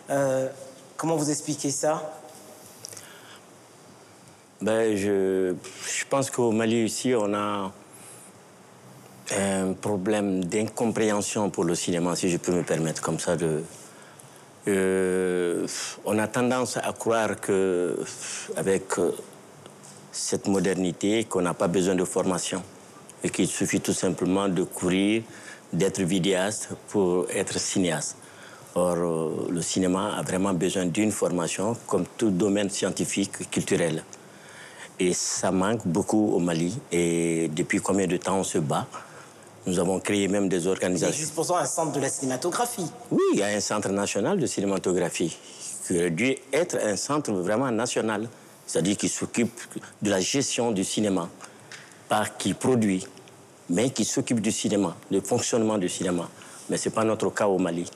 Euh, 0.10 0.48
comment 0.98 1.15
vous 1.15 1.30
expliquez 1.30 1.69
ça? 1.69 2.18
Ben, 4.62 4.95
je, 4.95 5.56
je 5.88 6.06
pense 6.10 6.30
qu'au 6.30 6.52
Mali, 6.52 6.84
ici, 6.84 7.13
on 7.15 7.34
a 7.34 7.72
un 9.38 9.74
problème 9.74 10.43
d'incompréhension 10.43 11.50
pour 11.50 11.63
le 11.63 11.76
cinéma, 11.76 12.15
si 12.15 12.30
je 12.30 12.38
peux 12.38 12.52
me 12.52 12.63
permettre 12.63 13.02
comme 13.02 13.19
ça. 13.19 13.38
Euh, 14.67 15.67
on 16.06 16.19
a 16.19 16.28
tendance 16.28 16.78
à 16.78 16.91
croire 16.93 17.39
que 17.39 17.98
avec 18.58 18.98
euh, 19.00 19.12
cette 20.12 20.48
modernité, 20.48 21.24
qu'on 21.24 21.41
n'a 21.41 21.54
pas 21.54 21.67
besoin 21.67 21.95
de 21.95 22.04
formation 22.04 22.62
et 23.24 23.30
qu'il 23.30 23.48
suffit 23.48 23.80
tout 23.80 23.93
simplement 23.93 24.50
de 24.50 24.63
courir, 24.63 25.24
d'être 25.72 26.02
vidéaste 26.02 26.69
pour 26.89 27.28
être 27.34 27.58
cinéaste. 27.60 28.17
Or, 28.76 28.95
euh, 28.98 29.48
le 29.50 29.62
cinéma 29.62 30.15
a 30.17 30.22
vraiment 30.22 30.54
besoin 30.54 30.86
d'une 30.86 31.12
formation, 31.12 31.76
comme 31.88 32.06
tout 32.17 32.30
domaine 32.30 32.69
scientifique, 32.69 33.50
culturel. 33.50 34.04
Et 34.99 35.13
ça 35.13 35.51
manque 35.51 35.88
beaucoup 35.88 36.33
au 36.33 36.39
Mali. 36.39 36.77
Et 36.91 37.49
depuis 37.55 37.79
combien 37.79 38.05
de 38.07 38.17
temps 38.17 38.39
on 38.39 38.43
se 38.43 38.57
bat? 38.57 38.85
Nous 39.65 39.79
avons 39.79 39.99
créé 39.99 40.27
même 40.27 40.49
des 40.49 40.63
Il 40.63 40.69
organisations. 40.69 41.13
existe 41.13 41.35
pourtant 41.35 41.57
un 41.57 41.65
centre 41.65 41.91
de 41.93 41.99
la 41.99 42.09
cinématographie. 42.09 42.89
Oui, 43.12 43.21
il 43.33 43.39
y 43.39 43.43
a 43.43 43.47
un 43.47 43.59
centre 43.59 43.89
national 43.89 44.39
de 44.39 44.45
cinématographie 44.45 45.38
qui 45.85 45.95
aurait 45.97 46.09
dû 46.12 46.35
être 46.51 46.77
un 46.83 46.95
centre 46.95 47.31
vraiment 47.31 47.71
national, 47.71 48.27
c'est-à-dire 48.65 48.97
qui 48.97 49.09
s'occupe 49.09 49.59
de 50.01 50.09
la 50.09 50.19
gestion 50.19 50.71
du 50.71 50.83
cinéma, 50.83 51.29
pas 52.07 52.25
qui 52.25 52.53
produit, 52.53 53.05
mais 53.69 53.91
qui 53.91 54.05
s'occupe 54.05 54.41
du 54.41 54.51
cinéma, 54.51 54.95
du 55.12 55.21
fonctionnement 55.21 55.77
du 55.77 55.89
cinéma. 55.89 56.29
Mais 56.69 56.77
ce 56.77 56.89
n'est 56.89 56.95
pas 56.95 57.03
notre 57.03 57.29
cas 57.29 57.47
au 57.47 57.57
Mali. 57.57 57.89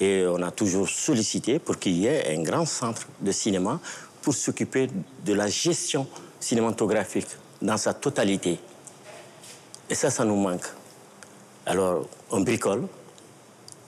Et 0.00 0.24
on 0.28 0.42
a 0.42 0.50
toujours 0.50 0.88
sollicité 0.88 1.58
pour 1.58 1.78
qu'il 1.78 1.96
y 1.96 2.06
ait 2.06 2.36
un 2.36 2.42
grand 2.42 2.66
centre 2.66 3.06
de 3.20 3.32
cinéma 3.32 3.80
pour 4.22 4.34
s'occuper 4.34 4.88
de 5.24 5.32
la 5.32 5.46
gestion 5.46 6.06
cinématographique 6.40 7.28
dans 7.62 7.76
sa 7.76 7.94
totalité. 7.94 8.58
Et 9.88 9.94
ça, 9.94 10.10
ça 10.10 10.24
nous 10.24 10.36
manque. 10.36 10.66
Alors, 11.64 12.06
on 12.30 12.40
bricole, 12.40 12.86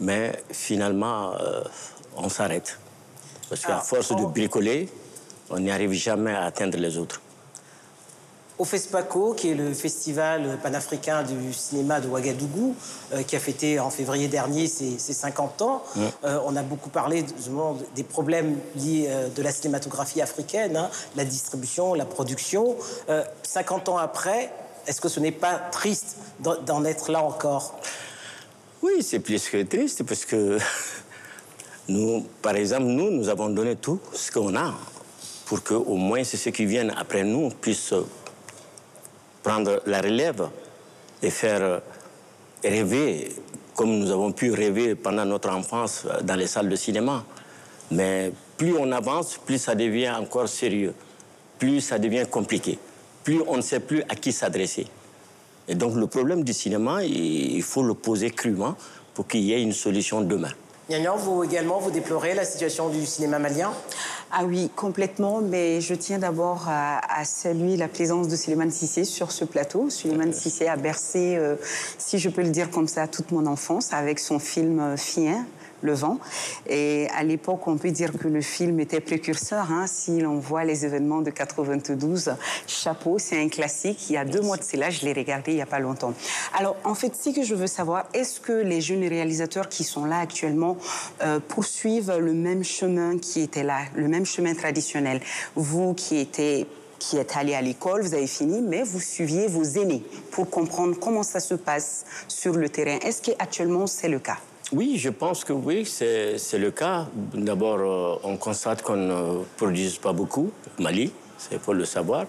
mais 0.01 0.43
finalement, 0.51 1.35
euh, 1.35 1.63
on 2.17 2.29
s'arrête. 2.29 2.79
Parce 3.49 3.63
qu'à 3.63 3.79
Ah, 3.79 3.81
force 3.81 4.15
de 4.15 4.25
bricoler, 4.25 4.89
on 5.51 5.59
n'y 5.59 5.71
arrive 5.71 5.93
jamais 5.93 6.33
à 6.35 6.45
atteindre 6.45 6.77
les 6.79 6.99
autres. 6.99 7.21
Au 8.59 8.65
FESPACO, 8.65 9.35
qui 9.35 9.51
est 9.51 9.55
le 9.55 9.73
festival 9.73 10.59
panafricain 10.61 11.23
du 11.23 11.53
cinéma 11.53 12.01
de 12.01 12.09
Ouagadougou, 12.09 12.75
euh, 13.13 13.23
qui 13.23 13.37
a 13.37 13.39
fêté 13.39 13.79
en 13.79 13.89
février 13.89 14.27
dernier 14.27 14.67
ses, 14.67 14.99
ses 14.99 15.13
50 15.13 15.63
ans, 15.63 15.85
euh, 16.25 16.41
on 16.45 16.57
a 16.57 16.63
beaucoup 16.63 16.91
parlé 16.91 17.25
justement 17.37 17.77
des 17.95 18.03
problèmes 18.03 18.59
liés 18.75 19.07
euh, 19.09 19.29
de 19.29 19.43
la 19.43 19.53
cinématographie 19.53 20.21
africaine, 20.21 20.77
hein, 20.77 20.91
la 21.15 21.25
distribution, 21.25 21.95
la 21.95 22.05
production. 22.05 22.75
Euh, 23.09 23.23
50 23.45 23.91
ans 23.91 23.99
après, 23.99 24.51
est-ce 24.89 25.01
que 25.01 25.09
ce 25.09 25.21
n'est 25.21 25.31
pas 25.31 25.55
triste 25.71 26.17
d'en 26.41 26.61
d'en 26.61 26.85
être 26.85 27.13
là 27.13 27.23
encore? 27.23 27.79
Oui, 28.83 29.03
c'est 29.03 29.21
plus 29.21 29.49
que 29.49 29.63
triste 29.63 30.03
parce 30.03 30.25
que 30.25 30.59
nous, 31.89 32.27
par 32.43 32.57
exemple, 32.57 32.87
nous, 32.87 33.11
nous 33.11 33.29
avons 33.29 33.51
donné 33.51 33.77
tout 33.77 34.01
ce 34.13 34.33
qu'on 34.33 34.57
a 34.57 34.75
pour 35.47 35.63
que 35.63 35.75
au 35.75 35.95
moins 35.95 36.25
ceux 36.25 36.51
qui 36.51 36.67
viennent 36.67 36.93
après 36.99 37.23
nous 37.23 37.51
puissent 37.51 37.95
prendre 39.43 39.83
la 39.87 40.01
relève 40.01 40.49
et 41.23 41.31
faire 41.31 41.63
euh, 41.63 41.79
rêver 42.63 43.33
comme 43.75 43.97
nous 43.99 44.11
avons 44.11 44.33
pu 44.33 44.51
rêver 44.53 44.97
pendant 44.97 45.25
notre 45.25 45.51
enfance 45.51 46.05
dans 46.23 46.35
les 46.35 46.49
salles 46.49 46.69
de 46.69 46.75
cinéma. 46.75 47.25
Mais 47.93 48.33
plus 48.57 48.77
on 48.77 48.91
avance, 48.91 49.39
plus 49.39 49.59
ça 49.59 49.77
devient 49.77 50.11
encore 50.11 50.49
sérieux, 50.49 50.95
plus 51.59 51.81
ça 51.81 51.99
devient 51.99 52.25
compliqué, 52.29 52.79
plus 53.23 53.41
on 53.47 53.57
ne 53.57 53.63
sait 53.63 53.81
plus 53.81 54.03
à 54.09 54.17
qui 54.17 54.33
s'adresser. 54.33 54.89
Et 55.69 55.77
donc 55.77 55.95
le 55.95 56.09
problème 56.09 56.43
du 56.43 56.53
cinéma, 56.53 57.05
il 57.05 57.63
faut 57.63 57.85
le 57.85 57.95
poser 57.95 58.31
crûment 58.31 58.75
pour 59.15 59.29
qu'il 59.29 59.41
y 59.41 59.53
ait 59.53 59.63
une 59.63 59.73
solution 59.73 60.23
demain. 60.23 60.51
Nyanyan, 60.91 61.17
vous 61.17 61.45
également, 61.45 61.79
vous 61.79 61.91
déplorez 61.91 62.35
la 62.35 62.45
situation 62.45 62.89
du 62.89 63.05
cinéma 63.05 63.39
malien? 63.39 63.73
Ah 64.31 64.45
oui, 64.45 64.71
complètement, 64.77 65.41
mais 65.41 65.81
je 65.81 65.95
tiens 65.95 66.19
d'abord 66.19 66.67
à, 66.69 67.01
à 67.19 67.25
saluer 67.25 67.79
la 67.79 67.89
présence 67.89 68.29
de 68.29 68.37
Suleiman 68.37 68.71
Sissé 68.71 69.05
sur 69.05 69.33
ce 69.33 69.47
plateau. 69.47 69.89
Suleiman 69.89 70.35
Sissé 70.35 70.69
a 70.69 70.77
bercé, 70.77 71.37
euh, 71.37 71.57
si 71.97 72.19
je 72.19 72.29
peux 72.29 72.43
le 72.43 72.51
dire 72.51 72.71
comme 72.71 72.89
ça, 72.89 73.09
toute 73.09 73.33
mon 73.33 73.47
enfance 73.47 73.95
avec 73.95 74.19
son 74.19 74.39
film 74.39 74.81
euh, 74.81 74.97
Fien. 74.99 75.47
Le 75.83 75.93
vent. 75.93 76.19
Et 76.69 77.07
à 77.17 77.23
l'époque, 77.23 77.67
on 77.67 77.77
peut 77.77 77.91
dire 77.91 78.13
que 78.13 78.29
le 78.29 78.41
film 78.41 78.81
était 78.81 79.01
précurseur. 79.01 79.71
Hein, 79.71 79.87
si 79.87 80.21
l'on 80.21 80.39
voit 80.39 80.65
les 80.65 80.85
événements 80.85 81.21
de 81.21 81.31
92, 81.31 82.33
Chapeau, 82.67 83.19
c'est 83.19 83.41
un 83.41 83.49
classique. 83.49 84.11
Il 84.11 84.15
y 84.15 84.17
a 84.17 84.25
deux 84.25 84.41
mois 84.41 84.57
de 84.57 84.65
cela, 84.65 84.91
je 84.91 85.05
l'ai 85.05 85.13
regardé 85.13 85.53
il 85.53 85.57
n'y 85.57 85.63
a 85.63 85.67
pas 85.67 85.79
longtemps. 85.79 86.13
Alors, 86.59 86.77
en 86.85 86.95
fait, 86.95 87.15
ce 87.15 87.31
que 87.31 87.43
je 87.43 87.55
veux 87.55 87.67
savoir, 87.67 88.07
est-ce 88.15 88.41
que 88.41 88.53
les 88.53 88.81
jeunes 88.81 89.07
réalisateurs 89.07 89.69
qui 89.69 89.85
sont 89.85 90.05
là 90.05 90.19
actuellement 90.19 90.77
euh, 91.23 91.41
poursuivent 91.47 92.17
le 92.19 92.33
même 92.33 92.65
chemin 92.65 93.19
qui 93.19 93.41
était 93.41 93.63
là, 93.63 93.81
le 93.95 94.09
même 94.09 94.27
chemin 94.27 94.55
traditionnel? 94.55 95.21
Vous 95.55 95.95
qui 95.95 96.19
étiez 96.19 96.67
qui 96.99 97.17
êtes 97.17 97.37
allé 97.37 97.55
à 97.55 97.63
l'école, 97.63 98.03
vous 98.03 98.15
avez 98.15 98.27
fini, 98.27 98.61
mais 98.61 98.83
vous 98.83 99.01
suiviez 99.01 99.47
vos 99.47 99.63
aînés 99.63 100.03
pour 100.33 100.51
comprendre 100.51 100.97
comment 100.99 101.23
ça 101.23 101.41
se 101.41 101.55
passe 101.55 102.05
sur 102.27 102.55
le 102.55 102.69
terrain. 102.69 102.99
Est-ce 103.03 103.23
qu'actuellement 103.23 103.87
c'est 103.87 104.09
le 104.09 104.19
cas? 104.19 104.39
Oui, 104.73 104.99
je 104.99 105.09
pense 105.09 105.45
que 105.45 105.53
oui, 105.53 105.87
c'est 105.87 106.37
c'est 106.39 106.59
le 106.59 106.71
cas. 106.71 107.07
D'abord, 107.35 107.79
euh, 107.81 108.29
on 108.29 108.37
constate 108.37 108.83
qu'on 108.83 108.97
ne 108.97 109.45
produise 109.57 109.97
pas 109.99 110.13
beaucoup 110.13 110.53
au 110.79 110.83
Mali, 110.83 111.11
il 111.51 111.59
faut 111.59 111.73
le 111.73 111.85
savoir. 111.87 112.27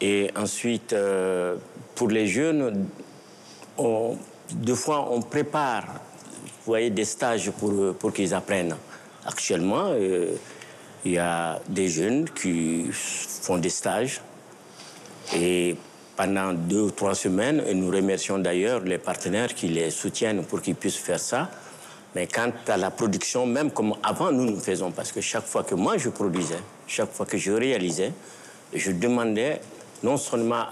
Et 0.00 0.30
ensuite, 0.36 0.92
euh, 0.92 1.56
pour 1.94 2.08
les 2.08 2.26
jeunes, 2.26 2.86
deux 4.52 4.74
fois, 4.74 5.08
on 5.10 5.20
prépare 5.20 5.84
voyez, 6.68 6.90
des 6.90 7.04
stages 7.04 7.50
pour, 7.50 7.94
pour 7.94 8.12
qu'ils 8.12 8.34
apprennent. 8.34 8.76
Actuellement, 9.26 9.90
euh, 9.90 10.34
il 11.04 11.12
y 11.12 11.18
a 11.18 11.60
des 11.68 11.88
jeunes 11.88 12.28
qui 12.30 12.86
font 12.92 13.58
des 13.58 13.70
stages 13.70 14.20
pendant 16.18 16.52
deux 16.52 16.80
ou 16.80 16.90
trois 16.90 17.14
semaines, 17.14 17.62
et 17.64 17.74
nous 17.74 17.92
remercions 17.92 18.40
d'ailleurs 18.40 18.80
les 18.80 18.98
partenaires 18.98 19.54
qui 19.54 19.68
les 19.68 19.90
soutiennent 19.90 20.42
pour 20.42 20.60
qu'ils 20.60 20.74
puissent 20.74 20.96
faire 20.96 21.20
ça. 21.20 21.48
Mais 22.16 22.26
quant 22.26 22.50
à 22.66 22.76
la 22.76 22.90
production, 22.90 23.46
même 23.46 23.70
comme 23.70 23.94
avant 24.02 24.32
nous 24.32 24.44
nous 24.44 24.58
faisons, 24.58 24.90
parce 24.90 25.12
que 25.12 25.20
chaque 25.20 25.44
fois 25.44 25.62
que 25.62 25.76
moi 25.76 25.96
je 25.96 26.08
produisais, 26.08 26.58
chaque 26.88 27.12
fois 27.12 27.24
que 27.24 27.38
je 27.38 27.52
réalisais, 27.52 28.12
je 28.74 28.90
demandais 28.90 29.60
non 30.02 30.16
seulement 30.16 30.64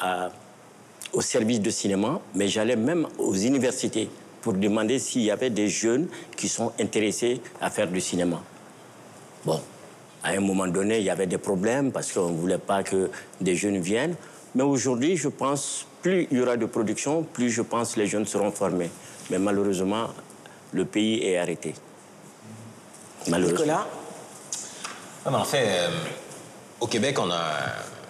au 1.13 1.21
service 1.21 1.61
de 1.61 1.71
cinéma, 1.71 2.21
mais 2.35 2.49
j'allais 2.49 2.75
même 2.75 3.07
aux 3.17 3.35
universités 3.35 4.11
pour 4.43 4.55
demander 4.55 4.99
s'il 4.99 5.23
y 5.23 5.31
avait 5.31 5.51
des 5.51 5.69
jeunes 5.69 6.09
qui 6.37 6.49
sont 6.49 6.73
intéressés 6.81 7.41
à 7.61 7.71
faire 7.71 7.87
du 7.87 8.01
cinéma. 8.01 8.43
Bon, 9.45 9.61
à 10.25 10.31
un 10.31 10.41
moment 10.41 10.67
donné, 10.67 10.99
il 10.99 11.05
y 11.05 11.11
avait 11.11 11.29
des 11.29 11.39
problèmes 11.39 11.93
parce 11.93 12.13
qu'on 12.13 12.31
ne 12.31 12.37
voulait 12.37 12.59
pas 12.59 12.83
que 12.83 13.11
des 13.41 13.55
jeunes 13.55 13.79
viennent. 13.79 14.17
Mais 14.57 14.63
aujourd'hui, 14.63 15.19
je 15.19 15.29
pense, 15.29 15.87
plus 16.01 16.27
il 16.31 16.39
y 16.39 16.41
aura 16.41 16.57
de 16.57 16.65
production, 16.65 17.23
plus 17.23 17.51
je 17.51 17.61
pense 17.61 17.95
les 17.99 18.07
jeunes 18.07 18.25
seront 18.25 18.51
formés. 18.51 18.89
Mais 19.29 19.39
malheureusement, 19.39 20.09
le 20.73 20.87
pays 20.87 21.23
est 21.23 21.37
arrêté. 21.37 21.75
Malheureusement. 23.29 23.59
Nicolas? 23.59 23.87
Mais 25.27 25.37
en 25.37 25.45
fait, 25.45 25.67
euh, 25.69 25.91
au 26.81 26.87
Québec, 26.87 27.19
on 27.21 27.31
a, 27.31 27.51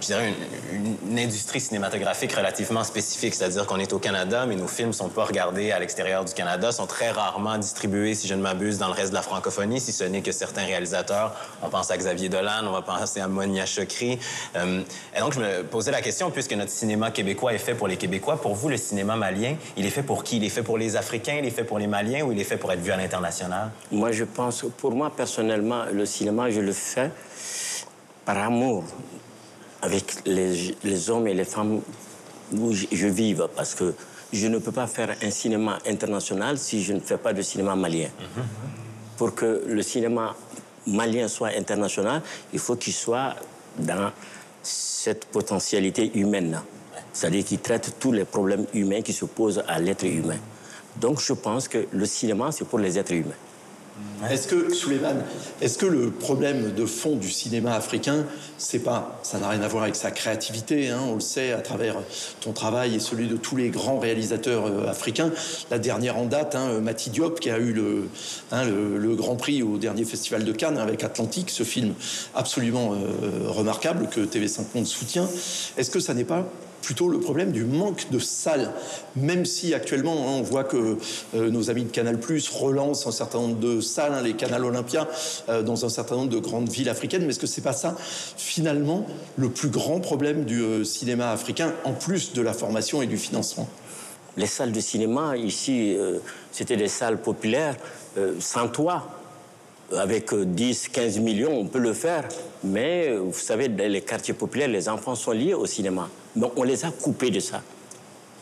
je 0.06 0.14
dirais, 0.14 0.34
une, 0.72 0.96
une 1.10 1.18
industrie 1.18 1.60
cinématographique 1.60 2.32
relativement 2.32 2.84
spécifique. 2.84 3.34
C'est-à-dire 3.34 3.66
qu'on 3.66 3.78
est 3.78 3.92
au 3.92 3.98
Canada, 3.98 4.46
mais 4.46 4.56
nos 4.56 4.68
films 4.68 4.92
sont 4.92 5.08
pas 5.08 5.24
regardés 5.24 5.72
à 5.72 5.78
l'extérieur 5.78 6.24
du 6.24 6.32
Canada, 6.32 6.70
sont 6.70 6.86
très 6.86 7.10
rarement 7.10 7.58
distribués, 7.58 8.14
si 8.14 8.28
je 8.28 8.34
ne 8.34 8.42
m'abuse, 8.42 8.78
dans 8.78 8.88
le 8.88 8.92
reste 8.92 9.10
de 9.10 9.14
la 9.14 9.22
francophonie, 9.22 9.80
si 9.80 9.92
ce 9.92 10.04
n'est 10.04 10.22
que 10.22 10.32
certains 10.32 10.64
réalisateurs, 10.64 11.34
on 11.62 11.68
pense 11.68 11.90
à 11.90 11.96
Xavier 11.96 12.28
Dolan, 12.28 12.64
on 12.64 12.72
va 12.72 12.82
penser 12.82 13.20
à 13.20 13.28
Monia 13.28 13.66
Chokri. 13.66 14.18
Euh, 14.56 14.82
et 15.16 15.20
donc, 15.20 15.32
je 15.32 15.40
me 15.40 15.62
posais 15.64 15.90
la 15.90 16.02
question, 16.02 16.30
puisque 16.30 16.52
notre 16.52 16.70
cinéma 16.70 17.10
québécois 17.10 17.52
est 17.52 17.58
fait 17.58 17.74
pour 17.74 17.88
les 17.88 17.96
Québécois, 17.96 18.40
pour 18.40 18.54
vous, 18.54 18.68
le 18.68 18.76
cinéma 18.76 19.16
malien, 19.16 19.56
il 19.76 19.86
est 19.86 19.90
fait 19.90 20.02
pour 20.02 20.22
qui? 20.22 20.36
Il 20.36 20.44
est 20.44 20.50
fait 20.50 20.62
pour 20.62 20.78
les 20.78 20.96
Africains, 20.96 21.36
il 21.38 21.46
est 21.46 21.50
fait 21.50 21.64
pour 21.64 21.78
les 21.78 21.86
Maliens 21.86 22.24
ou 22.24 22.32
il 22.32 22.40
est 22.40 22.44
fait 22.44 22.56
pour 22.56 22.72
être 22.72 22.80
vu 22.80 22.92
à 22.92 22.96
l'international? 22.96 23.70
Moi, 23.90 24.12
je 24.12 24.24
pense, 24.24 24.64
pour 24.76 24.92
moi 24.92 25.10
personnellement, 25.14 25.84
le 25.92 26.06
cinéma, 26.06 26.50
je 26.50 26.60
le 26.60 26.72
fais 26.72 27.10
par 28.24 28.38
amour 28.38 28.84
avec 29.86 30.26
les, 30.26 31.10
hommes 31.10 31.28
et 31.28 31.34
les 31.34 31.44
femmes 31.44 31.80
où 32.52 32.72
je, 32.72 33.06
vive, 33.06 33.46
parce 33.54 33.74
que 33.74 33.94
je 34.32 34.48
ne 34.48 34.58
peux 34.58 34.72
pas 34.72 34.88
faire 34.88 35.14
un 35.22 35.30
cinéma 35.30 35.78
international 35.86 36.58
si 36.58 36.82
je 36.82 36.92
ne 36.92 37.00
fais 37.00 37.16
pas 37.16 37.32
de 37.32 37.40
cinéma 37.40 37.76
malien. 37.76 38.08
Pour 39.16 39.34
que 39.34 39.62
le 39.66 39.82
cinéma 39.82 40.34
malien 40.88 41.28
soit 41.28 41.50
international, 41.56 42.20
il 42.52 42.58
faut 42.58 42.74
qu'il 42.74 42.92
soit 42.92 43.36
dans 43.78 44.10
cette 44.62 45.26
potentialité 45.26 46.10
humaine. 46.18 46.60
C'est-à-dire 47.12 47.44
qu'il 47.44 47.60
traite 47.60 47.94
tous 48.00 48.10
les 48.10 48.24
problèmes 48.24 48.66
humains 48.74 49.02
qui 49.02 49.12
se 49.12 49.24
posent 49.24 49.62
à 49.68 49.78
l'être 49.78 50.04
humain. 50.04 50.38
Donc 50.96 51.20
je 51.20 51.32
pense 51.32 51.68
que 51.68 51.86
le 51.92 52.06
cinéma, 52.06 52.50
c'est 52.50 52.66
pour 52.66 52.80
les 52.80 52.98
êtres 52.98 53.12
humains. 53.12 53.40
Est-ce 54.30 54.48
que, 54.48 54.72
Suleiman, 54.72 55.22
est-ce 55.60 55.78
que 55.78 55.86
le 55.86 56.10
problème 56.10 56.72
de 56.74 56.86
fond 56.86 57.16
du 57.16 57.30
cinéma 57.30 57.74
africain, 57.74 58.24
c'est 58.56 58.78
pas, 58.78 59.20
ça 59.22 59.38
n'a 59.38 59.48
rien 59.48 59.60
à 59.60 59.68
voir 59.68 59.82
avec 59.82 59.94
sa 59.94 60.10
créativité, 60.10 60.88
hein, 60.88 61.00
on 61.06 61.14
le 61.14 61.20
sait 61.20 61.52
à 61.52 61.60
travers 61.60 61.96
ton 62.40 62.52
travail 62.52 62.94
et 62.94 62.98
celui 62.98 63.28
de 63.28 63.36
tous 63.36 63.56
les 63.56 63.68
grands 63.68 63.98
réalisateurs 63.98 64.66
euh, 64.66 64.88
africains. 64.88 65.30
La 65.70 65.78
dernière 65.78 66.16
en 66.16 66.24
date, 66.24 66.54
hein, 66.54 66.80
Mati 66.80 67.10
Diop, 67.10 67.40
qui 67.40 67.50
a 67.50 67.58
eu 67.58 67.72
le, 67.72 68.08
hein, 68.52 68.64
le, 68.64 69.14
Grand 69.16 69.36
Prix 69.36 69.62
au 69.62 69.76
dernier 69.78 70.04
festival 70.04 70.44
de 70.44 70.52
Cannes 70.52 70.78
avec 70.78 71.04
Atlantique, 71.04 71.50
ce 71.50 71.62
film 71.62 71.94
absolument 72.34 72.94
euh, 72.94 73.48
remarquable 73.48 74.08
que 74.08 74.20
TV5 74.20 74.62
Monde 74.74 74.86
soutient. 74.86 75.28
Est-ce 75.76 75.90
que 75.90 76.00
ça 76.00 76.12
n'est 76.14 76.24
pas 76.24 76.46
plutôt 76.86 77.08
le 77.08 77.18
problème 77.18 77.50
du 77.50 77.64
manque 77.64 78.12
de 78.12 78.20
salles. 78.20 78.70
Même 79.16 79.44
si 79.44 79.74
actuellement, 79.74 80.12
hein, 80.12 80.36
on 80.38 80.42
voit 80.42 80.62
que 80.62 80.98
euh, 81.34 81.50
nos 81.50 81.68
amis 81.68 81.82
de 81.82 81.90
Canal 81.90 82.20
Plus 82.20 82.48
relancent 82.48 83.08
un 83.08 83.12
certain 83.12 83.40
nombre 83.40 83.58
de 83.58 83.80
salles, 83.80 84.12
hein, 84.14 84.22
les 84.22 84.34
canals 84.34 84.64
Olympia, 84.64 85.08
euh, 85.48 85.64
dans 85.64 85.84
un 85.84 85.88
certain 85.88 86.14
nombre 86.14 86.30
de 86.30 86.38
grandes 86.38 86.68
villes 86.68 86.88
africaines. 86.88 87.22
Mais 87.22 87.30
est-ce 87.30 87.40
que 87.40 87.48
c'est 87.48 87.60
pas 87.60 87.72
ça, 87.72 87.96
finalement, 88.36 89.04
le 89.36 89.50
plus 89.50 89.68
grand 89.68 89.98
problème 89.98 90.44
du 90.44 90.62
euh, 90.62 90.84
cinéma 90.84 91.32
africain, 91.32 91.72
en 91.82 91.92
plus 91.92 92.34
de 92.34 92.40
la 92.40 92.52
formation 92.52 93.02
et 93.02 93.08
du 93.08 93.16
financement? 93.16 93.68
Les 94.36 94.46
salles 94.46 94.70
de 94.70 94.80
cinéma, 94.80 95.36
ici, 95.36 95.96
c'était 96.52 96.76
des 96.76 96.88
salles 96.88 97.22
populaires, 97.22 97.74
sans 98.38 98.68
toit 98.68 99.08
avec 99.96 100.34
10, 100.34 100.88
15 100.90 101.20
millions, 101.20 101.58
on 101.58 101.64
peut 101.64 101.78
le 101.78 101.94
faire. 101.94 102.28
Mais 102.62 103.16
vous 103.16 103.32
savez, 103.32 103.68
dans 103.68 103.90
les 103.90 104.02
quartiers 104.02 104.34
populaires, 104.34 104.68
les 104.68 104.90
enfants 104.90 105.14
sont 105.14 105.32
liés 105.32 105.54
au 105.54 105.64
cinéma. 105.64 106.10
Donc 106.36 106.52
on 106.56 106.62
les 106.62 106.84
a 106.84 106.90
coupés 106.90 107.30
de 107.30 107.40
ça. 107.40 107.62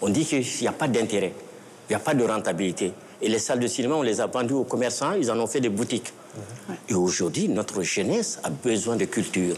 On 0.02 0.08
dit 0.08 0.24
qu'il 0.24 0.44
n'y 0.60 0.68
a 0.68 0.72
pas 0.72 0.88
d'intérêt, 0.88 1.32
il 1.88 1.92
n'y 1.92 1.96
a 1.96 2.00
pas 2.00 2.14
de 2.14 2.24
rentabilité. 2.24 2.92
Et 3.22 3.28
les 3.28 3.38
salles 3.38 3.60
de 3.60 3.66
cinéma, 3.66 3.94
on 3.94 4.02
les 4.02 4.20
a 4.20 4.26
vendues 4.26 4.54
aux 4.54 4.64
commerçants, 4.64 5.12
ils 5.12 5.30
en 5.30 5.38
ont 5.38 5.46
fait 5.46 5.60
des 5.60 5.68
boutiques. 5.68 6.12
Et 6.88 6.94
aujourd'hui, 6.94 7.48
notre 7.48 7.82
jeunesse 7.82 8.38
a 8.42 8.50
besoin 8.50 8.96
de 8.96 9.04
culture. 9.04 9.56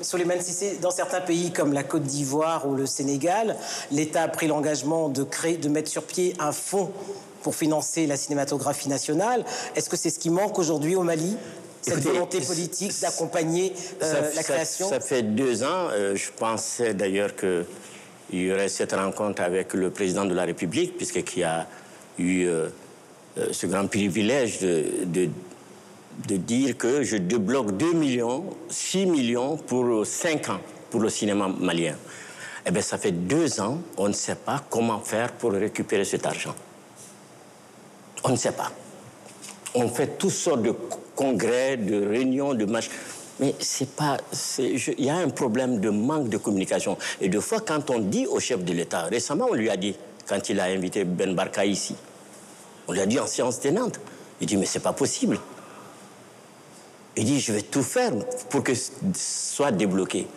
Soleiman 0.00 0.40
Sissé, 0.40 0.78
dans 0.80 0.90
certains 0.90 1.20
pays 1.20 1.52
comme 1.52 1.72
la 1.72 1.82
Côte 1.82 2.04
d'Ivoire 2.04 2.66
ou 2.68 2.74
le 2.74 2.86
Sénégal, 2.86 3.56
l'État 3.90 4.22
a 4.22 4.28
pris 4.28 4.46
l'engagement 4.46 5.08
de 5.08 5.24
créer, 5.24 5.56
de 5.56 5.68
mettre 5.68 5.90
sur 5.90 6.04
pied 6.04 6.34
un 6.38 6.52
fonds 6.52 6.90
pour 7.42 7.54
financer 7.54 8.06
la 8.06 8.16
cinématographie 8.16 8.88
nationale. 8.88 9.44
Est-ce 9.76 9.90
que 9.90 9.96
c'est 9.96 10.10
ce 10.10 10.18
qui 10.18 10.30
manque 10.30 10.58
aujourd'hui 10.58 10.96
au 10.96 11.02
Mali? 11.02 11.36
Cette 11.82 12.00
volonté 12.00 12.40
politique 12.40 12.92
d'accompagner 13.00 13.72
euh, 14.02 14.30
la 14.34 14.42
création 14.42 14.88
ça, 14.88 15.00
fait 15.00 15.22
deux 15.22 15.62
ans. 15.62 15.88
Euh, 15.90 16.16
je 16.16 16.30
pensais 16.36 16.94
d'ailleurs 16.94 17.30
qu'il 17.36 17.64
y 18.32 18.52
aurait 18.52 18.68
cette 18.68 18.92
rencontre 18.92 19.42
avec 19.42 19.74
le 19.74 19.90
président 19.90 20.24
de 20.24 20.34
la 20.34 20.44
République, 20.44 20.96
puisqu'il 20.96 21.44
a 21.44 21.66
eu 22.18 22.46
euh, 22.46 22.68
ce 23.52 23.66
grand 23.66 23.86
privilège 23.86 24.60
de, 24.60 24.84
de, 25.06 26.36
dire 26.36 26.76
que 26.76 27.02
je 27.02 27.16
débloque 27.16 27.76
2 27.76 27.92
millions, 27.92 28.44
6 28.68 29.06
millions 29.06 29.56
pour 29.56 30.04
5 30.04 30.48
ans 30.50 30.60
pour 30.90 31.00
le 31.00 31.10
cinéma 31.10 31.48
malien. 31.48 31.94
Eh 32.66 32.70
bien, 32.70 32.82
ça 32.82 32.98
fait 32.98 33.12
deux 33.12 33.60
ans, 33.60 33.78
on 33.96 34.08
ne 34.08 34.12
sait 34.12 34.34
pas 34.34 34.62
comment 34.68 35.00
faire 35.00 35.32
pour 35.32 35.52
récupérer 35.52 36.04
cet 36.04 36.26
argent. 36.26 36.54
On 38.24 38.30
ne 38.30 38.36
sait 38.36 38.52
pas. 38.52 38.72
On 39.74 39.88
fait 39.88 40.18
toutes 40.18 40.30
sortes 40.32 40.62
de 40.62 40.74
congrès, 41.18 41.76
de 41.76 42.06
réunions, 42.06 42.54
de 42.54 42.64
matchs. 42.64 42.90
Mais 43.40 43.54
c'est 43.58 43.90
pas. 43.90 44.18
Il 44.58 45.04
y 45.04 45.10
a 45.10 45.16
un 45.16 45.28
problème 45.28 45.80
de 45.80 45.90
manque 45.90 46.28
de 46.28 46.36
communication. 46.38 46.96
Et 47.20 47.28
de 47.28 47.40
fois, 47.40 47.60
quand 47.60 47.90
on 47.90 47.98
dit 47.98 48.26
au 48.26 48.38
chef 48.38 48.64
de 48.64 48.72
l'État, 48.72 49.02
récemment, 49.02 49.48
on 49.50 49.54
lui 49.54 49.68
a 49.68 49.76
dit, 49.76 49.96
quand 50.28 50.48
il 50.48 50.60
a 50.60 50.64
invité 50.64 51.04
Ben 51.04 51.34
Barka 51.34 51.64
ici, 51.64 51.96
on 52.86 52.92
lui 52.92 53.00
a 53.00 53.06
dit 53.06 53.18
en 53.18 53.26
séance 53.26 53.58
tenante, 53.58 53.98
il 54.40 54.46
dit, 54.46 54.56
mais 54.56 54.66
c'est 54.66 54.78
pas 54.80 54.92
possible. 54.92 55.38
Il 57.16 57.24
dit, 57.24 57.40
je 57.40 57.52
vais 57.52 57.62
tout 57.62 57.82
faire 57.82 58.12
pour 58.48 58.62
que 58.62 58.74
ce 58.74 58.92
soit 59.14 59.72
débloqué. 59.72 60.28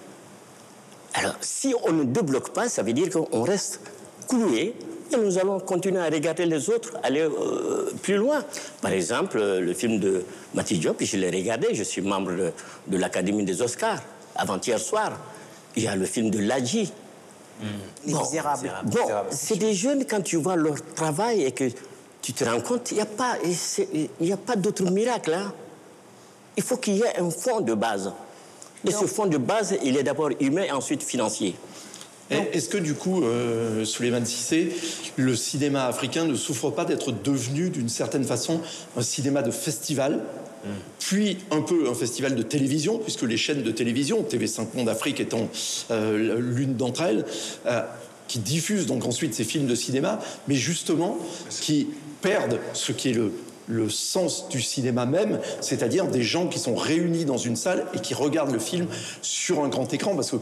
Alors, 1.13 1.35
si 1.41 1.75
on 1.85 1.91
ne 1.91 2.05
débloque 2.05 2.53
pas, 2.53 2.69
ça 2.69 2.81
veut 2.81 2.93
dire 2.93 3.09
qu'on 3.11 3.43
reste 3.43 3.81
cloué 4.27 4.73
et 5.13 5.17
nous 5.17 5.37
allons 5.37 5.59
continuer 5.59 5.99
à 5.99 6.05
regarder 6.05 6.45
les 6.45 6.69
autres, 6.69 6.93
aller 7.03 7.21
euh, 7.21 7.91
plus 8.01 8.15
loin. 8.15 8.43
Par 8.81 8.91
exemple, 8.91 9.39
le 9.39 9.73
film 9.73 9.99
de 9.99 10.23
Mathieu 10.53 10.77
Diop, 10.77 11.03
je 11.03 11.17
l'ai 11.17 11.29
regardé, 11.29 11.73
je 11.73 11.83
suis 11.83 12.01
membre 12.01 12.31
de, 12.87 12.97
l'Académie 12.97 13.43
des 13.43 13.61
Oscars, 13.61 14.01
avant-hier 14.35 14.79
soir. 14.79 15.11
Il 15.75 15.83
y 15.83 15.87
a 15.87 15.95
le 15.95 16.05
film 16.05 16.29
de 16.29 16.39
Ladji. 16.39 16.91
Mmh. 17.61 17.65
Les 18.07 18.13
Misérables. 18.13 18.71
Bon, 18.85 19.07
c'est 19.29 19.57
des 19.57 19.73
jeunes, 19.73 20.05
quand 20.05 20.21
tu 20.21 20.37
vois 20.37 20.55
leur 20.55 20.83
travail 20.95 21.43
et 21.43 21.51
que 21.51 21.65
tu 22.21 22.33
te 22.33 22.43
rends 22.43 22.61
compte, 22.61 22.91
il 22.91 22.95
n'y 22.95 23.01
a 23.01 23.05
pas, 23.05 23.35
a 23.35 24.37
pas 24.37 24.55
d'autre 24.55 24.83
miracle. 24.83 25.33
Hein. 25.33 25.53
Il 26.57 26.63
faut 26.63 26.77
qu'il 26.77 26.95
y 26.95 27.01
ait 27.01 27.19
un 27.19 27.29
fond 27.29 27.61
de 27.61 27.73
base. 27.73 28.11
Et 28.85 28.91
ce 28.91 29.05
fond 29.05 29.27
de 29.27 29.37
base, 29.37 29.75
il 29.83 29.95
est 29.95 30.03
d'abord 30.03 30.29
humain 30.39 30.63
et 30.63 30.71
ensuite 30.71 31.03
financier. 31.03 31.55
Est-ce 32.31 32.69
que 32.69 32.77
du 32.77 32.93
coup, 32.93 33.23
euh, 33.23 33.83
Suleiman 33.85 34.25
Sissé, 34.25 34.73
le 35.17 35.35
cinéma 35.35 35.85
africain 35.85 36.25
ne 36.25 36.35
souffre 36.35 36.69
pas 36.69 36.85
d'être 36.85 37.11
devenu 37.11 37.69
d'une 37.69 37.89
certaine 37.89 38.23
façon 38.23 38.61
un 38.97 39.01
cinéma 39.01 39.41
de 39.41 39.51
festival 39.51 40.21
puis 40.99 41.37
un 41.49 41.61
peu 41.61 41.89
un 41.89 41.93
festival 41.93 42.35
de 42.35 42.43
télévision, 42.43 42.99
puisque 42.99 43.23
les 43.23 43.37
chaînes 43.37 43.63
de 43.63 43.71
télévision, 43.71 44.23
TV5 44.23 44.67
Monde 44.75 44.89
Afrique 44.89 45.19
étant 45.19 45.49
euh, 45.89 46.37
l'une 46.39 46.75
d'entre 46.75 47.01
elles, 47.01 47.25
euh, 47.65 47.81
qui 48.27 48.39
diffusent 48.39 48.85
donc 48.85 49.05
ensuite 49.05 49.33
ces 49.33 49.43
films 49.43 49.67
de 49.67 49.75
cinéma, 49.75 50.19
mais 50.47 50.55
justement 50.55 51.17
qui 51.49 51.87
perdent 52.21 52.59
ce 52.73 52.91
qui 52.91 53.09
est 53.09 53.13
le, 53.13 53.33
le 53.67 53.89
sens 53.89 54.47
du 54.49 54.61
cinéma 54.61 55.05
même, 55.05 55.39
c'est-à-dire 55.59 56.07
des 56.07 56.23
gens 56.23 56.47
qui 56.47 56.59
sont 56.59 56.75
réunis 56.75 57.25
dans 57.25 57.37
une 57.37 57.55
salle 57.55 57.87
et 57.93 57.99
qui 57.99 58.13
regardent 58.13 58.53
le 58.53 58.59
film 58.59 58.87
sur 59.21 59.63
un 59.63 59.67
grand 59.67 59.91
écran, 59.93 60.15
parce 60.15 60.31
que 60.31 60.37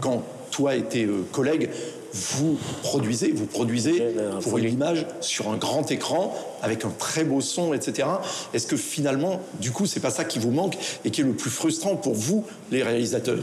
quand 0.00 0.24
toi 0.50 0.74
et 0.74 0.82
tes 0.82 1.04
euh, 1.04 1.24
collègues, 1.32 1.70
vous 2.12 2.58
produisez, 2.82 3.32
vous 3.32 3.46
produisez 3.46 4.02
pour 4.42 4.56
l'image 4.58 5.06
sur 5.20 5.50
un 5.50 5.56
grand 5.56 5.90
écran 5.90 6.34
avec 6.62 6.84
un 6.84 6.90
très 6.90 7.22
beau 7.22 7.40
son, 7.40 7.74
etc. 7.74 8.08
Est-ce 8.54 8.66
que 8.66 8.76
finalement, 8.76 9.40
du 9.60 9.72
coup, 9.72 9.86
c'est 9.86 10.00
pas 10.00 10.10
ça 10.10 10.24
qui 10.24 10.38
vous 10.38 10.50
manque 10.50 10.76
et 11.04 11.10
qui 11.10 11.20
est 11.20 11.24
le 11.24 11.34
plus 11.34 11.50
frustrant 11.50 11.96
pour 11.96 12.14
vous, 12.14 12.46
les 12.70 12.82
réalisateurs? 12.82 13.40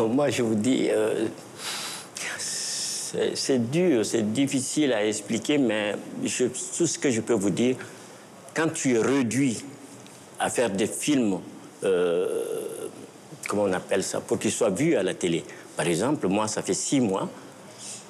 Moi, 0.00 0.30
je 0.30 0.42
vous 0.42 0.54
dis, 0.54 0.88
euh, 0.90 1.26
c'est 3.34 3.70
dur, 3.70 4.04
c'est 4.04 4.32
difficile 4.32 4.92
à 4.92 5.06
expliquer, 5.06 5.58
mais 5.58 5.94
tout 6.76 6.86
ce 6.86 6.98
que 6.98 7.10
je 7.10 7.20
peux 7.20 7.34
vous 7.34 7.50
dire, 7.50 7.76
quand 8.54 8.72
tu 8.72 8.94
es 8.94 8.98
réduit 8.98 9.64
à 10.38 10.50
faire 10.50 10.70
des 10.70 10.86
films, 10.86 11.38
euh, 11.84 12.42
comment 13.48 13.64
on 13.64 13.72
appelle 13.72 14.02
ça, 14.02 14.20
pour 14.20 14.38
qu'ils 14.38 14.52
soient 14.52 14.70
vus 14.70 14.96
à 14.96 15.02
la 15.02 15.14
télé, 15.14 15.44
par 15.76 15.86
exemple, 15.86 16.26
moi, 16.28 16.48
ça 16.48 16.62
fait 16.62 16.74
six 16.74 17.00
mois, 17.00 17.28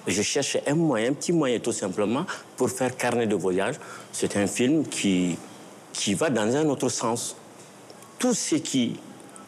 je 0.07 0.23
cherche 0.23 0.57
un 0.67 0.75
moyen, 0.75 1.11
un 1.11 1.15
petit 1.15 1.33
moyen 1.33 1.59
tout 1.59 1.73
simplement, 1.73 2.25
pour 2.57 2.71
faire 2.71 2.97
Carnet 2.97 3.27
de 3.27 3.35
voyage. 3.35 3.75
C'est 4.13 4.37
un 4.37 4.47
film 4.47 4.87
qui, 4.87 5.37
qui 5.93 6.15
va 6.15 6.31
dans 6.31 6.55
un 6.55 6.67
autre 6.69 6.89
sens. 6.89 7.37
Tous 8.19 8.35
ceux 8.35 8.59
qui, 8.59 8.97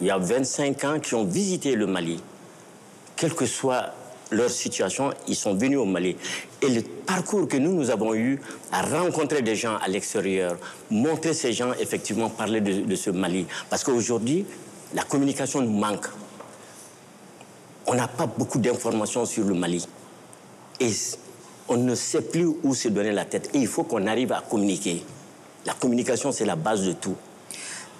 il 0.00 0.06
y 0.06 0.10
a 0.10 0.18
25 0.18 0.84
ans, 0.84 1.00
qui 1.00 1.14
ont 1.14 1.24
visité 1.24 1.74
le 1.76 1.86
Mali, 1.86 2.20
quelle 3.16 3.34
que 3.34 3.46
soit 3.46 3.94
leur 4.30 4.50
situation, 4.50 5.10
ils 5.26 5.36
sont 5.36 5.54
venus 5.54 5.78
au 5.78 5.84
Mali. 5.84 6.16
Et 6.60 6.68
le 6.68 6.82
parcours 6.82 7.48
que 7.48 7.56
nous, 7.56 7.72
nous 7.72 7.90
avons 7.90 8.14
eu 8.14 8.40
à 8.72 8.82
rencontrer 8.82 9.42
des 9.42 9.54
gens 9.54 9.76
à 9.76 9.88
l'extérieur, 9.88 10.58
montrer 10.90 11.32
ces 11.34 11.52
gens, 11.52 11.72
effectivement, 11.80 12.28
parler 12.28 12.60
de, 12.60 12.82
de 12.82 12.94
ce 12.96 13.10
Mali. 13.10 13.46
Parce 13.70 13.84
qu'aujourd'hui, 13.84 14.44
la 14.92 15.04
communication 15.04 15.62
nous 15.62 15.70
manque 15.70 16.08
on 17.88 17.94
n'a 17.94 18.06
pas 18.06 18.26
beaucoup 18.26 18.58
d'informations 18.58 19.24
sur 19.24 19.44
le 19.44 19.54
Mali. 19.54 19.86
Et 20.78 20.90
on 21.68 21.76
ne 21.76 21.94
sait 21.94 22.22
plus 22.22 22.46
où 22.62 22.74
se 22.74 22.88
donner 22.88 23.12
la 23.12 23.24
tête. 23.24 23.50
Et 23.54 23.58
il 23.58 23.66
faut 23.66 23.82
qu'on 23.82 24.06
arrive 24.06 24.32
à 24.32 24.42
communiquer. 24.42 25.02
La 25.66 25.72
communication, 25.72 26.30
c'est 26.30 26.44
la 26.44 26.56
base 26.56 26.84
de 26.86 26.92
tout. 26.92 27.16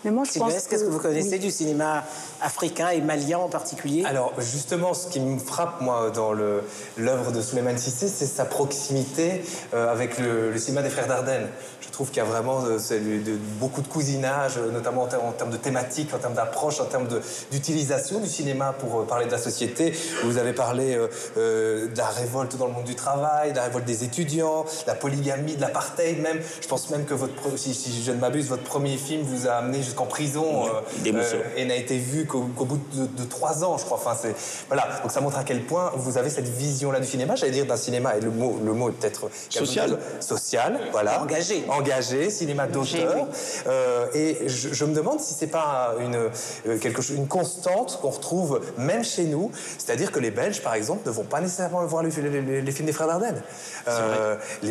Mais 0.05 0.11
moi, 0.11 0.25
je 0.25 0.39
pense 0.39 0.49
que... 0.49 0.69
Qu'est-ce 0.69 0.85
que 0.85 0.91
vous 0.91 0.99
connaissez 0.99 1.39
du 1.39 1.51
cinéma 1.51 2.05
africain 2.41 2.91
et 2.91 3.01
malien 3.01 3.39
en 3.39 3.49
particulier? 3.49 4.05
Alors, 4.07 4.33
justement, 4.39 4.95
ce 4.95 5.09
qui 5.09 5.21
me 5.21 5.39
frappe, 5.39 5.81
moi, 5.81 6.11
dans 6.11 6.33
l'œuvre 6.33 7.33
de 7.33 7.41
Souleymane 7.41 7.79
Sissé, 7.79 8.09
c'est 8.09 8.27
sa 8.27 8.45
proximité 8.45 9.43
euh, 9.75 9.91
avec 9.91 10.19
le, 10.19 10.53
le, 10.53 10.59
cinéma 10.59 10.83
des 10.83 10.91
Frères 10.91 11.09
Dardenne. 11.09 11.49
Je 11.81 11.89
trouve 11.89 12.09
qu'il 12.09 12.19
y 12.19 12.21
a 12.21 12.25
vraiment 12.25 12.63
de, 12.63 12.79
de, 12.79 13.37
beaucoup 13.59 13.83
de 13.83 13.89
cousinage, 13.89 14.59
notamment 14.73 15.03
en, 15.03 15.33
termes 15.33 15.51
de 15.51 15.57
thématiques, 15.57 16.15
en 16.15 16.19
termes 16.19 16.35
d'approche, 16.35 16.81
en 16.81 16.85
termes 16.85 17.09
d'utilisation 17.51 18.21
du 18.21 18.29
cinéma 18.29 18.73
pour 18.79 19.01
euh, 19.01 19.05
parler 19.05 19.27
de 19.27 19.33
la 19.33 19.39
société. 19.39 19.93
Vous 20.23 20.39
avez 20.39 20.53
parlé 20.53 20.97
euh, 21.37 21.89
de 21.89 21.99
la 21.99 22.07
révolte 22.07 22.57
dans 22.57 22.67
le 22.67 22.73
monde 22.73 22.85
du 22.85 22.95
travail, 22.95 23.51
de 23.51 23.57
la 23.57 23.65
révolte 23.65 23.85
des 23.85 24.05
étudiants, 24.05 24.63
de 24.63 24.87
la 24.87 24.95
polygamie, 24.95 25.57
de 25.57 25.61
l'apartheid 25.61 26.21
même. 26.21 26.39
Je 26.61 26.69
pense 26.69 26.89
même 26.91 27.05
que, 27.05 27.15
votre, 27.15 27.33
si, 27.57 27.75
si 27.75 28.05
je 28.05 28.13
ne 28.13 28.19
m'abuse, 28.19 28.49
votre 28.49 28.63
premier 28.63 28.97
film 28.97 29.23
vous 29.23 29.49
a 29.49 29.55
amené 29.55 29.83
jusqu'en 29.89 30.07
prison 30.07 30.67
euh, 30.67 30.71
euh, 31.07 31.43
et 31.57 31.65
n'a 31.65 31.77
été 31.77 31.99
vu 31.99 32.27
qu'au 32.27 32.41
bout 32.41 32.81
de, 32.93 33.25
trois 33.25 33.65
ans, 33.65 33.79
je 33.79 33.85
crois. 33.85 33.97
Enfin, 33.97 34.17
c'est 34.21 34.35
voilà. 34.69 34.87
Donc 35.03 35.11
ça 35.11 35.21
montre 35.21 35.39
à 35.39 35.45
quel 35.45 35.63
point 35.63 35.93
vous 35.97 36.19
avez 36.19 36.31
cette 36.31 36.49
vision-là 36.49 37.01
du 37.01 37.07
cinéma. 37.07 37.35
J'allais 37.37 37.53
dire 37.53 37.67
d'un 37.67 37.77
cinéma 37.77 38.17
et 38.17 38.21
le 38.21 38.31
mot, 38.31 38.59
le 38.65 38.73
mot 38.73 38.91
est 38.91 38.93
peut-être 38.93 39.31
social, 39.49 39.99
social, 40.21 40.79
voilà, 40.93 41.21
engagé, 41.23 41.65
engagé, 41.69 42.31
cinéma 42.31 42.67
d'auteur. 42.67 43.27
Euh, 43.67 44.07
et 44.15 44.49
je, 44.49 44.85
me 44.85 44.95
demande 44.95 45.21
si 45.21 45.35
c'est 45.35 45.49
pas 45.49 45.95
une 46.01 46.79
quelque 46.79 47.03
chose, 47.03 47.17
une 47.17 47.29
constante 47.29 47.99
qu'on 48.01 48.11
retrouve 48.11 48.61
même 48.77 49.05
chez 49.05 49.25
nous, 49.25 49.51
c'est-à-dire 49.79 50.13
que 50.13 50.21
les 50.21 50.31
Belges, 50.31 50.63
par 50.63 50.75
exemple, 50.75 51.07
ne 51.07 51.13
vont 51.13 51.25
pas 51.25 51.41
nécessairement 51.41 51.85
voir 51.87 52.03
les, 52.03 52.11
films 52.11 52.87
des 52.87 52.93
frères 52.93 53.09
Dardenne. 53.09 53.43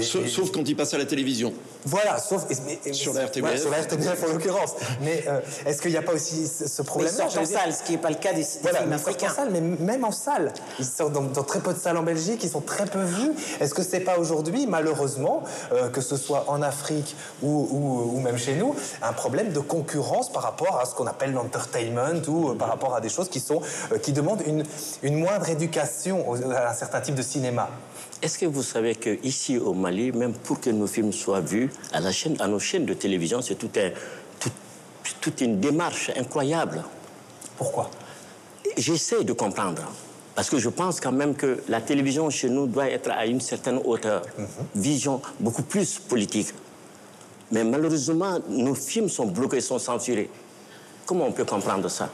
sauf, 0.02 0.52
quand 0.52 0.68
ils 0.68 0.76
passent 0.76 0.94
à 0.94 0.98
la 0.98 1.06
télévision. 1.06 1.54
Voilà, 1.86 2.18
sauf 2.18 2.46
sur 2.92 3.14
la 3.14 3.26
RTBF. 3.26 3.62
sur 3.62 3.70
la 3.70 3.82
RTBF 3.82 4.24
en 4.24 4.34
l'occurrence. 4.34 4.76
Mais 5.08 5.24
euh, 5.28 5.40
est-ce 5.66 5.82
qu'il 5.82 5.92
n'y 5.92 5.98
a 5.98 6.02
pas 6.02 6.14
aussi 6.14 6.48
ce 6.48 6.82
problème 6.82 7.10
Ils 7.12 7.16
sortent 7.16 7.38
en 7.38 7.46
salle, 7.46 7.74
ce 7.74 7.84
qui 7.84 7.94
n'est 7.94 7.98
pas 7.98 8.10
le 8.10 8.16
cas 8.16 8.34
des, 8.34 8.46
voilà, 8.62 8.80
films 8.80 8.94
africains. 8.94 9.32
En 9.32 9.36
salle, 9.36 9.50
mais 9.52 9.62
même 9.62 10.04
en 10.04 10.12
salle. 10.12 10.54
Ils 10.80 10.86
sortent 10.86 11.14
dans, 11.14 11.44
très 11.44 11.60
peu 11.60 11.74
de 11.74 11.80
salles 11.80 11.98
en 11.98 12.04
Belgique, 12.04 12.44
ils 12.44 12.50
sont 12.50 12.62
très 12.62 12.86
peu 12.86 13.02
vus. 13.02 13.32
Est-ce 13.62 13.74
que 13.74 13.84
c'est 13.84 14.02
pas 14.02 14.20
aujourd'hui, 14.20 14.68
malheureusement, 14.68 15.44
euh, 15.72 15.90
que 15.90 16.02
ce 16.02 16.18
soit 16.18 16.46
en 16.48 16.62
Afrique 16.62 17.16
ou, 17.42 17.70
ou, 18.14 18.20
même 18.20 18.38
chez 18.38 18.56
nous, 18.56 18.76
un 19.02 19.14
problème 19.14 19.54
de 19.54 19.60
concurrence 19.60 20.32
par 20.32 20.44
rapport 20.44 20.80
à 20.80 20.86
ce 20.86 20.94
qu'on 20.94 21.08
appelle 21.08 21.32
l'entertainment 21.32 22.22
ou 22.28 22.50
euh, 22.50 22.56
par 22.56 22.68
rapport 22.68 22.96
à 22.96 23.02
des 23.02 23.10
choses 23.10 23.30
qui, 23.30 23.40
sont, 23.40 23.62
qui 24.02 24.12
demandent 24.12 24.44
une, 24.46 24.64
une 25.04 25.16
moindre 25.16 25.50
éducation 25.50 26.34
à 26.52 26.72
un 26.72 26.74
certain 26.74 27.00
type 27.00 27.16
de 27.16 27.22
cinéma? 27.22 27.70
Est-ce 28.22 28.40
que 28.40 28.48
vous 28.48 28.64
savez 28.64 28.96
qu'ici 28.96 29.60
au 29.60 29.74
Mali, 29.74 30.12
même 30.12 30.34
pour 30.34 30.60
que 30.60 30.72
nos 30.72 30.88
films 30.88 31.14
soient 31.14 31.40
vus 31.40 31.70
à, 31.94 32.00
la 32.00 32.12
chaîne, 32.12 32.36
à 32.40 32.48
nos 32.48 32.58
chaînes 32.58 32.86
de 32.86 32.96
télévision, 32.96 33.44
c'est 33.44 33.56
tout 33.56 33.70
un, 33.78 33.92
toute 35.22 35.42
une 35.42 35.60
démarche 35.60 36.12
incroyable. 36.18 36.84
Pourquoi? 37.58 37.90
J'essaie 38.78 39.24
de 39.24 39.34
comprendre. 39.34 39.84
Parce 40.36 40.50
que 40.50 40.60
je 40.60 40.70
pense 40.70 41.00
quand 41.00 41.12
même 41.12 41.34
que 41.34 41.64
la 41.68 41.82
télévision 41.82 42.30
chez 42.30 42.50
nous 42.50 42.68
doit 42.68 42.90
être 42.90 43.10
à 43.10 43.26
une 43.26 43.42
certaine 43.42 43.80
hauteur, 43.84 44.22
mhm. 44.38 44.48
vision 44.76 45.22
beaucoup 45.40 45.64
plus 45.64 45.98
politique. 45.98 46.54
Mais 47.52 47.64
malheureusement, 47.64 48.40
nos 48.50 48.76
films 48.76 49.10
sont 49.10 49.26
bloqués, 49.26 49.62
sont 49.62 49.80
censurés. 49.80 50.30
Comment 51.06 51.26
on 51.26 51.32
peut 51.32 51.46
comprendre 51.46 51.90
ça? 51.90 52.10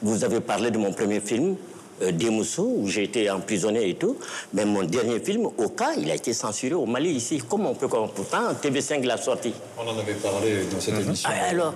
Vous 0.00 0.24
avez 0.24 0.40
parlé 0.40 0.70
de 0.70 0.78
mon 0.78 0.92
premier 0.92 1.20
film, 1.20 1.56
Demoussou, 2.00 2.76
où 2.78 2.88
j'ai 2.88 3.04
été 3.04 3.30
emprisonné 3.30 3.88
et 3.88 3.94
tout. 3.94 4.16
Mais 4.54 4.64
mon 4.64 4.82
dernier 4.82 5.20
film, 5.20 5.46
Oka, 5.58 5.94
il 5.96 6.10
a 6.10 6.14
été 6.14 6.32
censuré 6.32 6.74
au 6.74 6.86
Mali, 6.86 7.10
ici. 7.10 7.42
Comment 7.48 7.70
on 7.70 7.74
peut 7.74 7.88
comprendre? 7.88 8.12
Pourtant, 8.12 8.52
TV5 8.60 9.04
l'a 9.04 9.16
sorti. 9.16 9.52
On 9.78 9.88
en 9.88 9.98
avait 9.98 10.14
parlé 10.14 10.64
dans 10.72 10.80
cette 10.80 10.94
mhm. 10.94 11.02
émission. 11.02 11.28
Ah, 11.32 11.50
alors, 11.50 11.74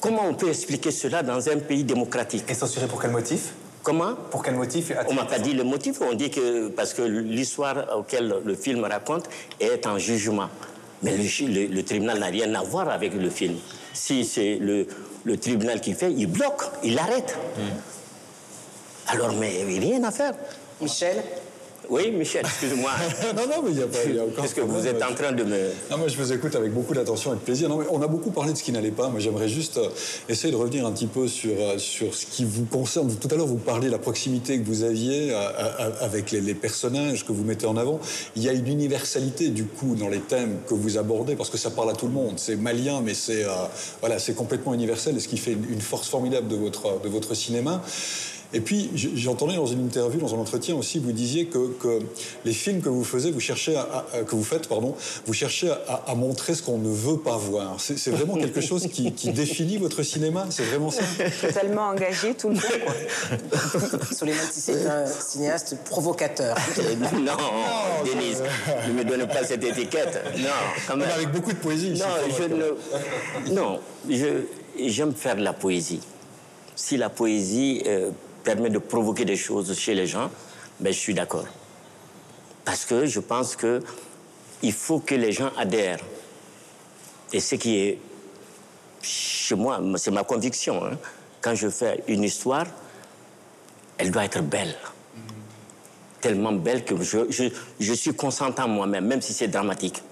comment 0.00 0.26
on 0.26 0.34
peut 0.34 0.48
expliquer 0.48 0.90
cela 0.90 1.22
dans 1.22 1.48
un 1.48 1.58
pays 1.58 1.84
démocratique? 1.84 2.44
Et 2.48 2.54
censuré 2.54 2.86
pour 2.86 3.00
quel 3.00 3.10
motif? 3.10 3.52
Comment? 3.82 4.14
Pour 4.30 4.42
quel 4.42 4.54
motif 4.54 4.92
On 5.08 5.14
m'a 5.14 5.24
pas 5.24 5.38
dit 5.38 5.52
le 5.52 5.64
motif. 5.64 6.00
On 6.00 6.14
dit 6.14 6.30
que 6.30 6.68
parce 6.68 6.92
que 6.92 7.02
l'histoire 7.02 7.96
auquel 7.96 8.34
le 8.44 8.54
film 8.54 8.84
raconte 8.84 9.24
est 9.58 9.86
en 9.86 9.98
jugement. 9.98 10.48
Mais 11.02 11.16
le, 11.16 11.82
tribunal 11.82 12.18
n'a 12.18 12.26
rien 12.26 12.54
à 12.54 12.62
voir 12.62 12.90
avec 12.90 13.14
le 13.14 13.30
film. 13.30 13.56
Si 13.94 14.24
c'est 14.24 14.56
le, 14.56 14.86
tribunal 15.38 15.80
qui 15.80 15.94
fait, 15.94 16.12
il 16.12 16.26
bloque, 16.26 16.62
il 16.84 16.98
arrête. 16.98 17.38
Mhm. 17.56 17.64
Alors, 19.12 19.32
mais 19.34 19.64
rien 19.78 20.02
à 20.04 20.10
faire. 20.10 20.34
Michel 20.80 21.22
oui, 21.90 22.12
Michel, 22.12 22.42
excuse-moi. 22.44 22.92
non, 23.36 23.42
non, 23.48 23.62
mais 23.64 23.70
il 23.72 23.76
n'y 23.78 23.82
a 23.82 23.86
pas, 23.88 24.04
y 24.04 24.16
a 24.16 24.24
aucun 24.24 24.42
Parce 24.42 24.54
que 24.54 24.60
vous 24.60 24.86
êtes 24.86 25.02
en 25.02 25.12
train 25.12 25.32
de 25.32 25.42
me... 25.42 25.70
Non, 25.90 25.98
moi 25.98 26.06
je 26.06 26.16
vous 26.16 26.32
écoute 26.32 26.54
avec 26.54 26.72
beaucoup 26.72 26.94
d'attention 26.94 27.32
et 27.32 27.34
de 27.34 27.40
plaisir. 27.40 27.68
Non, 27.68 27.78
mais 27.78 27.86
on 27.90 28.00
a 28.00 28.06
beaucoup 28.06 28.30
parlé 28.30 28.52
de 28.52 28.56
ce 28.56 28.62
qui 28.62 28.70
n'allait 28.70 28.92
pas. 28.92 29.08
Moi 29.08 29.18
j'aimerais 29.18 29.48
juste 29.48 29.78
euh, 29.78 29.88
essayer 30.28 30.52
de 30.52 30.56
revenir 30.56 30.86
un 30.86 30.92
petit 30.92 31.08
peu 31.08 31.26
sur, 31.26 31.50
euh, 31.58 31.78
sur 31.78 32.14
ce 32.14 32.26
qui 32.26 32.44
vous 32.44 32.64
concerne. 32.64 33.12
Tout 33.16 33.26
à 33.32 33.34
l'heure, 33.34 33.48
vous 33.48 33.56
parliez 33.56 33.88
de 33.88 33.92
la 33.92 33.98
proximité 33.98 34.60
que 34.60 34.64
vous 34.64 34.84
aviez 34.84 35.32
euh, 35.32 35.90
avec 36.00 36.30
les, 36.30 36.54
personnages 36.54 37.26
que 37.26 37.32
vous 37.32 37.42
mettez 37.42 37.66
en 37.66 37.76
avant. 37.76 37.98
Il 38.36 38.44
y 38.44 38.48
a 38.48 38.52
une 38.52 38.68
universalité 38.68 39.48
du 39.48 39.64
coup 39.64 39.96
dans 39.96 40.08
les 40.08 40.20
thèmes 40.20 40.58
que 40.68 40.74
vous 40.74 40.96
abordez 40.96 41.34
parce 41.34 41.50
que 41.50 41.58
ça 41.58 41.70
parle 41.70 41.90
à 41.90 41.94
tout 41.94 42.06
le 42.06 42.12
monde. 42.12 42.34
C'est 42.36 42.54
malien, 42.54 43.00
mais 43.00 43.14
c'est 43.14 43.44
voilà, 44.00 44.20
c'est 44.20 44.34
complètement 44.34 44.74
universel 44.74 45.16
et 45.16 45.20
ce 45.20 45.26
qui 45.26 45.38
fait 45.38 45.52
une 45.52 45.80
force 45.80 46.08
formidable 46.08 46.46
de 46.46 46.56
votre, 46.56 47.00
de 47.00 47.08
votre 47.08 47.34
cinéma. 47.34 47.82
Et 48.52 48.60
puis, 48.60 48.90
j'entendais 48.94 49.54
dans 49.54 49.66
une 49.66 49.84
interview, 49.84 50.20
dans 50.20 50.34
un 50.34 50.38
entretien 50.38 50.74
aussi, 50.74 50.98
vous 50.98 51.12
disiez 51.12 51.46
que, 51.46 52.00
les 52.44 52.52
films 52.52 52.80
que 52.80 52.88
vous 52.88 53.04
faisiez, 53.04 53.30
vous 53.30 53.40
cherchez 53.40 53.76
à, 53.76 54.04
que 54.26 54.34
vous 54.34 54.42
faites, 54.44 54.68
pardon, 54.68 54.96
vous 55.26 55.32
cherchez 55.32 55.70
à, 55.88 56.14
montrer 56.14 56.54
ce 56.54 56.62
qu'on 56.62 56.78
ne 56.78 56.88
veut 56.88 57.18
pas 57.18 57.36
voir. 57.36 57.76
C'est 57.78 58.10
vraiment 58.10 58.34
quelque 58.34 58.60
chose 58.60 58.88
qui, 58.88 59.10
définit 59.30 59.76
votre 59.76 60.02
cinéma. 60.02 60.46
C'est 60.50 60.64
vraiment 60.64 60.90
ça? 60.90 61.02
Totalement 61.40 61.88
engagé 61.88 62.34
tout 62.34 62.48
le 62.48 62.56
temps. 62.56 64.06
Soleiman 64.12 64.40
c'est 64.50 64.86
un 64.86 65.06
cinéaste 65.06 65.76
provocateur. 65.84 66.56
non, 67.14 67.32
Denise, 68.04 68.42
ne 68.88 68.92
me 68.92 69.04
donne 69.04 69.26
pas 69.28 69.44
cette 69.44 69.62
étiquette. 69.64 70.20
Non, 70.38 70.48
quand 70.86 70.96
même. 70.96 71.08
Avec 71.10 71.30
beaucoup 71.32 71.52
de 71.52 71.58
poésie. 71.58 71.90
Non, 71.90 72.06
je 72.36 72.44
ne. 72.44 73.54
Non, 73.54 73.80
j'aime 74.78 75.14
faire 75.14 75.36
de 75.36 75.42
la 75.42 75.52
poésie. 75.52 76.00
Si 76.74 76.96
la 76.96 77.10
poésie 77.10 77.82
euh, 77.86 78.10
permet 78.42 78.70
de 78.70 78.78
provoquer 78.78 79.24
des 79.24 79.36
choses 79.36 79.76
chez 79.78 79.94
les 79.94 80.06
gens, 80.06 80.30
ben, 80.80 80.92
je 80.92 80.98
suis 80.98 81.14
d'accord. 81.14 81.46
Parce 82.64 82.84
que 82.84 83.06
je 83.06 83.20
pense 83.20 83.56
que 83.56 83.82
il 84.62 84.72
faut 84.72 85.00
que 85.00 85.14
les 85.14 85.32
gens 85.32 85.50
adhèrent. 85.56 86.04
Et 87.32 87.40
ce 87.40 87.54
qui 87.54 87.78
est 87.78 87.98
chez 89.02 89.54
moi, 89.54 89.80
c'est 89.96 90.10
ma 90.10 90.24
conviction. 90.24 90.84
Hein. 90.84 90.98
Quand 91.40 91.54
je 91.54 91.68
fais 91.68 92.04
une 92.08 92.24
histoire, 92.24 92.66
elle 93.96 94.10
doit 94.10 94.24
être 94.24 94.42
belle. 94.42 94.76
Tellement 96.20 96.52
belle 96.52 96.84
que 96.84 97.02
je, 97.02 97.50
je 97.78 97.92
suis 97.94 98.14
consentant 98.14 98.68
moi-même, 98.68 99.06
même 99.06 99.22
si 99.22 99.32
c'est 99.32 99.48
dramatique 99.48 100.02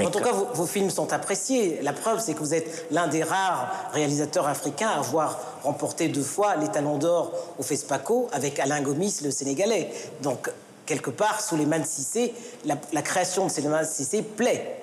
en 0.00 0.10
tout 0.10 0.20
cas, 0.20 0.32
vos, 0.54 0.66
films 0.66 0.90
sont 0.90 1.12
appréciés. 1.12 1.78
La 1.82 1.92
preuve, 1.92 2.20
c'est 2.20 2.34
que 2.34 2.38
vous 2.38 2.54
êtes 2.54 2.86
l'un 2.90 3.08
des 3.08 3.22
rares 3.22 3.90
réalisateurs 3.92 4.46
africains 4.46 4.88
à 4.88 4.98
avoir 4.98 5.38
remporté 5.62 6.08
deux 6.08 6.22
fois 6.22 6.56
les 6.56 6.68
Talons 6.68 6.98
d'Or 6.98 7.32
au 7.58 7.62
FESPACO 7.62 8.28
avec 8.32 8.58
Alain 8.58 8.80
Gomis, 8.80 9.20
le 9.22 9.30
Sénégalais. 9.30 9.90
Donc, 10.22 10.50
quelque 10.86 11.10
part, 11.10 11.40
sous 11.40 11.56
les 11.56 11.66
mains 11.66 11.80
de 11.80 11.86
Cissé, 11.86 12.32
la, 12.64 13.02
création 13.02 13.46
de 13.46 13.50
Souleymane 13.50 13.84
Cissé 13.84 14.22
plaît. 14.22 14.78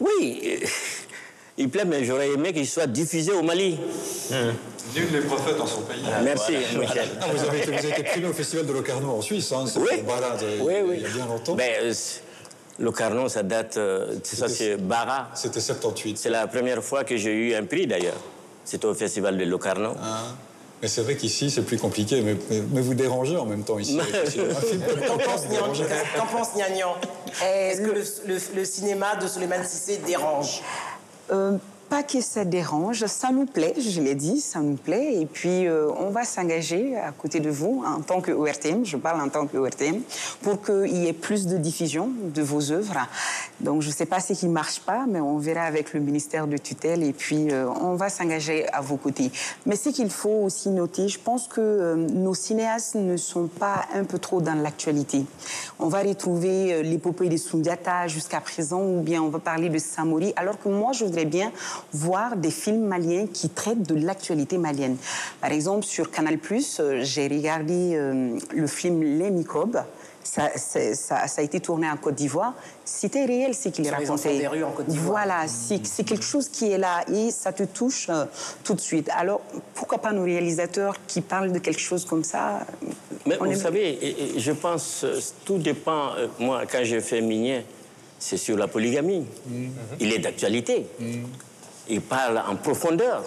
Oui, 0.00 0.60
il 1.56 1.68
plaît, 1.70 1.84
mais 1.84 2.04
j'aurais 2.04 2.30
aimé 2.30 2.52
qu'il 2.52 2.66
soit 2.66 2.86
diffusé 2.86 3.32
au 3.32 3.42
Mali. 3.42 3.78
Mmh. 4.30 4.34
Nul 4.96 5.08
les 5.12 5.20
prophètes 5.20 5.56
dans 5.56 5.66
son 5.66 5.82
pays. 5.82 6.02
Merci, 6.22 6.52
Michel. 6.78 7.08
Ah, 7.20 7.26
vous, 7.32 7.44
avez 7.44 7.60
été, 7.60 8.02
primé 8.02 8.28
au 8.28 8.32
Festival 8.32 8.66
de 8.66 8.72
Locarno 8.72 9.10
en 9.10 9.22
Suisse, 9.22 9.52
hein, 9.52 9.64
oui. 9.76 10.02
oui, 10.60 10.74
oui. 10.84 10.96
il 10.96 11.02
y 11.02 11.06
a 11.06 11.08
bien 11.08 11.26
longtemps. 11.26 11.56
Euh, 11.58 11.92
le 12.78 12.90
Carnon, 12.90 13.28
ça 13.28 13.42
date. 13.42 13.76
Euh, 13.76 14.16
ça, 14.22 14.48
c'est 14.48 14.76
Bara. 14.76 15.30
C'était 15.34 15.60
78. 15.60 16.18
C'est 16.18 16.30
la 16.30 16.46
première 16.46 16.82
fois 16.82 17.04
que 17.04 17.16
j'ai 17.16 17.32
eu 17.32 17.54
un 17.54 17.64
prix 17.64 17.86
d'ailleurs. 17.86 18.20
C'était 18.64 18.86
au 18.86 18.94
festival 18.94 19.36
de 19.36 19.44
Locarno. 19.44 19.94
Ah. 20.02 20.22
Mais 20.82 20.88
c'est 20.88 21.02
vrai 21.02 21.16
qu'ici, 21.16 21.50
c'est 21.50 21.62
plus 21.62 21.78
compliqué. 21.78 22.20
Mais, 22.20 22.36
mais, 22.72 22.80
vous 22.80 22.94
dérangez 22.94 23.36
en 23.36 23.46
même 23.46 23.62
temps 23.62 23.78
ici. 23.78 23.98
Qu'en 25.06 26.26
pense 26.26 26.54
Niagnan 26.56 26.94
Est-ce 27.42 27.80
que 27.80 28.56
le, 28.56 28.64
cinéma 28.64 29.16
de 29.16 29.26
Suleiman 29.26 29.64
Sissé 29.64 29.98
dérange? 29.98 30.62
Euh, 31.32 31.56
pas 31.94 32.02
que 32.02 32.20
ça 32.20 32.44
dérange, 32.44 33.06
ça 33.06 33.30
nous 33.30 33.46
plaît, 33.46 33.72
je 33.78 34.00
l'ai 34.00 34.16
dit, 34.16 34.40
ça 34.40 34.58
nous 34.58 34.74
plaît. 34.74 35.14
Et 35.20 35.26
puis, 35.26 35.68
euh, 35.68 35.88
on 35.96 36.10
va 36.10 36.24
s'engager 36.24 36.96
à 36.96 37.12
côté 37.12 37.38
de 37.38 37.50
vous 37.50 37.84
en 37.86 38.00
tant 38.00 38.20
que 38.20 38.32
ORTM, 38.32 38.84
je 38.84 38.96
parle 38.96 39.20
en 39.20 39.28
tant 39.28 39.46
que 39.46 39.56
ORTM, 39.56 40.00
pour 40.42 40.60
qu'il 40.60 40.96
y 40.96 41.06
ait 41.06 41.12
plus 41.12 41.46
de 41.46 41.56
diffusion 41.56 42.10
de 42.34 42.42
vos 42.42 42.72
œuvres. 42.72 42.98
Donc, 43.60 43.82
je 43.82 43.90
ne 43.90 43.92
sais 43.92 44.06
pas 44.06 44.18
ce 44.18 44.32
qui 44.32 44.48
ne 44.48 44.52
marche 44.52 44.80
pas, 44.80 45.06
mais 45.06 45.20
on 45.20 45.38
verra 45.38 45.62
avec 45.62 45.92
le 45.92 46.00
ministère 46.00 46.48
de 46.48 46.56
tutelle 46.56 47.04
et 47.04 47.12
puis 47.12 47.52
euh, 47.52 47.68
on 47.80 47.94
va 47.94 48.08
s'engager 48.08 48.66
à 48.72 48.80
vos 48.80 48.96
côtés. 48.96 49.30
Mais 49.64 49.76
ce 49.76 49.90
qu'il 49.90 50.10
faut 50.10 50.42
aussi 50.42 50.70
noter, 50.70 51.06
je 51.06 51.20
pense 51.20 51.46
que 51.46 51.60
euh, 51.60 51.94
nos 51.94 52.34
cinéastes 52.34 52.96
ne 52.96 53.16
sont 53.16 53.46
pas 53.46 53.84
un 53.94 54.02
peu 54.02 54.18
trop 54.18 54.40
dans 54.40 54.60
l'actualité. 54.60 55.24
On 55.78 55.86
va 55.86 56.00
retrouver 56.00 56.82
l'épopée 56.82 57.28
de 57.28 57.36
Sundiata 57.36 58.08
jusqu'à 58.08 58.40
présent, 58.40 58.82
ou 58.82 59.00
bien 59.00 59.22
on 59.22 59.28
va 59.28 59.38
parler 59.38 59.68
de 59.68 59.78
Samori, 59.78 60.32
alors 60.34 60.58
que 60.58 60.68
moi, 60.68 60.90
je 60.90 61.04
voudrais 61.04 61.24
bien 61.24 61.52
voir 61.92 62.36
des 62.36 62.50
films 62.50 62.86
maliens 62.86 63.26
qui 63.26 63.48
traitent 63.48 63.82
de 63.82 63.94
l'actualité 63.94 64.58
malienne. 64.58 64.96
Par 65.40 65.52
exemple, 65.52 65.84
sur 65.84 66.10
Canal+, 66.10 66.38
j'ai 67.00 67.28
regardé 67.28 67.96
le 68.54 68.66
film 68.66 69.02
Les 69.02 69.30
microbes 69.30 69.82
ça, 70.24 70.50
ça, 70.56 71.16
a 71.36 71.42
été 71.42 71.60
tourné 71.60 71.88
en 71.88 71.96
Côte 71.96 72.14
d'Ivoire. 72.14 72.54
C'était 72.84 73.24
réel 73.24 73.54
ce 73.54 73.68
qu'il 73.68 73.88
racontait. 73.88 74.38
des 74.38 74.48
rues 74.48 74.64
en 74.64 74.72
Côte 74.72 74.86
d'Ivoire. 74.86 75.24
Voilà, 75.24 75.46
c'est 75.46 76.04
quelque 76.04 76.24
chose 76.24 76.48
qui 76.48 76.70
est 76.70 76.78
là 76.78 77.04
et 77.12 77.30
ça 77.30 77.52
te 77.52 77.62
touche 77.62 78.06
euh, 78.08 78.24
tout 78.64 78.74
de 78.74 78.80
suite. 78.80 79.08
Alors 79.16 79.40
pourquoi 79.74 79.98
pas 79.98 80.12
nos 80.12 80.24
réalisateurs 80.24 80.96
qui 81.06 81.20
parlent 81.20 81.52
de 81.52 81.58
quelque 81.58 81.80
chose 81.80 82.04
comme 82.04 82.24
ça? 82.24 82.66
Mais 83.26 83.36
vous 83.36 83.54
savez, 83.54 84.34
je 84.36 84.52
pense, 84.52 85.04
euh, 85.04 85.20
tout 85.44 85.58
dépend. 85.58 86.14
Euh, 86.16 86.26
moi, 86.38 86.62
quand 86.70 86.82
j'ai 86.82 87.00
fait 87.00 87.20
Minier, 87.20 87.64
c'est 88.18 88.36
sur 88.36 88.56
la 88.56 88.66
polygamie. 88.66 89.26
Mm-hmm. 89.48 89.68
Il 90.00 90.12
est 90.12 90.18
d'actualité. 90.18 90.86
Mm-hmm. 91.00 91.22
Il 91.88 92.00
parle 92.00 92.42
en 92.48 92.56
profondeur. 92.56 93.22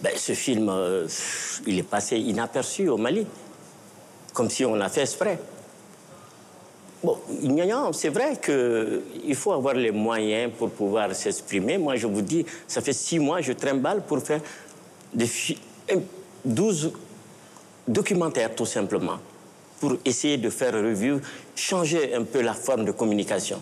Ben, 0.00 0.12
ce 0.16 0.32
film, 0.32 0.72
il 1.66 1.78
est 1.78 1.84
passé 1.84 2.18
inaperçu 2.18 2.88
au 2.88 2.96
Mali, 2.96 3.26
comme 4.32 4.50
si 4.50 4.64
on 4.64 4.74
l'a 4.74 4.88
fait 4.88 5.02
exprès. 5.02 5.38
Bon, 7.04 7.18
c'est 7.92 8.10
vrai 8.10 8.38
qu'il 8.40 9.34
faut 9.34 9.52
avoir 9.52 9.74
les 9.74 9.90
moyens 9.90 10.52
pour 10.56 10.70
pouvoir 10.70 11.14
s'exprimer. 11.14 11.78
Moi, 11.78 11.96
je 11.96 12.06
vous 12.06 12.22
dis, 12.22 12.46
ça 12.68 12.80
fait 12.80 12.92
six 12.92 13.18
mois, 13.18 13.40
je 13.40 13.52
trimballe 13.52 14.02
pour 14.02 14.20
faire 14.20 14.40
des 15.12 15.28
12 16.44 16.92
documentaires, 17.88 18.54
tout 18.54 18.66
simplement, 18.66 19.18
pour 19.80 19.96
essayer 20.04 20.36
de 20.36 20.48
faire 20.50 20.74
revue, 20.74 21.16
changer 21.56 22.14
un 22.14 22.22
peu 22.22 22.40
la 22.40 22.54
forme 22.54 22.84
de 22.84 22.92
communication. 22.92 23.60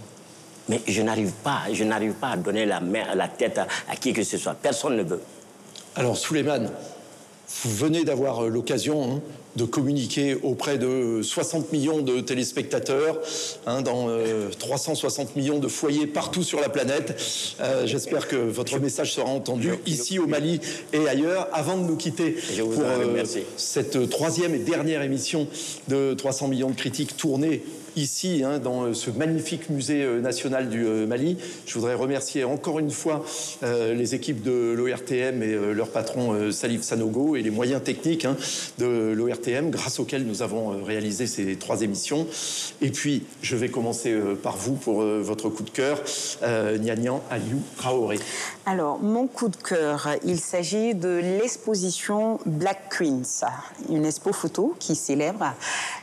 Mais 0.71 0.81
je 0.87 1.03
n'arrive 1.03 1.33
pas, 1.43 1.63
je 1.73 1.83
n'arrive 1.83 2.13
pas 2.13 2.29
à 2.29 2.37
donner 2.37 2.65
la 2.65 2.79
main, 2.79 3.03
à 3.11 3.17
la 3.17 3.27
tête 3.27 3.59
à, 3.59 3.67
à 3.89 3.97
qui 3.97 4.13
que 4.13 4.23
ce 4.23 4.39
soit. 4.39 4.55
Personne 4.55 4.97
ne 4.97 5.03
veut. 5.03 5.21
Alors, 5.97 6.17
Souleymane, 6.17 6.71
vous 7.65 7.75
venez 7.75 8.05
d'avoir 8.05 8.43
l'occasion 8.43 9.17
hein, 9.17 9.21
de 9.57 9.65
communiquer 9.65 10.37
auprès 10.45 10.79
de 10.79 11.23
60 11.23 11.73
millions 11.73 12.01
de 12.03 12.21
téléspectateurs, 12.21 13.19
hein, 13.67 13.83
dans 13.83 14.07
360 14.61 15.29
euh, 15.29 15.31
millions 15.35 15.59
de 15.59 15.67
foyers 15.67 16.07
partout 16.07 16.45
sur 16.45 16.61
la 16.61 16.69
planète. 16.69 17.21
Euh, 17.61 17.85
j'espère 17.87 18.29
que 18.29 18.37
votre 18.37 18.79
message 18.79 19.13
sera 19.13 19.29
entendu 19.29 19.73
ici 19.87 20.21
au 20.21 20.29
Mali 20.29 20.61
et 20.93 21.09
ailleurs. 21.09 21.49
Avant 21.53 21.77
de 21.77 21.83
nous 21.83 21.97
quitter 21.97 22.37
pour 22.57 22.73
euh, 22.81 23.25
cette 23.57 24.09
troisième 24.09 24.55
et 24.55 24.59
dernière 24.59 25.03
émission 25.03 25.49
de 25.89 26.15
300 26.15 26.47
millions 26.47 26.71
de 26.71 26.77
critiques 26.77 27.17
tournées 27.17 27.63
ici, 27.97 28.43
hein, 28.45 28.59
dans 28.59 28.93
ce 28.95 29.11
magnifique 29.11 29.71
musée 29.71 30.07
national 30.21 30.69
du 30.69 30.85
Mali. 30.85 31.37
Je 31.67 31.75
voudrais 31.75 31.95
remercier 31.95 32.45
encore 32.45 32.79
une 32.79 32.91
fois 32.91 33.25
les 33.63 34.15
équipes 34.15 34.43
de 34.43 34.73
l'ORTM 34.73 35.43
et 35.43 35.55
leur 35.75 35.89
patron 35.89 36.53
Salif 36.53 36.83
Sanogo 36.83 37.37
et 37.37 37.43
les 37.43 37.51
moyens 37.51 37.83
techniques 37.83 38.25
hein, 38.25 38.37
de 38.79 39.13
l'ORTM 39.13 39.71
grâce 39.71 40.01
auquel 40.01 40.25
nous 40.25 40.43
avons 40.43 40.73
euh, 40.73 40.83
réalisé 40.83 41.27
ces 41.27 41.57
trois 41.57 41.83
émissions. 41.83 42.27
Et 42.81 42.91
puis, 42.91 43.25
je 43.43 43.57
vais 43.57 43.69
commencer 43.69 44.13
euh, 44.13 44.35
par 44.35 44.57
vous 44.57 44.75
pour 44.75 45.03
euh, 45.03 45.21
votre 45.23 45.49
coup 45.49 45.63
de 45.63 45.71
cœur, 45.71 46.03
Nianian 46.81 47.23
Aliou 47.31 47.61
Traoré. 47.77 48.19
Alors, 48.67 48.99
mon 49.01 49.27
coup 49.27 49.49
de 49.49 49.57
cœur, 49.57 50.09
il 50.25 50.39
s'agit 50.39 50.95
de 50.95 51.21
l'exposition 51.39 52.39
Black 52.47 52.97
Queens, 52.97 53.47
une 53.89 54.05
expo 54.05 54.33
photo 54.33 54.75
qui 54.79 54.95
célèbre 54.95 55.55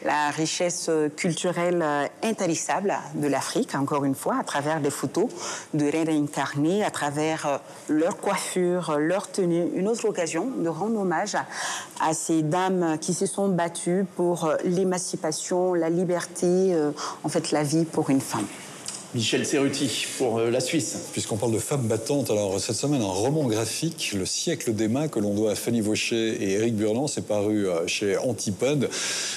la 0.05 0.31
richesse 0.31 0.89
culturelle 1.15 1.83
intarissable 2.23 2.93
de 3.15 3.27
l'Afrique, 3.27 3.75
encore 3.75 4.05
une 4.05 4.15
fois, 4.15 4.37
à 4.39 4.43
travers 4.43 4.79
des 4.79 4.89
photos 4.89 5.27
de 5.73 5.85
reines 5.85 6.09
incarnées, 6.09 6.83
à 6.83 6.91
travers 6.91 7.59
leur 7.89 8.17
coiffure, 8.17 8.97
leur 8.97 9.29
tenue. 9.31 9.67
Une 9.75 9.87
autre 9.87 10.05
occasion 10.05 10.47
de 10.57 10.69
rendre 10.69 10.99
hommage 10.99 11.35
à 11.99 12.13
ces 12.13 12.41
dames 12.41 12.97
qui 12.99 13.13
se 13.13 13.25
sont 13.25 13.49
battues 13.49 14.05
pour 14.15 14.51
l'émancipation, 14.63 15.73
la 15.73 15.89
liberté, 15.89 16.73
euh, 16.73 16.91
en 17.23 17.29
fait 17.29 17.51
la 17.51 17.63
vie 17.63 17.85
pour 17.85 18.09
une 18.09 18.21
femme. 18.21 18.47
Michel 19.15 19.45
Serruti 19.45 20.05
pour 20.17 20.37
euh, 20.37 20.51
la 20.51 20.59
Suisse. 20.59 20.97
Puisqu'on 21.13 21.37
parle 21.37 21.53
de 21.53 21.59
femmes 21.59 21.87
battantes, 21.87 22.29
alors 22.29 22.59
cette 22.59 22.75
semaine, 22.75 23.01
un 23.01 23.05
roman 23.05 23.47
graphique, 23.47 24.11
Le 24.13 24.25
siècle 24.25 24.73
d'Emma, 24.73 25.07
que 25.07 25.19
l'on 25.19 25.33
doit 25.33 25.51
à 25.51 25.55
Fanny 25.55 25.79
Vaucher 25.79 26.43
et 26.43 26.53
Éric 26.53 26.75
Burland, 26.75 27.07
c'est 27.07 27.25
paru 27.25 27.67
euh, 27.67 27.87
chez 27.87 28.17
Antipode. 28.17 28.89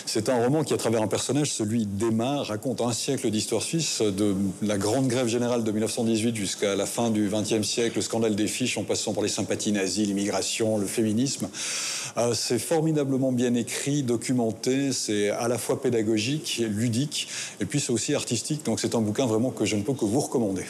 C'est 0.06 0.28
un 0.28 0.42
roman 0.42 0.64
qui, 0.64 0.74
à 0.74 0.76
travers 0.76 1.02
un 1.02 1.06
personnage, 1.06 1.52
celui 1.52 1.86
d'Emma, 1.86 2.42
raconte 2.42 2.80
un 2.80 2.92
siècle 2.92 3.30
d'histoire 3.30 3.62
suisse, 3.62 4.02
de 4.02 4.34
la 4.60 4.76
grande 4.76 5.06
grève 5.06 5.28
générale 5.28 5.62
de 5.62 5.70
1918 5.70 6.34
jusqu'à 6.34 6.74
la 6.74 6.86
fin 6.86 7.10
du 7.10 7.28
XXe 7.28 7.66
siècle, 7.66 7.96
le 7.96 8.02
scandale 8.02 8.34
des 8.34 8.48
fiches, 8.48 8.76
en 8.76 8.82
passant 8.82 9.12
par 9.12 9.22
les 9.22 9.28
sympathies 9.28 9.72
nazies, 9.72 10.04
l'immigration, 10.04 10.78
le 10.78 10.86
féminisme. 10.86 11.48
Euh, 12.16 12.34
c'est 12.34 12.58
formidablement 12.58 13.32
bien 13.32 13.54
écrit, 13.54 14.02
documenté, 14.02 14.92
c'est 14.92 15.30
à 15.30 15.48
la 15.48 15.58
fois 15.58 15.80
pédagogique, 15.80 16.62
ludique, 16.68 17.28
et 17.60 17.64
puis 17.64 17.80
c'est 17.80 17.92
aussi 17.92 18.14
artistique. 18.14 18.64
Donc 18.64 18.80
c'est 18.80 18.94
un 18.94 19.00
bouquin 19.00 19.26
vraiment 19.26 19.50
que 19.50 19.64
je 19.64 19.76
ne 19.76 19.82
peux 19.82 19.94
que 19.94 20.04
vous 20.04 20.20
recommander. 20.20 20.64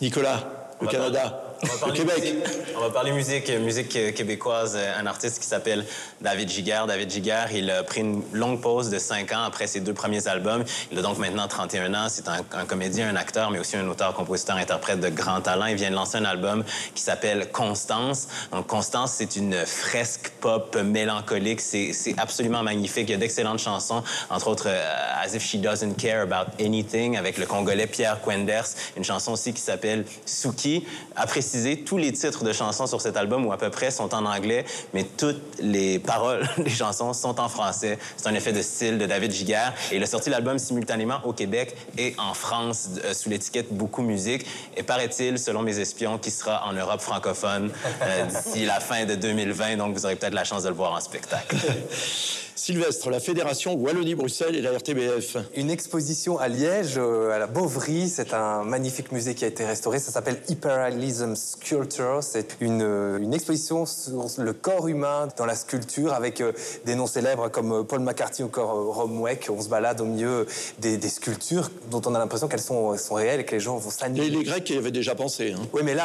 Nicolas, 0.00 0.76
le 0.80 0.88
Canada. 0.88 1.53
On 1.62 1.86
va 1.86 1.92
Québec. 1.92 2.18
Musique, 2.20 2.36
on 2.76 2.80
va 2.80 2.90
parler 2.90 3.12
musique, 3.12 3.50
musique 3.50 4.14
québécoise. 4.14 4.76
Un 4.98 5.06
artiste 5.06 5.40
qui 5.40 5.46
s'appelle 5.46 5.84
David 6.20 6.48
Giguère. 6.48 6.86
David 6.86 7.10
Giguère, 7.10 7.52
il 7.52 7.70
a 7.70 7.82
pris 7.82 8.00
une 8.00 8.22
longue 8.32 8.60
pause 8.60 8.90
de 8.90 8.98
5 8.98 9.32
ans 9.32 9.44
après 9.46 9.66
ses 9.66 9.80
deux 9.80 9.94
premiers 9.94 10.26
albums. 10.26 10.64
Il 10.90 10.98
a 10.98 11.02
donc 11.02 11.18
maintenant 11.18 11.46
31 11.46 11.94
ans. 11.94 12.06
C'est 12.08 12.28
un, 12.28 12.42
comédien, 12.66 13.08
un 13.08 13.16
acteur, 13.16 13.50
mais 13.50 13.58
aussi 13.58 13.76
un 13.76 13.88
auteur, 13.88 14.14
compositeur, 14.14 14.56
interprète 14.56 15.00
de 15.00 15.08
grand 15.08 15.40
talent. 15.40 15.66
Il 15.66 15.76
vient 15.76 15.90
de 15.90 15.94
lancer 15.94 16.18
un 16.18 16.24
album 16.24 16.64
qui 16.94 17.02
s'appelle 17.02 17.50
Constance. 17.50 18.28
Donc, 18.52 18.66
Constance, 18.66 19.12
c'est 19.12 19.36
une 19.36 19.54
fresque 19.54 20.32
pop 20.40 20.76
mélancolique. 20.76 21.60
C'est 21.60 22.14
absolument 22.18 22.62
magnifique. 22.62 23.08
Il 23.08 23.12
y 23.12 23.14
a 23.14 23.18
d'excellentes 23.18 23.60
chansons, 23.60 24.02
entre 24.30 24.48
autres 24.48 24.68
euh, 24.68 25.22
As 25.22 25.34
If 25.34 25.44
She 25.44 25.56
Doesn't 25.56 25.94
Care 25.94 26.22
About 26.22 26.50
Anything 26.60 27.16
avec 27.16 27.38
le 27.38 27.46
Congolais 27.46 27.86
Pierre 27.86 28.20
Quenders. 28.20 28.66
Une 28.96 29.04
chanson 29.04 29.32
aussi 29.32 29.52
qui 29.52 29.60
s'appelle 29.60 30.04
Suki. 30.26 30.86
Après 31.16 31.42
tous 31.84 31.96
les 31.96 32.12
titres 32.12 32.44
de 32.44 32.52
chansons 32.52 32.86
sur 32.86 33.00
cet 33.00 33.16
album, 33.16 33.46
ou 33.46 33.52
à 33.52 33.58
peu 33.58 33.70
près, 33.70 33.90
sont 33.90 34.14
en 34.14 34.24
anglais, 34.24 34.64
mais 34.92 35.04
toutes 35.04 35.42
les 35.60 35.98
paroles 35.98 36.48
des 36.58 36.70
chansons 36.70 37.12
sont 37.12 37.40
en 37.40 37.48
français. 37.48 37.98
C'est 38.16 38.28
un 38.28 38.34
effet 38.34 38.52
de 38.52 38.62
style 38.62 38.98
de 38.98 39.06
David 39.06 39.32
Giguère. 39.32 39.74
Il 39.92 40.02
a 40.02 40.06
sorti 40.06 40.30
l'album 40.30 40.58
simultanément 40.58 41.20
au 41.24 41.32
Québec 41.32 41.76
et 41.98 42.14
en 42.18 42.34
France 42.34 42.88
euh, 43.04 43.14
sous 43.14 43.30
l'étiquette 43.30 43.72
Beaucoup 43.72 44.02
Musique. 44.02 44.46
Et 44.76 44.82
paraît-il, 44.82 45.38
selon 45.38 45.62
mes 45.62 45.78
espions, 45.78 46.18
qu'il 46.18 46.32
sera 46.32 46.66
en 46.66 46.72
Europe 46.72 47.00
francophone 47.00 47.70
euh, 48.02 48.26
d'ici 48.26 48.64
la 48.64 48.80
fin 48.80 49.04
de 49.04 49.14
2020. 49.14 49.76
Donc, 49.76 49.94
vous 49.94 50.04
aurez 50.04 50.16
peut-être 50.16 50.34
la 50.34 50.44
chance 50.44 50.62
de 50.64 50.68
le 50.68 50.74
voir 50.74 50.92
en 50.92 51.00
spectacle. 51.00 51.56
Sylvestre, 52.56 53.10
la 53.10 53.18
Fédération 53.18 53.74
Wallonie-Bruxelles 53.74 54.54
et 54.54 54.62
la 54.62 54.70
RTBF. 54.78 55.38
Une 55.56 55.70
exposition 55.70 56.38
à 56.38 56.46
Liège, 56.46 56.94
euh, 56.98 57.32
à 57.32 57.38
la 57.38 57.48
Beauvry. 57.48 58.08
C'est 58.08 58.32
un 58.32 58.62
magnifique 58.62 59.10
musée 59.10 59.34
qui 59.34 59.44
a 59.44 59.48
été 59.48 59.64
restauré. 59.64 59.98
Ça 59.98 60.12
s'appelle 60.12 60.40
Hyperrealism 60.48 61.34
Sculpture. 61.34 62.22
C'est 62.22 62.56
une, 62.60 62.82
euh, 62.82 63.18
une, 63.18 63.34
exposition 63.34 63.86
sur 63.86 64.28
le 64.38 64.52
corps 64.52 64.86
humain 64.86 65.28
dans 65.36 65.46
la 65.46 65.56
sculpture 65.56 66.12
avec 66.12 66.40
euh, 66.40 66.52
des 66.84 66.94
noms 66.94 67.08
célèbres 67.08 67.48
comme 67.48 67.84
Paul 67.84 68.00
McCarthy 68.00 68.44
ou 68.44 68.46
encore 68.46 68.94
Romweck. 68.94 69.48
On 69.50 69.60
se 69.60 69.68
balade 69.68 70.00
au 70.00 70.04
milieu 70.04 70.46
des, 70.78 71.00
sculptures 71.08 71.70
dont 71.90 72.02
on 72.06 72.14
a 72.14 72.18
l'impression 72.20 72.46
qu'elles 72.46 72.60
sont, 72.60 72.96
sont, 72.96 73.14
réelles 73.14 73.40
et 73.40 73.44
que 73.44 73.56
les 73.56 73.60
gens 73.60 73.76
vont 73.78 73.90
s'animer. 73.90 74.30
Les, 74.30 74.38
les, 74.38 74.44
Grecs 74.44 74.70
y 74.70 74.76
avaient 74.76 74.92
déjà 74.92 75.16
pensé. 75.16 75.52
Hein. 75.52 75.62
Oui, 75.72 75.82
mais 75.84 75.94
là, 75.94 76.04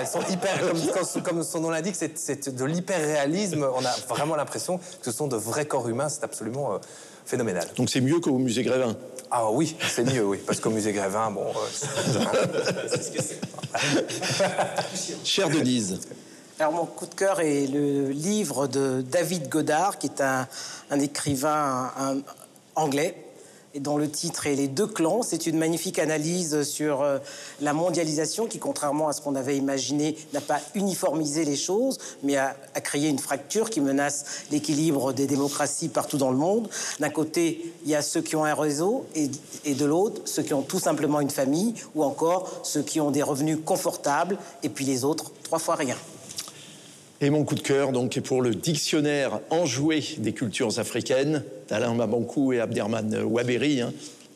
elles 0.00 0.06
sont 0.06 0.20
hyper. 0.30 0.58
comme, 0.60 1.22
comme, 1.22 1.42
son 1.42 1.60
nom 1.60 1.70
l'indique, 1.70 1.96
c'est 1.96 2.48
de 2.48 2.64
l'hyperréalisme. 2.64 3.68
On 3.76 3.84
a 3.84 3.94
vraiment 4.08 4.36
l'impression 4.36 4.78
que 4.78 5.04
ce 5.04 5.12
sont 5.12 5.26
de 5.26 5.36
vrais 5.36 5.66
corps 5.66 5.81
humain, 5.88 6.08
c'est 6.08 6.24
absolument 6.24 6.74
euh, 6.74 6.78
phénoménal. 7.24 7.66
Donc 7.76 7.90
c'est 7.90 8.00
mieux 8.00 8.20
qu'au 8.20 8.38
musée 8.38 8.62
Grévin 8.62 8.96
Ah 9.30 9.50
oui, 9.50 9.76
c'est 9.88 10.04
mieux, 10.04 10.24
oui. 10.24 10.38
Parce 10.44 10.60
qu'au 10.60 10.70
musée 10.70 10.92
Grévin, 10.92 11.30
bon. 11.30 11.46
Euh, 11.46 11.52
Cher 15.24 15.48
Denise. 15.48 16.00
Alors 16.58 16.72
mon 16.72 16.86
coup 16.86 17.06
de 17.06 17.14
cœur 17.14 17.40
est 17.40 17.66
le 17.66 18.10
livre 18.10 18.66
de 18.66 19.02
David 19.02 19.48
Godard, 19.48 19.98
qui 19.98 20.06
est 20.06 20.20
un, 20.20 20.46
écrivain 21.00 21.90
anglais 22.74 23.21
et 23.74 23.80
dont 23.80 23.96
le 23.96 24.10
titre 24.10 24.46
est 24.46 24.54
Les 24.54 24.68
deux 24.68 24.86
clans. 24.86 25.22
C'est 25.22 25.46
une 25.46 25.58
magnifique 25.58 25.98
analyse 25.98 26.62
sur 26.62 27.02
euh, 27.02 27.18
la 27.60 27.72
mondialisation 27.72 28.46
qui, 28.46 28.58
contrairement 28.58 29.08
à 29.08 29.12
ce 29.12 29.20
qu'on 29.20 29.34
avait 29.34 29.56
imaginé, 29.56 30.16
n'a 30.32 30.40
pas 30.40 30.60
uniformisé 30.74 31.44
les 31.44 31.56
choses, 31.56 31.98
mais 32.22 32.36
a, 32.36 32.54
créé 32.82 33.08
une 33.08 33.18
fracture 33.18 33.70
qui 33.70 33.80
menace 33.80 34.44
l'équilibre 34.50 35.12
des 35.12 35.26
démocraties 35.26 35.88
partout 35.88 36.18
dans 36.18 36.30
le 36.30 36.36
monde. 36.36 36.68
D'un 37.00 37.10
côté, 37.10 37.72
il 37.84 37.90
y 37.90 37.94
a 37.94 38.02
ceux 38.02 38.20
qui 38.20 38.36
ont 38.36 38.44
un 38.44 38.54
réseau 38.54 39.06
et, 39.14 39.30
et 39.64 39.74
de 39.74 39.84
l'autre, 39.84 40.22
ceux 40.24 40.42
qui 40.42 40.54
ont 40.54 40.62
tout 40.62 40.80
simplement 40.80 41.20
une 41.20 41.30
famille 41.30 41.74
ou 41.94 42.02
encore 42.02 42.60
ceux 42.62 42.82
qui 42.82 43.00
ont 43.00 43.10
des 43.10 43.22
revenus 43.22 43.58
confortables 43.64 44.36
et 44.62 44.68
puis 44.68 44.84
les 44.84 45.04
autres, 45.04 45.32
trois 45.44 45.58
fois 45.58 45.76
rien. 45.76 45.96
Et 47.22 47.30
mon 47.30 47.44
coup 47.44 47.54
de 47.54 47.60
cœur, 47.60 47.92
donc, 47.92 48.16
est 48.16 48.20
pour 48.20 48.42
le 48.42 48.52
dictionnaire 48.52 49.38
enjoué 49.50 50.02
des 50.18 50.32
cultures 50.32 50.80
africaines 50.80 51.44
d'Alain 51.68 51.94
Mabankou 51.94 52.52
et 52.52 52.58
Abderman 52.58 53.16
Waberi, 53.22 53.80
hein, 53.80 53.92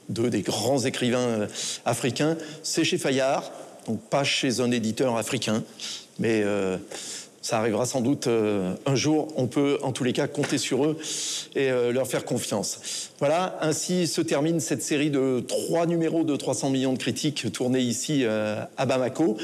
deux 0.09 0.31
des 0.31 0.43
grands 0.43 0.79
écrivains 0.85 1.19
euh, 1.19 1.47
africains. 1.85 2.37
C'est 2.63 2.85
chez 2.85 2.97
Fayard. 2.97 3.51
donc 3.89 4.01
pas 4.03 4.23
chez 4.23 4.61
un 4.61 4.71
éditeur 4.71 5.17
africain, 5.17 5.65
mais 6.21 6.43
euh, 6.45 6.77
ça 7.47 7.59
arrivera 7.59 7.87
sans 7.87 8.01
doute 8.01 8.27
euh, 8.27 8.75
un 8.87 8.97
jour. 8.97 9.29
On 9.37 9.47
peut 9.47 9.79
en 9.83 9.93
tous 9.93 10.03
les 10.03 10.13
cas 10.13 10.27
compter 10.27 10.59
sur 10.59 10.85
eux 10.85 10.99
et 11.55 11.71
euh, 11.71 11.93
leur 11.93 12.09
faire 12.09 12.25
confiance. 12.25 13.13
Voilà, 13.21 13.57
ainsi 13.61 14.09
se 14.09 14.21
termine 14.21 14.59
cette 14.59 14.83
série 14.83 15.11
de 15.11 15.39
trois 15.47 15.87
numéros 15.87 16.25
de 16.25 16.35
300 16.35 16.71
millions 16.71 16.93
de 16.93 16.99
critiques 16.99 17.53
tournés 17.53 17.79
ici 17.79 18.25
euh, 18.25 18.61
à 18.77 18.85
Bamako. 18.85 19.37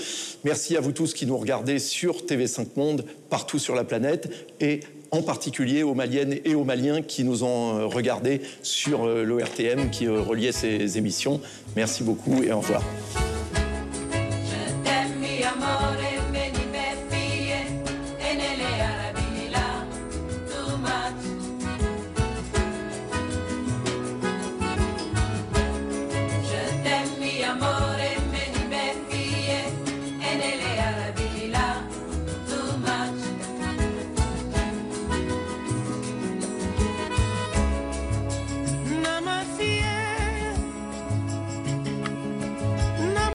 Merci 0.42 0.76
à 0.76 0.80
vous 0.80 0.90
tous 0.90 1.14
qui 1.14 1.26
nous 1.26 1.38
regardez 1.38 1.78
sur 1.78 2.24
TV5 2.24 2.66
Monde, 2.74 3.04
partout 3.30 3.60
sur 3.60 3.76
la 3.76 3.84
planète, 3.84 4.32
et 4.58 4.80
en 5.12 5.22
particulier 5.22 5.84
aux 5.84 5.94
Maliennes 5.94 6.40
et 6.44 6.56
aux 6.56 6.64
Maliens 6.64 7.02
qui 7.02 7.22
nous 7.22 7.44
ont 7.44 7.88
regardés 7.88 8.40
sur 8.64 9.06
l'ORTM 9.06 9.90
qui 9.90 10.08
reliait 10.08 10.52
ces 10.52 10.98
émissions. 10.98 11.40
Merci 11.76 12.02
beaucoup 12.02 12.42
et 12.42 12.50
au 12.50 12.58
revoir. 12.58 12.82